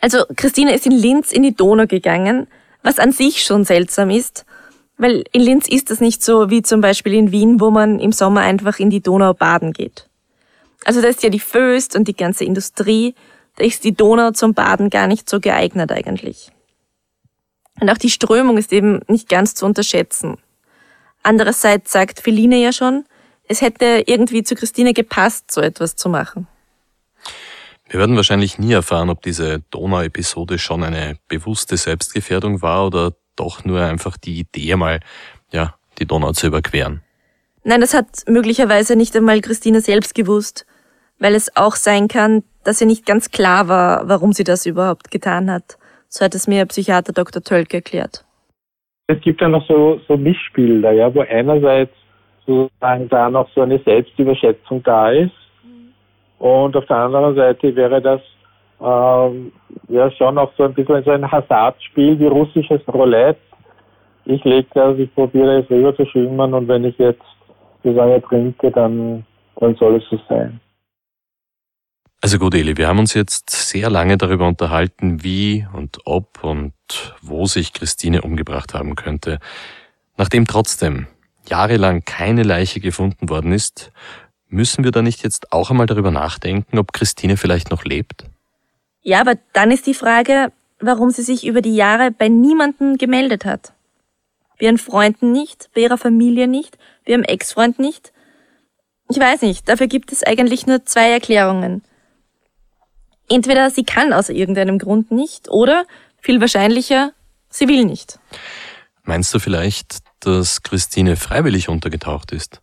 Also 0.00 0.24
Christine 0.34 0.74
ist 0.74 0.86
in 0.86 0.92
Linz 0.92 1.30
in 1.30 1.44
die 1.44 1.54
Donau 1.54 1.86
gegangen, 1.86 2.48
was 2.82 2.98
an 2.98 3.12
sich 3.12 3.44
schon 3.44 3.64
seltsam 3.64 4.10
ist, 4.10 4.44
weil 4.98 5.22
in 5.30 5.42
Linz 5.42 5.68
ist 5.68 5.92
das 5.92 6.00
nicht 6.00 6.24
so 6.24 6.50
wie 6.50 6.62
zum 6.62 6.80
Beispiel 6.80 7.14
in 7.14 7.30
Wien, 7.30 7.60
wo 7.60 7.70
man 7.70 8.00
im 8.00 8.10
Sommer 8.10 8.40
einfach 8.40 8.80
in 8.80 8.90
die 8.90 9.02
Donau 9.02 9.34
baden 9.34 9.72
geht. 9.72 10.08
Also 10.84 11.00
da 11.00 11.06
ist 11.06 11.22
ja 11.22 11.28
die 11.28 11.38
Föst 11.38 11.94
und 11.94 12.08
die 12.08 12.16
ganze 12.16 12.44
Industrie, 12.44 13.14
da 13.54 13.64
ist 13.64 13.84
die 13.84 13.94
Donau 13.94 14.32
zum 14.32 14.52
Baden 14.52 14.90
gar 14.90 15.06
nicht 15.06 15.30
so 15.30 15.38
geeignet 15.38 15.92
eigentlich. 15.92 16.50
Und 17.80 17.90
auch 17.90 17.98
die 17.98 18.10
Strömung 18.10 18.58
ist 18.58 18.72
eben 18.72 19.00
nicht 19.08 19.28
ganz 19.28 19.54
zu 19.54 19.66
unterschätzen. 19.66 20.38
Andererseits 21.22 21.92
sagt 21.92 22.20
Feline 22.20 22.56
ja 22.56 22.72
schon, 22.72 23.04
es 23.48 23.60
hätte 23.60 24.04
irgendwie 24.06 24.42
zu 24.42 24.54
Christine 24.54 24.92
gepasst, 24.92 25.50
so 25.50 25.60
etwas 25.60 25.96
zu 25.96 26.08
machen. 26.08 26.46
Wir 27.88 28.00
werden 28.00 28.16
wahrscheinlich 28.16 28.58
nie 28.58 28.72
erfahren, 28.72 29.10
ob 29.10 29.22
diese 29.22 29.60
Donau-Episode 29.70 30.58
schon 30.58 30.82
eine 30.82 31.18
bewusste 31.28 31.76
Selbstgefährdung 31.76 32.62
war 32.62 32.86
oder 32.86 33.12
doch 33.36 33.64
nur 33.64 33.80
einfach 33.80 34.16
die 34.16 34.40
Idee 34.40 34.74
mal, 34.74 35.00
ja, 35.52 35.74
die 35.98 36.06
Donau 36.06 36.32
zu 36.32 36.48
überqueren. 36.48 37.02
Nein, 37.62 37.80
das 37.80 37.94
hat 37.94 38.06
möglicherweise 38.28 38.96
nicht 38.96 39.14
einmal 39.16 39.40
Christine 39.40 39.80
selbst 39.80 40.14
gewusst, 40.14 40.66
weil 41.18 41.34
es 41.34 41.56
auch 41.56 41.76
sein 41.76 42.08
kann, 42.08 42.42
dass 42.64 42.80
ihr 42.80 42.86
nicht 42.86 43.06
ganz 43.06 43.30
klar 43.30 43.68
war, 43.68 44.08
warum 44.08 44.32
sie 44.32 44.44
das 44.44 44.66
überhaupt 44.66 45.10
getan 45.10 45.50
hat. 45.50 45.78
So 46.08 46.24
hat 46.24 46.34
es 46.34 46.46
mir 46.46 46.66
Psychiater 46.66 47.12
Dr. 47.12 47.42
Tölke 47.42 47.78
erklärt. 47.78 48.24
Es 49.08 49.20
gibt 49.20 49.40
ja 49.40 49.48
noch 49.48 49.66
so, 49.66 50.00
so 50.08 50.16
Mischbilder, 50.16 50.92
ja, 50.92 51.14
wo 51.14 51.20
einerseits 51.20 51.92
sozusagen 52.46 53.08
da 53.08 53.30
noch 53.30 53.48
so 53.54 53.62
eine 53.62 53.78
Selbstüberschätzung 53.78 54.82
da 54.82 55.10
ist 55.10 55.32
und 56.38 56.76
auf 56.76 56.86
der 56.86 56.96
anderen 56.96 57.34
Seite 57.34 57.74
wäre 57.74 58.00
das 58.00 58.20
ähm, 58.80 59.52
ja 59.88 60.10
schon 60.10 60.38
auch 60.38 60.52
so 60.56 60.64
ein 60.64 60.74
bisschen 60.74 61.02
so 61.04 61.10
ein 61.10 61.30
Hasardspiel 61.30 62.18
wie 62.18 62.26
russisches 62.26 62.80
Roulette. 62.88 63.40
Ich 64.26 64.42
lege 64.44 64.68
das, 64.74 64.98
ich 64.98 65.12
probiere 65.14 65.60
es 65.60 65.70
rüber 65.70 65.94
zu 65.96 66.04
schwimmen 66.06 66.52
und 66.52 66.68
wenn 66.68 66.84
ich 66.84 66.98
jetzt 66.98 67.22
die 67.84 67.94
Sache 67.94 68.20
trinke, 68.28 68.70
dann, 68.70 69.24
dann 69.56 69.74
soll 69.76 69.96
es 69.96 70.08
so 70.10 70.18
sein. 70.28 70.60
Also 72.26 72.40
gut, 72.40 72.56
Eli, 72.56 72.76
wir 72.76 72.88
haben 72.88 72.98
uns 72.98 73.14
jetzt 73.14 73.50
sehr 73.50 73.88
lange 73.88 74.18
darüber 74.18 74.48
unterhalten, 74.48 75.22
wie 75.22 75.64
und 75.72 75.98
ob 76.06 76.42
und 76.42 76.74
wo 77.22 77.46
sich 77.46 77.72
Christine 77.72 78.22
umgebracht 78.22 78.74
haben 78.74 78.96
könnte. 78.96 79.38
Nachdem 80.16 80.48
trotzdem 80.48 81.06
jahrelang 81.48 82.04
keine 82.04 82.42
Leiche 82.42 82.80
gefunden 82.80 83.28
worden 83.28 83.52
ist, 83.52 83.92
müssen 84.48 84.82
wir 84.82 84.90
da 84.90 85.02
nicht 85.02 85.22
jetzt 85.22 85.52
auch 85.52 85.70
einmal 85.70 85.86
darüber 85.86 86.10
nachdenken, 86.10 86.80
ob 86.80 86.92
Christine 86.92 87.36
vielleicht 87.36 87.70
noch 87.70 87.84
lebt? 87.84 88.24
Ja, 89.02 89.20
aber 89.20 89.38
dann 89.52 89.70
ist 89.70 89.86
die 89.86 89.94
Frage, 89.94 90.50
warum 90.80 91.10
sie 91.10 91.22
sich 91.22 91.46
über 91.46 91.62
die 91.62 91.76
Jahre 91.76 92.10
bei 92.10 92.26
niemandem 92.26 92.98
gemeldet 92.98 93.44
hat. 93.44 93.72
Bei 94.58 94.66
ihren 94.66 94.78
Freunden 94.78 95.30
nicht, 95.30 95.70
bei 95.76 95.82
ihrer 95.82 95.96
Familie 95.96 96.48
nicht, 96.48 96.76
bei 97.04 97.12
ihrem 97.12 97.22
Ex-Freund 97.22 97.78
nicht. 97.78 98.12
Ich 99.08 99.20
weiß 99.20 99.42
nicht, 99.42 99.68
dafür 99.68 99.86
gibt 99.86 100.10
es 100.10 100.24
eigentlich 100.24 100.66
nur 100.66 100.84
zwei 100.84 101.12
Erklärungen. 101.12 101.82
Entweder 103.28 103.70
sie 103.70 103.84
kann 103.84 104.12
aus 104.12 104.28
irgendeinem 104.28 104.78
Grund 104.78 105.10
nicht 105.10 105.48
oder, 105.48 105.84
viel 106.20 106.40
wahrscheinlicher, 106.40 107.12
sie 107.48 107.68
will 107.68 107.84
nicht. 107.84 108.18
Meinst 109.02 109.32
du 109.34 109.38
vielleicht, 109.38 109.98
dass 110.20 110.62
Christine 110.62 111.16
freiwillig 111.16 111.68
untergetaucht 111.68 112.32
ist? 112.32 112.60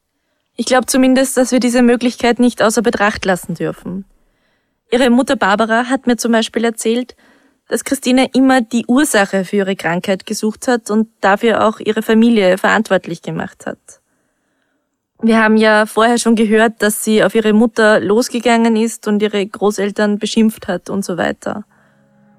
Ich 0.56 0.66
glaube 0.66 0.86
zumindest, 0.86 1.38
dass 1.38 1.52
wir 1.52 1.60
diese 1.60 1.82
Möglichkeit 1.82 2.40
nicht 2.40 2.62
außer 2.62 2.82
Betracht 2.82 3.26
lassen 3.26 3.56
dürfen. 3.56 4.06
Ihre 4.92 5.10
Mutter 5.10 5.36
Barbara 5.36 5.86
hat 5.90 6.06
mir 6.06 6.18
zum 6.18 6.32
Beispiel 6.32 6.64
erzählt, 6.64 7.16
dass 7.68 7.84
Christine 7.84 8.30
immer 8.34 8.62
die 8.62 8.86
Ursache 8.88 9.46
für 9.46 9.56
ihre 9.56 9.76
Krankheit 9.76 10.26
gesucht 10.26 10.68
hat 10.68 10.92
und 10.92 11.08
dafür 11.22 11.66
auch 11.68 11.80
ihre 11.80 12.04
Familie 12.04 12.58
verantwortlich 12.58 13.22
gemacht 13.22 13.66
hat. 13.66 13.80
Wir 15.26 15.42
haben 15.42 15.56
ja 15.56 15.86
vorher 15.86 16.18
schon 16.18 16.36
gehört, 16.36 16.82
dass 16.82 17.06
sie 17.06 17.24
auf 17.24 17.34
ihre 17.34 17.54
Mutter 17.54 18.02
losgegangen 18.02 18.76
ist 18.76 19.08
und 19.08 19.22
ihre 19.22 19.46
Großeltern 19.46 20.20
beschimpft 20.20 20.68
hat 20.68 20.90
und 20.90 21.06
so 21.06 21.16
weiter. 21.16 21.64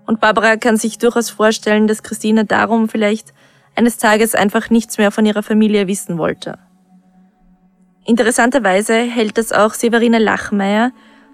Und 0.06 0.20
Barbara 0.20 0.56
kann 0.56 0.76
sich 0.76 0.98
durchaus 0.98 1.30
vorstellen, 1.30 1.86
dass 1.86 2.02
Christine 2.02 2.44
darum 2.44 2.90
vielleicht 2.90 3.32
eines 3.74 3.96
Tages 3.96 4.34
einfach 4.34 4.68
nichts 4.68 4.98
mehr 4.98 5.10
von 5.10 5.24
ihrer 5.24 5.42
Familie 5.42 5.88
wissen 5.88 6.18
wollte. 6.18 6.58
Interessanterweise 8.04 8.96
hält 8.96 9.38
das 9.38 9.50
auch 9.50 9.72
Severine 9.72 10.18
Lachmeier, 10.18 10.92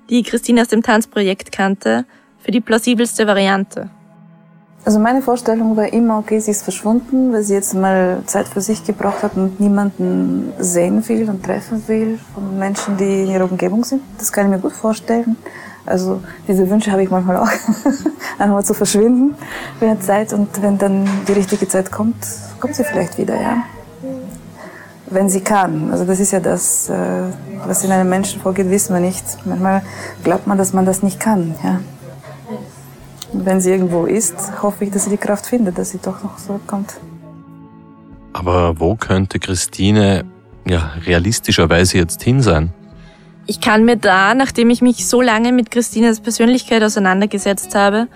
die 0.09 0.22
Christine 0.22 0.61
aus 0.61 0.68
dem 0.68 0.84
Tanzprojekt 0.84 1.51
kannte, 1.51 2.07
für 2.38 2.53
die 2.53 2.61
plausibelste 2.61 3.26
Variante. 3.26 3.90
Also 4.85 4.99
meine 4.99 5.20
Vorstellung 5.20 5.76
war 5.76 5.93
immer, 5.93 6.18
okay, 6.18 6.39
sie 6.41 6.53
ist 6.53 6.62
verschwunden, 6.62 7.33
weil 7.33 7.43
sie 7.43 7.53
jetzt 7.55 7.74
mal 7.74 8.22
Zeit 8.26 8.49
für 8.49 8.62
sich 8.62 8.83
gebraucht 8.85 9.22
hat 9.22 9.37
und 9.37 9.61
niemanden 9.61 10.53
sehen 10.59 11.07
will 11.07 11.28
und 11.28 11.45
treffen 11.45 11.83
will 11.87 12.18
von 12.35 12.59
Menschen, 12.59 12.97
die 12.97 13.24
in 13.24 13.31
ihrer 13.31 13.45
Umgebung 13.45 13.85
sind. 13.85 14.03
Das 14.18 14.33
kann 14.33 14.47
ich 14.47 14.51
mir 14.51 14.59
gut 14.59 14.72
vorstellen. 14.72 15.37
Also 15.85 16.22
diese 16.49 16.68
Wünsche 16.70 16.93
habe 16.93 17.03
ich 17.03 17.11
manchmal 17.11 17.37
auch, 17.37 17.49
einmal 18.39 18.64
zu 18.64 18.74
verschwinden 18.74 19.35
eine 19.81 19.99
Zeit 20.01 20.33
und 20.33 20.62
wenn 20.62 20.78
dann 20.78 21.09
die 21.26 21.33
richtige 21.33 21.68
Zeit 21.68 21.91
kommt, 21.91 22.16
kommt 22.59 22.74
sie 22.74 22.85
vielleicht 22.85 23.18
wieder, 23.18 23.41
ja. 23.41 23.62
Wenn 25.07 25.28
sie 25.28 25.41
kann. 25.41 25.91
Also 25.91 26.05
das 26.05 26.20
ist 26.20 26.31
ja 26.31 26.39
das, 26.39 26.89
äh, 26.89 26.95
was 27.66 27.83
in 27.83 27.91
einem 27.91 28.09
Menschen 28.09 28.41
vorgeht, 28.41 28.70
wissen 28.70 28.95
wir 28.95 29.01
nicht. 29.01 29.24
Manchmal 29.45 29.83
glaubt 30.22 30.47
man, 30.47 30.57
dass 30.57 30.72
man 30.72 30.87
das 30.87 31.03
nicht 31.03 31.18
kann, 31.18 31.55
ja. 31.64 31.81
Wenn 33.33 33.61
sie 33.61 33.70
irgendwo 33.70 34.07
ist, 34.07 34.62
hoffe 34.62 34.85
ich, 34.85 34.91
dass 34.91 35.05
sie 35.05 35.11
die 35.11 35.16
Kraft 35.16 35.47
findet, 35.47 35.78
dass 35.78 35.91
sie 35.91 35.99
doch 35.99 36.22
noch 36.22 36.37
zurückkommt. 36.37 36.95
Aber 38.33 38.78
wo 38.81 38.97
könnte 38.97 39.39
Christine 39.39 40.24
ja 40.66 40.93
realistischerweise 41.07 41.99
jetzt 41.99 42.22
hin 42.22 42.43
sein? 42.43 42.72
Ich 43.47 43.61
kann 43.61 43.85
mir 43.85 43.97
da, 43.97 44.35
nachdem 44.35 44.70
ich 44.70 44.83
mich 44.83 45.09
so 45.09 45.20
lange 45.20 45.53
mit 45.53 45.70
Christinas 45.70 46.20
Persönlichkeit 46.20 46.83
auseinandergesetzt 46.83 47.74
habe, 47.74 48.09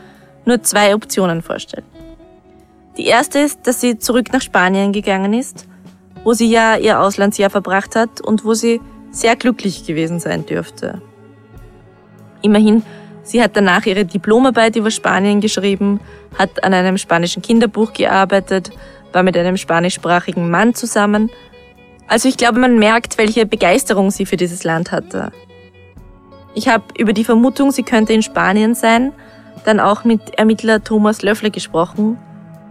nur 0.44 0.62
zwei 0.62 0.94
Optionen 0.94 1.42
vorstellen. 1.42 1.86
Die 2.96 3.06
erste 3.06 3.40
ist, 3.40 3.66
dass 3.66 3.80
sie 3.80 3.98
zurück 3.98 4.32
nach 4.32 4.42
Spanien 4.42 4.92
gegangen 4.92 5.32
ist, 5.32 5.66
wo 6.22 6.32
sie 6.32 6.48
ja 6.48 6.76
ihr 6.76 7.00
Auslandsjahr 7.00 7.50
verbracht 7.50 7.96
hat 7.96 8.20
und 8.20 8.44
wo 8.44 8.54
sie 8.54 8.80
sehr 9.10 9.36
glücklich 9.36 9.84
gewesen 9.84 10.20
sein 10.20 10.46
dürfte. 10.46 11.02
Immerhin, 12.42 12.82
sie 13.24 13.42
hat 13.42 13.56
danach 13.56 13.84
ihre 13.86 14.04
Diplomarbeit 14.04 14.76
über 14.76 14.92
Spanien 14.92 15.40
geschrieben, 15.40 15.98
hat 16.38 16.62
an 16.62 16.72
einem 16.72 16.98
spanischen 16.98 17.42
Kinderbuch 17.42 17.92
gearbeitet, 17.92 18.70
war 19.12 19.22
mit 19.22 19.36
einem 19.36 19.56
spanischsprachigen 19.56 20.48
Mann 20.50 20.74
zusammen. 20.74 21.30
Also 22.06 22.28
ich 22.28 22.36
glaube, 22.36 22.60
man 22.60 22.78
merkt, 22.78 23.18
welche 23.18 23.46
Begeisterung 23.46 24.10
sie 24.10 24.26
für 24.26 24.36
dieses 24.36 24.62
Land 24.62 24.92
hatte. 24.92 25.32
Ich 26.54 26.68
habe 26.68 26.84
über 26.96 27.12
die 27.12 27.24
Vermutung, 27.24 27.72
sie 27.72 27.82
könnte 27.82 28.12
in 28.12 28.22
Spanien 28.22 28.74
sein, 28.74 29.12
dann 29.64 29.80
auch 29.80 30.04
mit 30.04 30.38
Ermittler 30.38 30.84
Thomas 30.84 31.22
Löffler 31.22 31.50
gesprochen, 31.50 32.18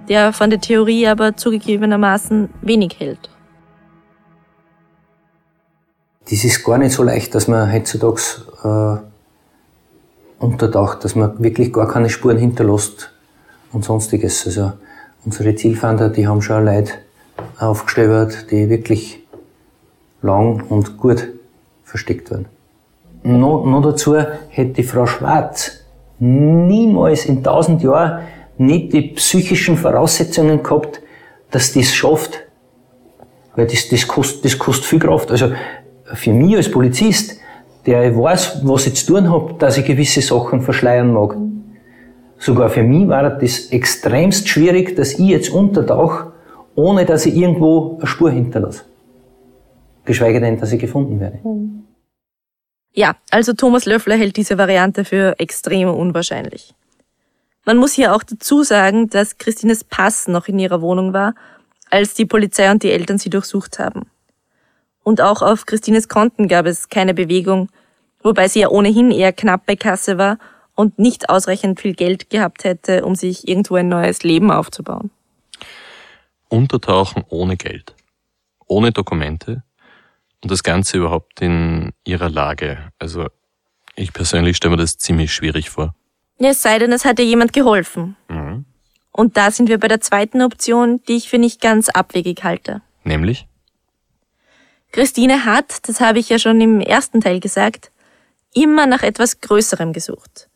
der 0.08 0.32
von 0.32 0.50
der 0.50 0.62
Theorie 0.62 1.08
aber 1.08 1.36
zugegebenermaßen 1.36 2.50
wenig 2.62 3.00
hält. 3.00 3.30
Das 6.30 6.44
ist 6.44 6.64
gar 6.64 6.78
nicht 6.78 6.94
so 6.94 7.04
leicht, 7.04 7.36
dass 7.36 7.48
man 7.48 7.72
heutzutage 7.72 8.22
äh, 8.64 9.13
untertaucht, 10.44 11.04
dass 11.04 11.16
man 11.16 11.42
wirklich 11.42 11.72
gar 11.72 11.88
keine 11.88 12.10
Spuren 12.10 12.38
hinterlässt 12.38 13.12
und 13.72 13.84
sonstiges. 13.84 14.46
Also 14.46 14.74
unsere 15.26 15.56
Zielfinder, 15.56 16.10
die 16.10 16.28
haben 16.28 16.42
schon 16.42 16.66
Leute 16.66 16.94
aufgestöbert, 17.58 18.52
die 18.52 18.70
wirklich 18.70 19.24
lang 20.22 20.64
und 20.70 20.98
gut 20.98 21.30
versteckt 21.84 22.30
werden. 22.32 22.46
Noch, 23.24 23.66
noch 23.66 23.82
dazu 23.82 24.16
hätte 24.50 24.74
die 24.74 24.84
Frau 24.84 25.06
Schwarz 25.06 25.80
niemals 26.20 27.26
in 27.26 27.44
tausend 27.44 27.82
Jahren 27.82 28.24
nicht 28.58 28.94
die 28.94 29.02
psychischen 29.02 29.78
Voraussetzungen 29.78 30.62
gehabt, 30.62 31.02
dass 31.52 31.74
das 31.74 31.94
schafft. 31.94 32.42
Weil 33.56 33.68
das, 33.68 33.88
das, 33.90 34.08
kostet, 34.08 34.46
das 34.46 34.58
kostet 34.58 34.86
viel 34.86 35.00
Kraft. 35.00 35.32
Also 35.32 35.52
für 36.14 36.34
mich 36.34 36.56
als 36.56 36.70
Polizist, 36.70 37.38
der 37.86 38.10
ich 38.10 38.18
weiß, 38.18 38.62
was 38.64 38.88
ich 38.88 38.96
zu 38.96 39.14
tun 39.14 39.30
habe, 39.32 39.56
dass 39.60 39.78
ich 39.78 39.86
gewisse 39.86 40.22
Sachen 40.22 40.62
verschleiern 40.62 41.14
mag. 41.14 41.36
Sogar 42.38 42.70
für 42.70 42.84
mich 42.84 43.08
war 43.08 43.30
das 43.30 43.68
extremst 43.68 44.48
schwierig, 44.48 44.96
dass 44.96 45.14
ich 45.14 45.28
jetzt 45.28 45.50
untertauche, 45.50 46.34
ohne 46.76 47.06
dass 47.06 47.26
ich 47.26 47.36
irgendwo 47.36 47.98
eine 47.98 48.08
Spur 48.08 48.32
hinterlasse. 48.32 48.84
Geschweige 50.06 50.42
denn, 50.42 50.60
dass 50.60 50.72
ich 50.72 50.80
gefunden 50.80 51.20
werde. 51.20 51.40
Ja, 52.94 53.16
also 53.32 53.54
Thomas 53.54 53.86
Löffler 53.86 54.16
hält 54.16 54.38
diese 54.38 54.58
Variante 54.58 55.06
für 55.06 55.40
extrem 55.40 55.90
unwahrscheinlich. 55.90 56.76
Man 57.66 57.78
muss 57.78 57.94
hier 57.94 58.14
auch 58.14 58.24
dazu 58.24 58.64
sagen, 58.64 59.10
dass 59.10 59.38
Christines 59.38 59.84
Pass 59.84 60.28
noch 60.28 60.48
in 60.48 60.60
ihrer 60.60 60.82
Wohnung 60.82 61.14
war, 61.14 61.34
als 61.90 62.14
die 62.14 62.26
Polizei 62.26 62.70
und 62.70 62.84
die 62.84 62.92
Eltern 62.92 63.18
sie 63.18 63.30
durchsucht 63.30 63.80
haben. 63.80 64.04
Und 65.04 65.22
auch 65.22 65.42
auf 65.42 65.66
Christines 65.66 66.08
Konten 66.08 66.48
gab 66.48 66.66
es 66.66 66.90
keine 66.90 67.14
Bewegung, 67.14 67.70
wobei 68.22 68.48
sie 68.48 68.62
ja 68.62 68.70
ohnehin 68.70 69.12
eher 69.12 69.34
knapp 69.34 69.66
bei 69.66 69.76
Kasse 69.76 70.18
war 70.18 70.38
und 70.76 70.98
nicht 70.98 71.30
ausreichend 71.30 71.80
viel 71.80 71.94
Geld 71.94 72.30
gehabt 72.30 72.64
hätte, 72.64 73.06
um 73.06 73.16
sich 73.16 73.48
irgendwo 73.48 73.76
ein 73.76 73.90
neues 73.90 74.24
Leben 74.24 74.50
aufzubauen. 74.52 75.12
Untertauchen 76.48 77.24
ohne 77.30 77.58
Geld, 77.58 77.96
ohne 78.68 78.92
Dokumente 78.92 79.64
und 80.42 80.52
das 80.52 80.64
Ganze 80.64 80.98
überhaupt 80.98 81.42
in 81.42 81.92
ihrer 82.06 82.30
Lage. 82.30 82.92
Also 83.00 83.28
ich 83.96 84.14
persönlich 84.14 84.58
stelle 84.58 84.76
mir 84.76 84.82
das 84.82 84.98
ziemlich 84.98 85.34
schwierig 85.34 85.70
vor. 85.70 85.96
Ja, 86.40 86.50
es 86.50 86.62
sei 86.62 86.80
denn, 86.80 86.92
es 86.92 87.06
hat 87.06 87.20
dir 87.20 87.26
jemand 87.26 87.54
geholfen. 87.54 88.16
Mhm. 88.28 88.66
Und 89.12 89.38
da 89.38 89.52
sind 89.52 89.70
wir 89.70 89.80
bei 89.80 89.88
der 89.88 90.02
zweiten 90.02 90.42
Option, 90.42 91.02
die 91.08 91.14
ich 91.14 91.30
für 91.30 91.38
nicht 91.38 91.62
ganz 91.62 91.90
abwegig 91.90 92.44
halte. 92.44 92.82
Nämlich? 93.04 93.48
Christine 94.94 95.44
hat, 95.44 95.90
das 95.90 96.00
habe 96.00 96.20
ich 96.20 96.30
ja 96.30 96.38
schon 96.38 96.62
im 96.62 96.80
ersten 96.80 97.20
Teil 97.20 97.40
gesagt, 97.40 97.92
immer 98.54 98.86
nach 98.86 99.02
etwas 99.02 99.42
Größerem 99.42 99.92
gesucht. 99.92 100.50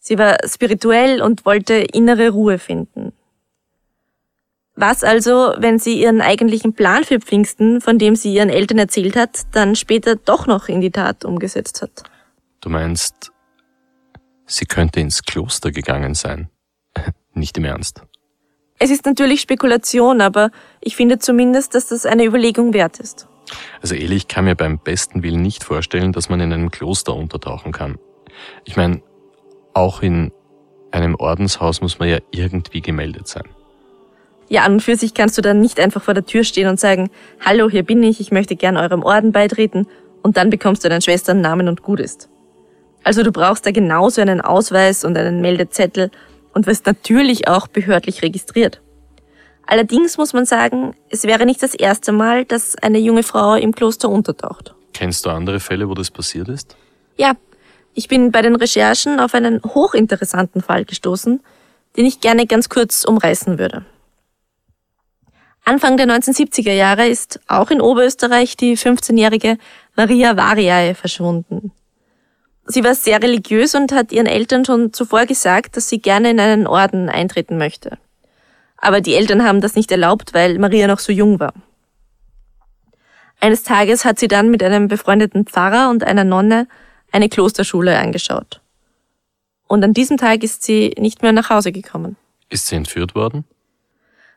Sie 0.00 0.18
war 0.18 0.38
spirituell 0.46 1.22
und 1.22 1.44
wollte 1.44 1.74
innere 1.74 2.30
Ruhe 2.30 2.58
finden. 2.58 3.12
Was 4.74 5.04
also, 5.04 5.54
wenn 5.58 5.78
sie 5.78 6.00
ihren 6.00 6.22
eigentlichen 6.22 6.72
Plan 6.72 7.04
für 7.04 7.20
Pfingsten, 7.20 7.82
von 7.82 7.98
dem 7.98 8.16
sie 8.16 8.32
ihren 8.32 8.48
Eltern 8.48 8.78
erzählt 8.78 9.16
hat, 9.16 9.42
dann 9.52 9.76
später 9.76 10.16
doch 10.16 10.46
noch 10.46 10.68
in 10.68 10.80
die 10.80 10.90
Tat 10.90 11.26
umgesetzt 11.26 11.82
hat? 11.82 12.04
Du 12.62 12.70
meinst, 12.70 13.32
sie 14.46 14.64
könnte 14.64 15.00
ins 15.00 15.22
Kloster 15.24 15.70
gegangen 15.70 16.14
sein? 16.14 16.48
Nicht 17.34 17.58
im 17.58 17.64
Ernst. 17.64 18.02
Es 18.78 18.90
ist 18.90 19.04
natürlich 19.04 19.42
Spekulation, 19.42 20.22
aber 20.22 20.50
ich 20.80 20.96
finde 20.96 21.18
zumindest, 21.18 21.74
dass 21.74 21.88
das 21.88 22.06
eine 22.06 22.24
Überlegung 22.24 22.72
wert 22.72 22.98
ist. 22.98 23.28
Also 23.80 23.94
ehrlich, 23.94 24.18
ich 24.18 24.28
kann 24.28 24.44
mir 24.44 24.54
beim 24.54 24.78
besten 24.78 25.22
Willen 25.22 25.42
nicht 25.42 25.64
vorstellen, 25.64 26.12
dass 26.12 26.28
man 26.28 26.40
in 26.40 26.52
einem 26.52 26.70
Kloster 26.70 27.14
untertauchen 27.14 27.72
kann. 27.72 27.98
Ich 28.64 28.76
meine, 28.76 29.02
auch 29.74 30.02
in 30.02 30.32
einem 30.90 31.14
Ordenshaus 31.14 31.80
muss 31.80 31.98
man 31.98 32.08
ja 32.08 32.18
irgendwie 32.30 32.80
gemeldet 32.80 33.28
sein. 33.28 33.44
Ja, 34.48 34.64
an 34.64 34.74
und 34.74 34.80
für 34.80 34.96
sich 34.96 35.14
kannst 35.14 35.38
du 35.38 35.42
dann 35.42 35.60
nicht 35.60 35.80
einfach 35.80 36.02
vor 36.02 36.14
der 36.14 36.26
Tür 36.26 36.44
stehen 36.44 36.68
und 36.68 36.78
sagen, 36.78 37.10
hallo, 37.40 37.70
hier 37.70 37.84
bin 37.84 38.02
ich, 38.02 38.20
ich 38.20 38.30
möchte 38.30 38.56
gern 38.56 38.76
eurem 38.76 39.02
Orden 39.02 39.32
beitreten 39.32 39.86
und 40.22 40.36
dann 40.36 40.50
bekommst 40.50 40.84
du 40.84 40.88
deinen 40.88 41.00
Schwestern 41.00 41.44
und 41.68 41.82
gut 41.82 42.00
ist. 42.00 42.28
Also 43.04 43.22
du 43.22 43.32
brauchst 43.32 43.66
da 43.66 43.70
genauso 43.70 44.20
einen 44.20 44.40
Ausweis 44.40 45.04
und 45.04 45.16
einen 45.16 45.40
Meldezettel 45.40 46.10
und 46.52 46.66
wirst 46.66 46.86
natürlich 46.86 47.48
auch 47.48 47.66
behördlich 47.66 48.22
registriert. 48.22 48.82
Allerdings 49.72 50.18
muss 50.18 50.34
man 50.34 50.44
sagen, 50.44 50.94
es 51.08 51.24
wäre 51.24 51.46
nicht 51.46 51.62
das 51.62 51.74
erste 51.74 52.12
Mal, 52.12 52.44
dass 52.44 52.76
eine 52.76 52.98
junge 52.98 53.22
Frau 53.22 53.54
im 53.54 53.74
Kloster 53.74 54.10
untertaucht. 54.10 54.74
Kennst 54.92 55.24
du 55.24 55.30
andere 55.30 55.60
Fälle, 55.60 55.88
wo 55.88 55.94
das 55.94 56.10
passiert 56.10 56.50
ist? 56.50 56.76
Ja, 57.16 57.32
ich 57.94 58.06
bin 58.06 58.32
bei 58.32 58.42
den 58.42 58.54
Recherchen 58.54 59.18
auf 59.18 59.32
einen 59.32 59.62
hochinteressanten 59.62 60.60
Fall 60.60 60.84
gestoßen, 60.84 61.40
den 61.96 62.04
ich 62.04 62.20
gerne 62.20 62.46
ganz 62.46 62.68
kurz 62.68 63.02
umreißen 63.04 63.58
würde. 63.58 63.86
Anfang 65.64 65.96
der 65.96 66.06
1970er 66.06 66.74
Jahre 66.74 67.08
ist 67.08 67.40
auch 67.46 67.70
in 67.70 67.80
Oberösterreich 67.80 68.58
die 68.58 68.76
15-jährige 68.76 69.56
Maria 69.96 70.36
Variae 70.36 70.94
verschwunden. 70.94 71.72
Sie 72.66 72.84
war 72.84 72.94
sehr 72.94 73.22
religiös 73.22 73.74
und 73.74 73.90
hat 73.92 74.12
ihren 74.12 74.26
Eltern 74.26 74.66
schon 74.66 74.92
zuvor 74.92 75.24
gesagt, 75.24 75.78
dass 75.78 75.88
sie 75.88 76.02
gerne 76.02 76.28
in 76.28 76.40
einen 76.40 76.66
Orden 76.66 77.08
eintreten 77.08 77.56
möchte. 77.56 77.96
Aber 78.82 79.00
die 79.00 79.14
Eltern 79.14 79.44
haben 79.44 79.60
das 79.60 79.76
nicht 79.76 79.90
erlaubt, 79.92 80.34
weil 80.34 80.58
Maria 80.58 80.88
noch 80.88 80.98
so 80.98 81.12
jung 81.12 81.38
war. 81.40 81.54
Eines 83.40 83.62
Tages 83.62 84.04
hat 84.04 84.18
sie 84.18 84.28
dann 84.28 84.50
mit 84.50 84.62
einem 84.62 84.88
befreundeten 84.88 85.46
Pfarrer 85.46 85.88
und 85.88 86.04
einer 86.04 86.24
Nonne 86.24 86.66
eine 87.12 87.28
Klosterschule 87.28 87.96
angeschaut. 87.96 88.60
Und 89.68 89.84
an 89.84 89.94
diesem 89.94 90.16
Tag 90.16 90.42
ist 90.42 90.64
sie 90.64 90.94
nicht 90.98 91.22
mehr 91.22 91.32
nach 91.32 91.48
Hause 91.48 91.70
gekommen. 91.70 92.16
Ist 92.50 92.66
sie 92.66 92.76
entführt 92.76 93.14
worden? 93.14 93.44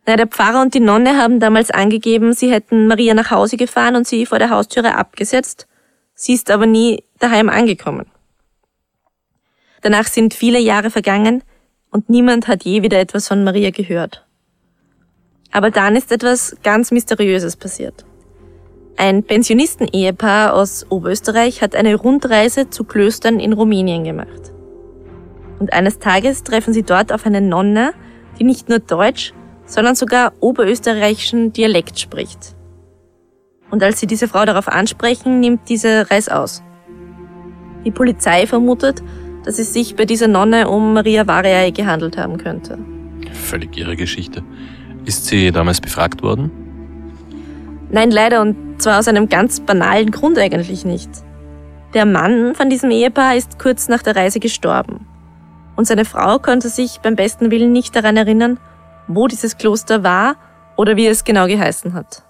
Na, 0.05 0.15
der 0.15 0.27
Pfarrer 0.27 0.61
und 0.61 0.75
die 0.75 0.79
Nonne 0.79 1.17
haben 1.17 1.39
damals 1.39 1.71
angegeben, 1.71 2.33
sie 2.33 2.51
hätten 2.51 2.85
Maria 2.85 3.15
nach 3.15 3.31
Hause 3.31 3.57
gefahren 3.57 3.95
und 3.95 4.07
sie 4.07 4.27
vor 4.27 4.37
der 4.37 4.51
Haustüre 4.51 4.95
abgesetzt. 4.95 5.67
Sie 6.13 6.33
ist 6.33 6.51
aber 6.51 6.67
nie 6.67 7.03
daheim 7.17 7.49
angekommen. 7.49 8.05
Danach 9.81 10.07
sind 10.07 10.35
viele 10.35 10.59
Jahre 10.59 10.91
vergangen 10.91 11.41
und 11.89 12.09
niemand 12.09 12.47
hat 12.47 12.63
je 12.63 12.83
wieder 12.83 12.99
etwas 12.99 13.27
von 13.27 13.43
Maria 13.43 13.71
gehört. 13.71 14.24
Aber 15.55 15.71
dann 15.71 15.95
ist 15.95 16.11
etwas 16.11 16.57
ganz 16.63 16.91
Mysteriöses 16.91 17.55
passiert. 17.55 18.03
Ein 18.97 19.23
Pensionisten-Ehepaar 19.23 20.53
aus 20.53 20.85
Oberösterreich 20.89 21.61
hat 21.61 21.77
eine 21.77 21.95
Rundreise 21.95 22.69
zu 22.69 22.83
Klöstern 22.83 23.39
in 23.39 23.53
Rumänien 23.53 24.03
gemacht. 24.03 24.51
Und 25.59 25.71
eines 25.71 25.99
Tages 25.99 26.43
treffen 26.43 26.73
sie 26.73 26.83
dort 26.83 27.13
auf 27.13 27.25
eine 27.25 27.39
Nonne, 27.39 27.93
die 28.37 28.43
nicht 28.43 28.67
nur 28.67 28.79
Deutsch, 28.79 29.33
sondern 29.65 29.95
sogar 29.95 30.33
oberösterreichischen 30.41 31.53
Dialekt 31.53 32.01
spricht. 32.01 32.53
Und 33.71 33.81
als 33.81 34.01
sie 34.01 34.07
diese 34.07 34.27
Frau 34.27 34.43
darauf 34.43 34.67
ansprechen, 34.67 35.39
nimmt 35.39 35.69
diese 35.69 36.11
Reis 36.11 36.27
aus. 36.27 36.63
Die 37.85 37.91
Polizei 37.91 38.45
vermutet, 38.45 39.01
dass 39.45 39.57
es 39.57 39.71
sich 39.71 39.95
bei 39.95 40.03
dieser 40.03 40.27
Nonne 40.27 40.67
um 40.67 40.91
Maria 40.91 41.25
Variae 41.25 41.71
gehandelt 41.71 42.17
haben 42.17 42.37
könnte. 42.39 42.77
Völlig 43.31 43.77
ihre 43.77 43.95
Geschichte. 43.95 44.43
Ist 45.05 45.25
sie 45.25 45.51
damals 45.51 45.81
befragt 45.81 46.23
worden? 46.23 46.51
Nein, 47.91 48.11
leider, 48.11 48.41
und 48.41 48.81
zwar 48.81 48.99
aus 48.99 49.07
einem 49.07 49.29
ganz 49.29 49.59
banalen 49.59 50.11
Grund 50.11 50.37
eigentlich 50.37 50.83
nicht. 50.85 51.09
Der 51.93 52.05
Mann 52.05 52.55
von 52.55 52.69
diesem 52.69 52.91
Ehepaar 52.91 53.35
ist 53.35 53.59
kurz 53.59 53.87
nach 53.87 54.01
der 54.01 54.15
Reise 54.15 54.39
gestorben. 54.39 55.07
Und 55.75 55.87
seine 55.87 56.05
Frau 56.05 56.39
konnte 56.39 56.69
sich 56.69 56.99
beim 57.01 57.15
besten 57.15 57.51
Willen 57.51 57.71
nicht 57.71 57.95
daran 57.95 58.17
erinnern, 58.17 58.59
wo 59.07 59.27
dieses 59.27 59.57
Kloster 59.57 60.03
war 60.03 60.35
oder 60.75 60.95
wie 60.95 61.07
es 61.07 61.23
genau 61.23 61.47
geheißen 61.47 61.93
hat. 61.93 62.23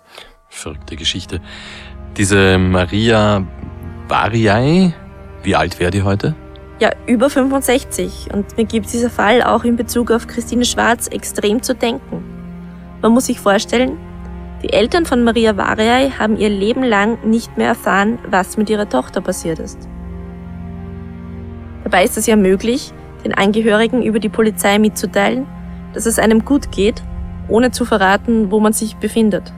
Verrückte 0.50 0.96
Geschichte. 0.96 1.42
Diese 2.18 2.58
Maria 2.58 3.44
Variae, 4.08 4.94
wie 5.44 5.56
alt 5.56 5.80
wäre 5.80 5.92
die 5.92 6.04
heute? 6.04 6.36
Ja, 6.80 6.92
über 7.08 7.30
65. 7.30 8.30
Und 8.34 8.58
mir 8.58 8.66
gibt 8.66 8.92
dieser 8.92 9.10
Fall 9.10 9.42
auch 9.42 9.64
in 9.64 9.78
Bezug 9.78 10.12
auf 10.12 10.28
Christine 10.28 10.66
Schwarz 10.66 11.08
extrem 11.08 11.64
zu 11.64 11.74
denken. 11.74 12.24
Man 13.06 13.14
muss 13.14 13.28
sich 13.28 13.40
vorstellen, 13.40 14.00
die 14.64 14.74
Eltern 14.74 15.06
von 15.06 15.24
Maria 15.24 15.56
Variay 15.56 16.10
haben 16.10 16.38
ihr 16.38 16.50
Leben 16.50 16.82
lang 16.82 17.20
nicht 17.24 17.56
mehr 17.56 17.68
erfahren, 17.68 18.18
was 18.28 18.58
mit 18.58 18.68
ihrer 18.68 18.90
Tochter 18.90 19.22
passiert 19.22 19.60
ist. 19.60 19.78
Dabei 21.84 22.04
ist 22.04 22.18
es 22.18 22.26
ja 22.26 22.36
möglich, 22.36 22.94
den 23.24 23.36
Angehörigen 23.36 24.02
über 24.02 24.18
die 24.18 24.30
Polizei 24.30 24.80
mitzuteilen, 24.80 25.46
dass 25.94 26.08
es 26.08 26.18
einem 26.18 26.46
gut 26.46 26.72
geht, 26.72 27.04
ohne 27.48 27.70
zu 27.70 27.86
verraten, 27.86 28.50
wo 28.50 28.60
man 28.60 28.74
sich 28.74 28.96
befindet. 28.96 29.54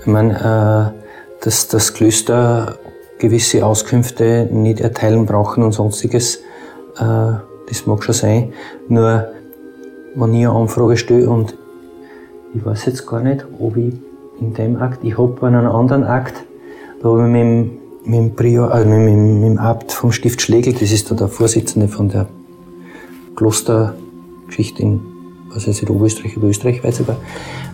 Ich 0.00 0.06
meine, 0.06 0.94
äh, 0.94 1.44
dass 1.44 1.68
das 1.68 1.92
Klöster 1.92 2.78
gewisse 3.18 3.66
Auskünfte 3.66 4.48
nicht 4.50 4.80
erteilen 4.80 5.26
brauchen 5.26 5.62
und 5.62 5.72
sonstiges, 5.72 6.36
äh, 6.96 7.34
das 7.68 7.84
mag 7.84 8.02
schon 8.02 8.14
sein. 8.14 8.54
Nur, 8.88 9.30
wenn 10.18 10.34
ich 10.34 10.46
eine 10.46 10.56
Anfrage 10.56 10.96
stelle 10.96 11.30
und 11.30 11.56
ich 12.54 12.64
weiß 12.64 12.86
jetzt 12.86 13.06
gar 13.06 13.20
nicht, 13.20 13.46
ob 13.60 13.76
ich 13.76 13.94
in 14.40 14.52
dem 14.54 14.76
Akt, 14.76 15.04
ich 15.04 15.16
habe 15.16 15.46
einen 15.46 15.66
anderen 15.66 16.04
Akt, 16.04 16.44
da 17.00 17.08
habe 17.08 17.26
ich 17.26 17.32
mit 17.32 17.40
dem, 17.40 17.70
mit 18.04 18.14
dem, 18.14 18.34
Prior, 18.34 18.72
also 18.72 18.88
mit, 18.88 18.98
dem, 18.98 19.40
mit 19.40 19.50
dem 19.50 19.58
Abt 19.58 19.92
vom 19.92 20.10
Stift 20.10 20.42
Schlegel, 20.42 20.72
das 20.72 20.90
ist 20.90 21.10
da 21.10 21.14
der 21.14 21.28
Vorsitzende 21.28 21.88
von 21.88 22.08
der 22.08 22.26
Klostergeschichte 23.36 24.82
in, 24.82 25.00
was 25.50 25.68
weiß 25.68 25.82
ich, 25.82 25.90
Oberösterreich 25.90 26.36
oder 26.36 26.48
Österreich, 26.48 26.82
weiß 26.82 26.96
sogar, 26.96 27.16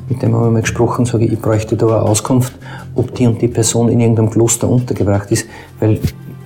mit 0.08 0.20
dem 0.20 0.34
habe 0.34 0.46
ich 0.46 0.52
mal 0.52 0.60
gesprochen, 0.60 1.06
sage 1.06 1.24
ich, 1.24 1.32
ich 1.32 1.40
bräuchte 1.40 1.76
da 1.76 1.86
eine 1.86 2.02
Auskunft, 2.02 2.52
ob 2.94 3.14
die 3.14 3.26
und 3.26 3.40
die 3.40 3.48
Person 3.48 3.88
in 3.88 4.00
irgendeinem 4.00 4.28
Kloster 4.28 4.68
untergebracht 4.68 5.30
ist, 5.30 5.46
weil 5.80 5.98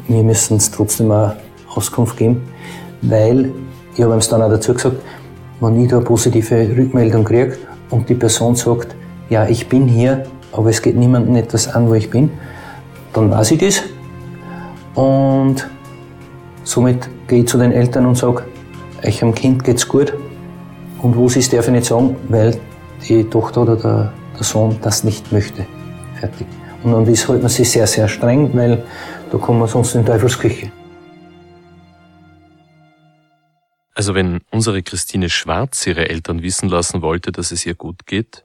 wir 0.07 0.23
müssen 0.23 0.59
es 0.59 0.71
trotzdem 0.71 1.11
eine 1.11 1.37
Auskunft 1.75 2.17
geben, 2.17 2.43
weil, 3.03 3.53
ich 3.97 4.03
habe 4.03 4.15
ihm 4.15 4.21
dann 4.31 4.43
auch 4.43 4.51
dazu 4.51 4.75
gesagt, 4.75 4.97
wenn 5.61 5.83
ich 5.83 5.91
da 5.91 6.01
positive 6.01 6.77
Rückmeldung 6.77 7.25
kriege 7.25 7.59
und 7.91 8.09
die 8.09 8.15
Person 8.15 8.55
sagt, 8.55 8.95
ja, 9.29 9.47
ich 9.47 9.69
bin 9.69 9.89
hier, 9.89 10.25
aber 10.53 10.71
es 10.71 10.81
geht 10.81 10.97
niemandem 10.97 11.37
etwas 11.37 11.69
an, 11.69 11.89
wo 11.89 11.95
ich 11.95 12.11
bin, 12.11 12.31
dann 13.13 13.31
weiß 13.31 13.53
ich 13.53 13.59
das. 13.59 13.83
Und 14.95 15.69
somit 16.65 17.09
gehe 17.27 17.41
ich 17.41 17.49
zu 17.49 17.59
den 17.59 17.73
Eltern 17.73 18.07
und 18.07 18.17
sage, 18.17 18.45
euch 19.05 19.23
am 19.23 19.35
Kind 19.35 19.65
geht's 19.65 19.87
gut. 19.87 20.13
Und 21.03 21.17
wo 21.17 21.29
sie 21.29 21.41
es 21.41 21.51
darf 21.51 21.67
ich 21.67 21.73
nicht 21.73 21.87
sagen, 21.87 22.17
weil 22.29 22.59
die 23.09 23.25
Tochter 23.25 23.63
oder 23.63 23.77
der, 23.77 24.13
der 24.37 24.45
Sohn 24.45 24.77
das 24.83 25.05
nicht 25.05 25.31
möchte. 25.33 25.67
Fertig. 26.19 26.47
Und 26.83 26.95
an 26.95 27.05
das 27.05 27.29
hält 27.29 27.43
man 27.43 27.51
sich 27.51 27.71
sehr, 27.71 27.87
sehr 27.87 28.09
streng, 28.09 28.51
weil 28.55 28.83
da 29.31 29.39
kommen 29.39 29.61
wir 29.61 29.69
sonst 29.69 29.95
in 29.95 30.05
Teufelsküche. 30.05 30.71
Also 33.99 34.15
wenn 34.15 34.43
unsere 34.53 34.85
Christine 34.85 35.29
Schwarz 35.29 35.85
ihre 35.85 36.09
Eltern 36.09 36.41
wissen 36.41 36.69
lassen 36.69 37.03
wollte, 37.03 37.33
dass 37.33 37.51
es 37.51 37.67
ihr 37.67 37.75
gut 37.75 38.07
geht, 38.07 38.45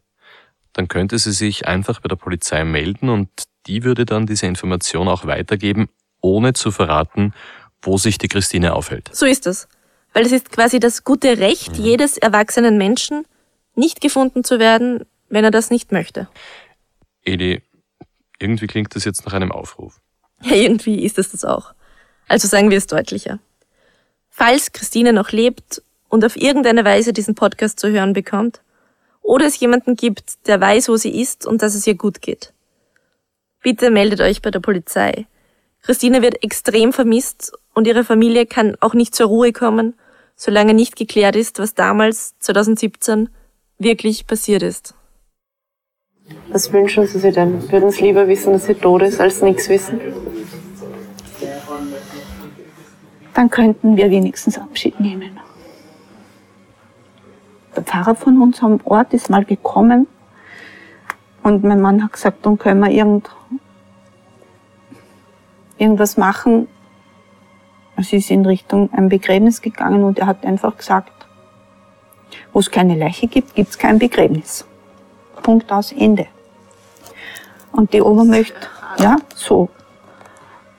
dann 0.73 0.87
könnte 0.87 1.19
sie 1.19 1.31
sich 1.31 1.67
einfach 1.67 1.99
bei 1.99 2.07
der 2.07 2.15
Polizei 2.15 2.63
melden 2.63 3.07
und 3.09 3.29
die 3.67 3.83
würde 3.83 4.03
dann 4.07 4.25
diese 4.25 4.47
Information 4.47 5.07
auch 5.07 5.27
weitergeben, 5.27 5.89
ohne 6.21 6.53
zu 6.53 6.71
verraten, 6.71 7.35
wo 7.83 7.99
sich 7.99 8.17
die 8.17 8.29
Christine 8.29 8.73
aufhält. 8.73 9.11
So 9.13 9.27
ist 9.27 9.45
es. 9.45 9.67
Weil 10.11 10.25
es 10.25 10.31
ist 10.31 10.51
quasi 10.51 10.79
das 10.79 11.03
gute 11.03 11.37
Recht 11.37 11.77
mhm. 11.77 11.85
jedes 11.85 12.17
erwachsenen 12.17 12.79
Menschen, 12.79 13.23
nicht 13.75 14.01
gefunden 14.01 14.43
zu 14.43 14.57
werden, 14.57 15.05
wenn 15.29 15.43
er 15.43 15.51
das 15.51 15.69
nicht 15.69 15.91
möchte. 15.91 16.27
Edi, 17.21 17.61
irgendwie 18.39 18.65
klingt 18.65 18.95
das 18.95 19.05
jetzt 19.05 19.23
nach 19.27 19.33
einem 19.33 19.51
Aufruf. 19.51 20.01
Ja, 20.41 20.55
irgendwie 20.55 21.05
ist 21.05 21.19
es 21.19 21.29
das 21.29 21.45
auch. 21.45 21.75
Also 22.27 22.47
sagen 22.47 22.71
wir 22.71 22.79
es 22.79 22.87
deutlicher. 22.87 23.37
Falls 24.35 24.71
Christine 24.71 25.13
noch 25.13 25.31
lebt 25.31 25.83
und 26.09 26.25
auf 26.25 26.35
irgendeine 26.35 26.83
Weise 26.83 27.13
diesen 27.13 27.35
Podcast 27.35 27.79
zu 27.79 27.91
hören 27.91 28.13
bekommt, 28.13 28.61
oder 29.21 29.45
es 29.45 29.59
jemanden 29.59 29.95
gibt, 29.95 30.47
der 30.47 30.59
weiß, 30.59 30.89
wo 30.89 30.97
sie 30.97 31.21
ist 31.21 31.45
und 31.45 31.61
dass 31.61 31.75
es 31.75 31.85
ihr 31.85 31.93
gut 31.93 32.19
geht. 32.19 32.51
Bitte 33.61 33.91
meldet 33.91 34.21
euch 34.21 34.41
bei 34.41 34.49
der 34.49 34.59
Polizei. 34.59 35.27
Christine 35.83 36.23
wird 36.23 36.43
extrem 36.43 36.93
vermisst 36.93 37.53
und 37.75 37.85
ihre 37.85 38.03
Familie 38.03 38.47
kann 38.47 38.75
auch 38.79 38.95
nicht 38.95 39.13
zur 39.13 39.27
Ruhe 39.27 39.53
kommen, 39.53 39.93
solange 40.35 40.73
nicht 40.73 40.95
geklärt 40.95 41.35
ist, 41.35 41.59
was 41.59 41.75
damals, 41.75 42.33
2017, 42.39 43.29
wirklich 43.77 44.25
passiert 44.25 44.63
ist. 44.63 44.95
Was 46.49 46.73
wünschen 46.73 47.05
Sie 47.05 47.19
sich 47.19 47.35
denn? 47.35 47.71
Würden 47.71 47.91
Sie 47.91 48.05
lieber 48.05 48.27
wissen, 48.27 48.53
dass 48.53 48.65
sie 48.65 48.73
tot 48.73 49.03
ist, 49.03 49.19
als 49.19 49.43
nichts 49.43 49.69
wissen? 49.69 50.01
Dann 53.33 53.49
könnten 53.49 53.97
wir 53.97 54.09
wenigstens 54.11 54.57
Abschied 54.57 54.99
nehmen. 54.99 55.39
Der 57.75 57.83
Pfarrer 57.83 58.15
von 58.15 58.39
unserem 58.41 58.79
Ort 58.83 59.13
ist 59.13 59.29
mal 59.29 59.43
gekommen 59.43 60.07
und 61.41 61.63
mein 61.63 61.81
Mann 61.81 62.03
hat 62.03 62.13
gesagt, 62.13 62.45
dann 62.45 62.57
können 62.57 62.81
wir 62.81 62.91
irgend, 62.91 63.29
irgendwas 65.77 66.17
machen. 66.17 66.67
Es 67.95 68.13
ist 68.13 68.29
in 68.29 68.45
Richtung 68.45 68.91
ein 68.93 69.09
Begräbnis 69.09 69.61
gegangen 69.61 70.03
und 70.03 70.19
er 70.19 70.27
hat 70.27 70.45
einfach 70.45 70.77
gesagt, 70.77 71.11
wo 72.51 72.59
es 72.59 72.69
keine 72.69 72.95
Leiche 72.95 73.27
gibt, 73.27 73.55
gibt 73.55 73.69
es 73.71 73.77
kein 73.77 73.99
Begräbnis. 73.99 74.65
Punkt 75.41 75.71
aus, 75.71 75.91
Ende. 75.91 76.27
Und 77.71 77.91
die 77.93 78.01
Oma 78.01 78.23
möchte, 78.23 78.55
ja, 78.99 79.17
so. 79.35 79.69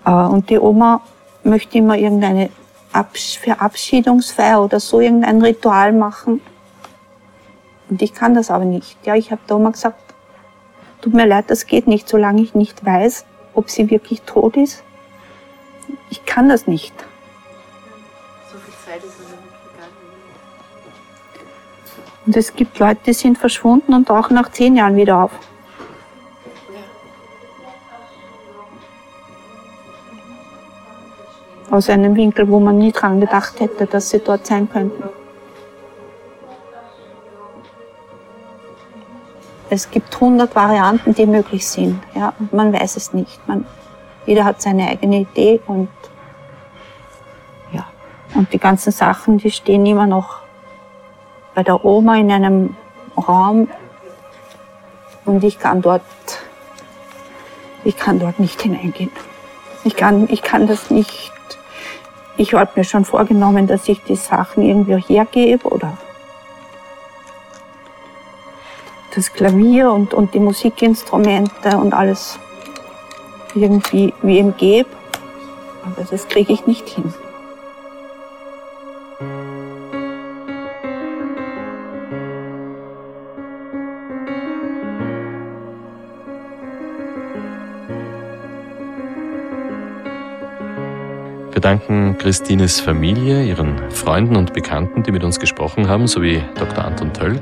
Äh, 0.04 0.10
und 0.10 0.48
die 0.48 0.58
Oma 0.58 1.02
möchte 1.44 1.78
immer 1.78 1.96
irgendeine 1.96 2.50
Verabschiedungsfeier 2.92 4.62
oder 4.62 4.80
so 4.80 5.00
irgendein 5.00 5.42
Ritual 5.42 5.92
machen. 5.92 6.40
Und 7.90 8.02
ich 8.02 8.14
kann 8.14 8.34
das 8.34 8.50
aber 8.50 8.64
nicht. 8.64 8.96
Ja, 9.04 9.14
ich 9.14 9.30
habe 9.30 9.40
der 9.48 9.56
Oma 9.56 9.70
gesagt, 9.70 10.00
tut 11.00 11.12
mir 11.14 11.26
leid, 11.26 11.46
das 11.48 11.66
geht 11.66 11.86
nicht, 11.86 12.08
solange 12.08 12.42
ich 12.42 12.54
nicht 12.54 12.84
weiß, 12.84 13.24
ob 13.54 13.70
sie 13.70 13.90
wirklich 13.90 14.22
tot 14.22 14.56
ist. 14.56 14.82
Ich 16.10 16.24
kann 16.24 16.48
das 16.48 16.66
nicht. 16.66 16.94
So 18.50 18.58
viel 18.58 18.74
Zeit 18.84 19.04
ist 19.04 19.20
es 19.20 19.34
und 22.26 22.36
es 22.36 22.54
gibt 22.54 22.78
Leute, 22.78 23.00
die 23.06 23.12
sind 23.12 23.38
verschwunden 23.38 23.92
und 23.92 24.08
tauchen 24.08 24.34
nach 24.34 24.50
zehn 24.50 24.76
Jahren 24.76 24.96
wieder 24.96 25.22
auf. 25.24 25.32
Aus 31.74 31.90
einem 31.90 32.14
Winkel, 32.14 32.48
wo 32.48 32.60
man 32.60 32.78
nie 32.78 32.92
dran 32.92 33.20
gedacht 33.20 33.58
hätte, 33.58 33.86
dass 33.86 34.10
sie 34.10 34.20
dort 34.20 34.46
sein 34.46 34.70
könnten. 34.70 35.02
Es 39.68 39.90
gibt 39.90 40.20
hundert 40.20 40.54
Varianten, 40.54 41.16
die 41.16 41.26
möglich 41.26 41.66
sind. 41.66 42.00
Ja, 42.14 42.32
man 42.52 42.72
weiß 42.72 42.94
es 42.94 43.12
nicht. 43.12 43.40
Man, 43.48 43.66
jeder 44.24 44.44
hat 44.44 44.62
seine 44.62 44.86
eigene 44.86 45.22
Idee 45.22 45.60
und 45.66 45.88
ja. 47.72 47.84
Und 48.36 48.52
die 48.52 48.60
ganzen 48.60 48.92
Sachen, 48.92 49.38
die 49.38 49.50
stehen 49.50 49.84
immer 49.84 50.06
noch 50.06 50.42
bei 51.56 51.64
der 51.64 51.84
Oma 51.84 52.18
in 52.18 52.30
einem 52.30 52.76
Raum 53.16 53.66
und 55.24 55.42
ich 55.42 55.58
kann 55.58 55.82
dort, 55.82 56.02
ich 57.82 57.96
kann 57.96 58.20
dort 58.20 58.38
nicht 58.38 58.62
hineingehen. 58.62 59.10
Ich 59.82 59.96
kann, 59.96 60.28
ich 60.30 60.42
kann 60.42 60.68
das 60.68 60.92
nicht. 60.92 61.33
Ich 62.36 62.52
habe 62.52 62.70
mir 62.74 62.84
schon 62.84 63.04
vorgenommen, 63.04 63.66
dass 63.66 63.88
ich 63.88 64.02
die 64.02 64.16
Sachen 64.16 64.62
irgendwie 64.62 64.96
hergebe 64.96 65.68
oder 65.68 65.96
das 69.14 69.32
Klavier 69.32 69.92
und, 69.92 70.12
und 70.12 70.34
die 70.34 70.40
Musikinstrumente 70.40 71.76
und 71.76 71.94
alles 71.94 72.38
irgendwie 73.54 74.12
wie 74.22 74.38
ihm 74.38 74.56
gebe. 74.56 74.88
Aber 75.84 76.04
das 76.10 76.26
kriege 76.26 76.52
ich 76.52 76.66
nicht 76.66 76.88
hin. 76.88 77.14
Danken 91.64 92.18
Christines 92.18 92.78
Familie, 92.78 93.42
ihren 93.42 93.90
Freunden 93.90 94.36
und 94.36 94.52
Bekannten, 94.52 95.02
die 95.02 95.12
mit 95.12 95.24
uns 95.24 95.40
gesprochen 95.40 95.88
haben, 95.88 96.06
sowie 96.06 96.42
Dr. 96.58 96.84
Anton 96.84 97.14
Tölk, 97.14 97.40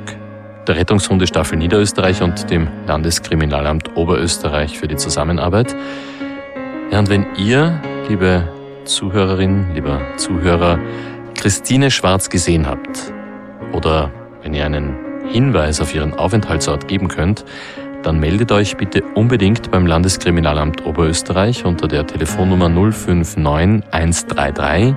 der 0.65 0.77
Rettungshundestaffel 0.77 1.57
Niederösterreich 1.57 2.21
und 2.21 2.49
dem 2.49 2.69
Landeskriminalamt 2.87 3.97
Oberösterreich 3.97 4.79
für 4.79 4.87
die 4.87 4.95
Zusammenarbeit. 4.95 5.75
Ja, 6.89 6.99
und 6.99 7.09
wenn 7.09 7.25
ihr, 7.35 7.81
liebe 8.07 8.47
Zuhörerin, 8.85 9.73
lieber 9.73 9.99
Zuhörer, 10.15 10.79
Christine 11.35 11.91
Schwarz 11.91 12.29
gesehen 12.29 12.65
habt 12.65 13.11
oder 13.73 14.09
wenn 14.41 14.53
ihr 14.53 14.65
einen 14.65 14.95
Hinweis 15.27 15.81
auf 15.81 15.93
ihren 15.93 16.13
Aufenthaltsort 16.13 16.87
geben 16.87 17.09
könnt, 17.09 17.43
dann 18.03 18.19
meldet 18.19 18.51
euch 18.51 18.77
bitte 18.77 19.01
unbedingt 19.15 19.71
beim 19.71 19.87
Landeskriminalamt 19.87 20.85
Oberösterreich 20.85 21.65
unter 21.65 21.87
der 21.87 22.05
Telefonnummer 22.05 22.69
059 22.69 23.91
133 23.91 24.93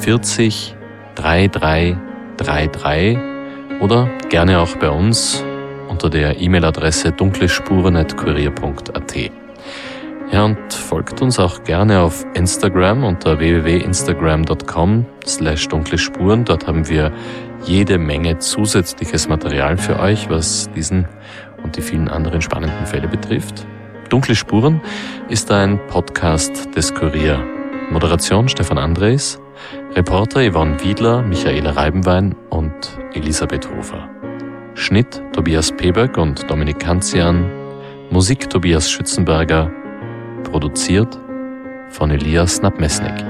40 0.00 0.74
3333 1.14 3.18
oder 3.80 4.10
gerne 4.28 4.58
auch 4.60 4.76
bei 4.76 4.90
uns 4.90 5.42
unter 5.88 6.10
der 6.10 6.40
E-Mail-Adresse 6.40 7.12
dunklespuren.kurier.at. 7.12 9.14
Ja, 10.32 10.44
und 10.44 10.72
folgt 10.72 11.22
uns 11.22 11.40
auch 11.40 11.64
gerne 11.64 12.00
auf 12.00 12.24
Instagram 12.34 13.02
unter 13.02 13.40
www.instagram.com 13.40 15.04
slash 15.26 15.66
dunkle 15.68 15.98
Spuren. 15.98 16.44
Dort 16.44 16.68
haben 16.68 16.88
wir 16.88 17.10
jede 17.64 17.98
Menge 17.98 18.38
zusätzliches 18.38 19.28
Material 19.28 19.76
für 19.76 19.98
euch, 19.98 20.30
was 20.30 20.70
diesen 20.70 21.08
und 21.62 21.76
die 21.76 21.82
vielen 21.82 22.08
anderen 22.08 22.40
spannenden 22.40 22.86
Fälle 22.86 23.08
betrifft. 23.08 23.66
Dunkle 24.08 24.34
Spuren 24.34 24.80
ist 25.28 25.50
ein 25.50 25.78
Podcast 25.88 26.74
des 26.76 26.94
Kurier. 26.94 27.42
Moderation 27.90 28.48
Stefan 28.48 28.78
Andres, 28.78 29.40
Reporter 29.94 30.40
Yvonne 30.48 30.82
Wiedler, 30.82 31.22
Michaela 31.22 31.72
Reibenwein 31.72 32.34
und 32.50 32.98
Elisabeth 33.14 33.68
Hofer. 33.70 34.08
Schnitt 34.74 35.22
Tobias 35.32 35.72
Peberg 35.72 36.16
und 36.16 36.48
Dominik 36.50 36.78
Kanzian, 36.78 37.50
Musik 38.10 38.48
Tobias 38.48 38.90
Schützenberger, 38.90 39.70
produziert 40.44 41.18
von 41.88 42.10
Elias 42.10 42.62
Nabmesnik. 42.62 43.24